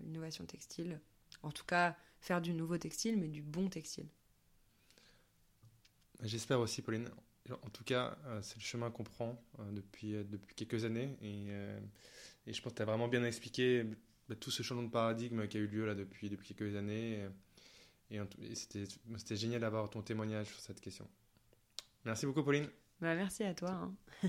l'innovation 0.00 0.44
textile. 0.46 1.00
En 1.42 1.50
tout 1.50 1.64
cas, 1.64 1.96
faire 2.20 2.40
du 2.40 2.54
nouveau 2.54 2.78
textile, 2.78 3.18
mais 3.18 3.28
du 3.28 3.42
bon 3.42 3.68
textile. 3.68 4.08
J'espère 6.22 6.60
aussi, 6.60 6.82
Pauline. 6.82 7.08
En 7.50 7.70
tout 7.70 7.84
cas, 7.84 8.18
euh, 8.26 8.42
c'est 8.42 8.56
le 8.56 8.62
chemin 8.62 8.90
qu'on 8.90 9.04
prend 9.04 9.40
euh, 9.58 9.72
depuis, 9.72 10.14
euh, 10.14 10.24
depuis 10.24 10.54
quelques 10.54 10.84
années. 10.84 11.16
Et, 11.22 11.48
et 12.46 12.52
je 12.52 12.60
pense 12.60 12.72
que 12.72 12.76
tu 12.76 12.82
as 12.82 12.84
vraiment 12.84 13.08
bien 13.08 13.24
expliqué 13.24 13.84
bah, 14.28 14.34
tout 14.36 14.50
ce 14.50 14.62
changement 14.62 14.84
de 14.84 14.90
paradigme 14.90 15.46
qui 15.46 15.56
a 15.56 15.60
eu 15.60 15.66
lieu 15.66 15.86
là 15.86 15.94
depuis, 15.94 16.28
depuis 16.28 16.54
quelques 16.54 16.76
années. 16.76 17.26
Et, 18.10 18.20
c'était 18.54 19.36
génial 19.36 19.60
d'avoir 19.60 19.88
ton 19.90 20.02
témoignage 20.02 20.46
sur 20.46 20.60
cette 20.60 20.80
question. 20.80 21.06
Merci 22.04 22.26
beaucoup, 22.26 22.42
Pauline. 22.42 22.68
Bah, 23.00 23.14
merci 23.14 23.44
à 23.44 23.54
toi. 23.54 23.70
Hein. 23.70 23.94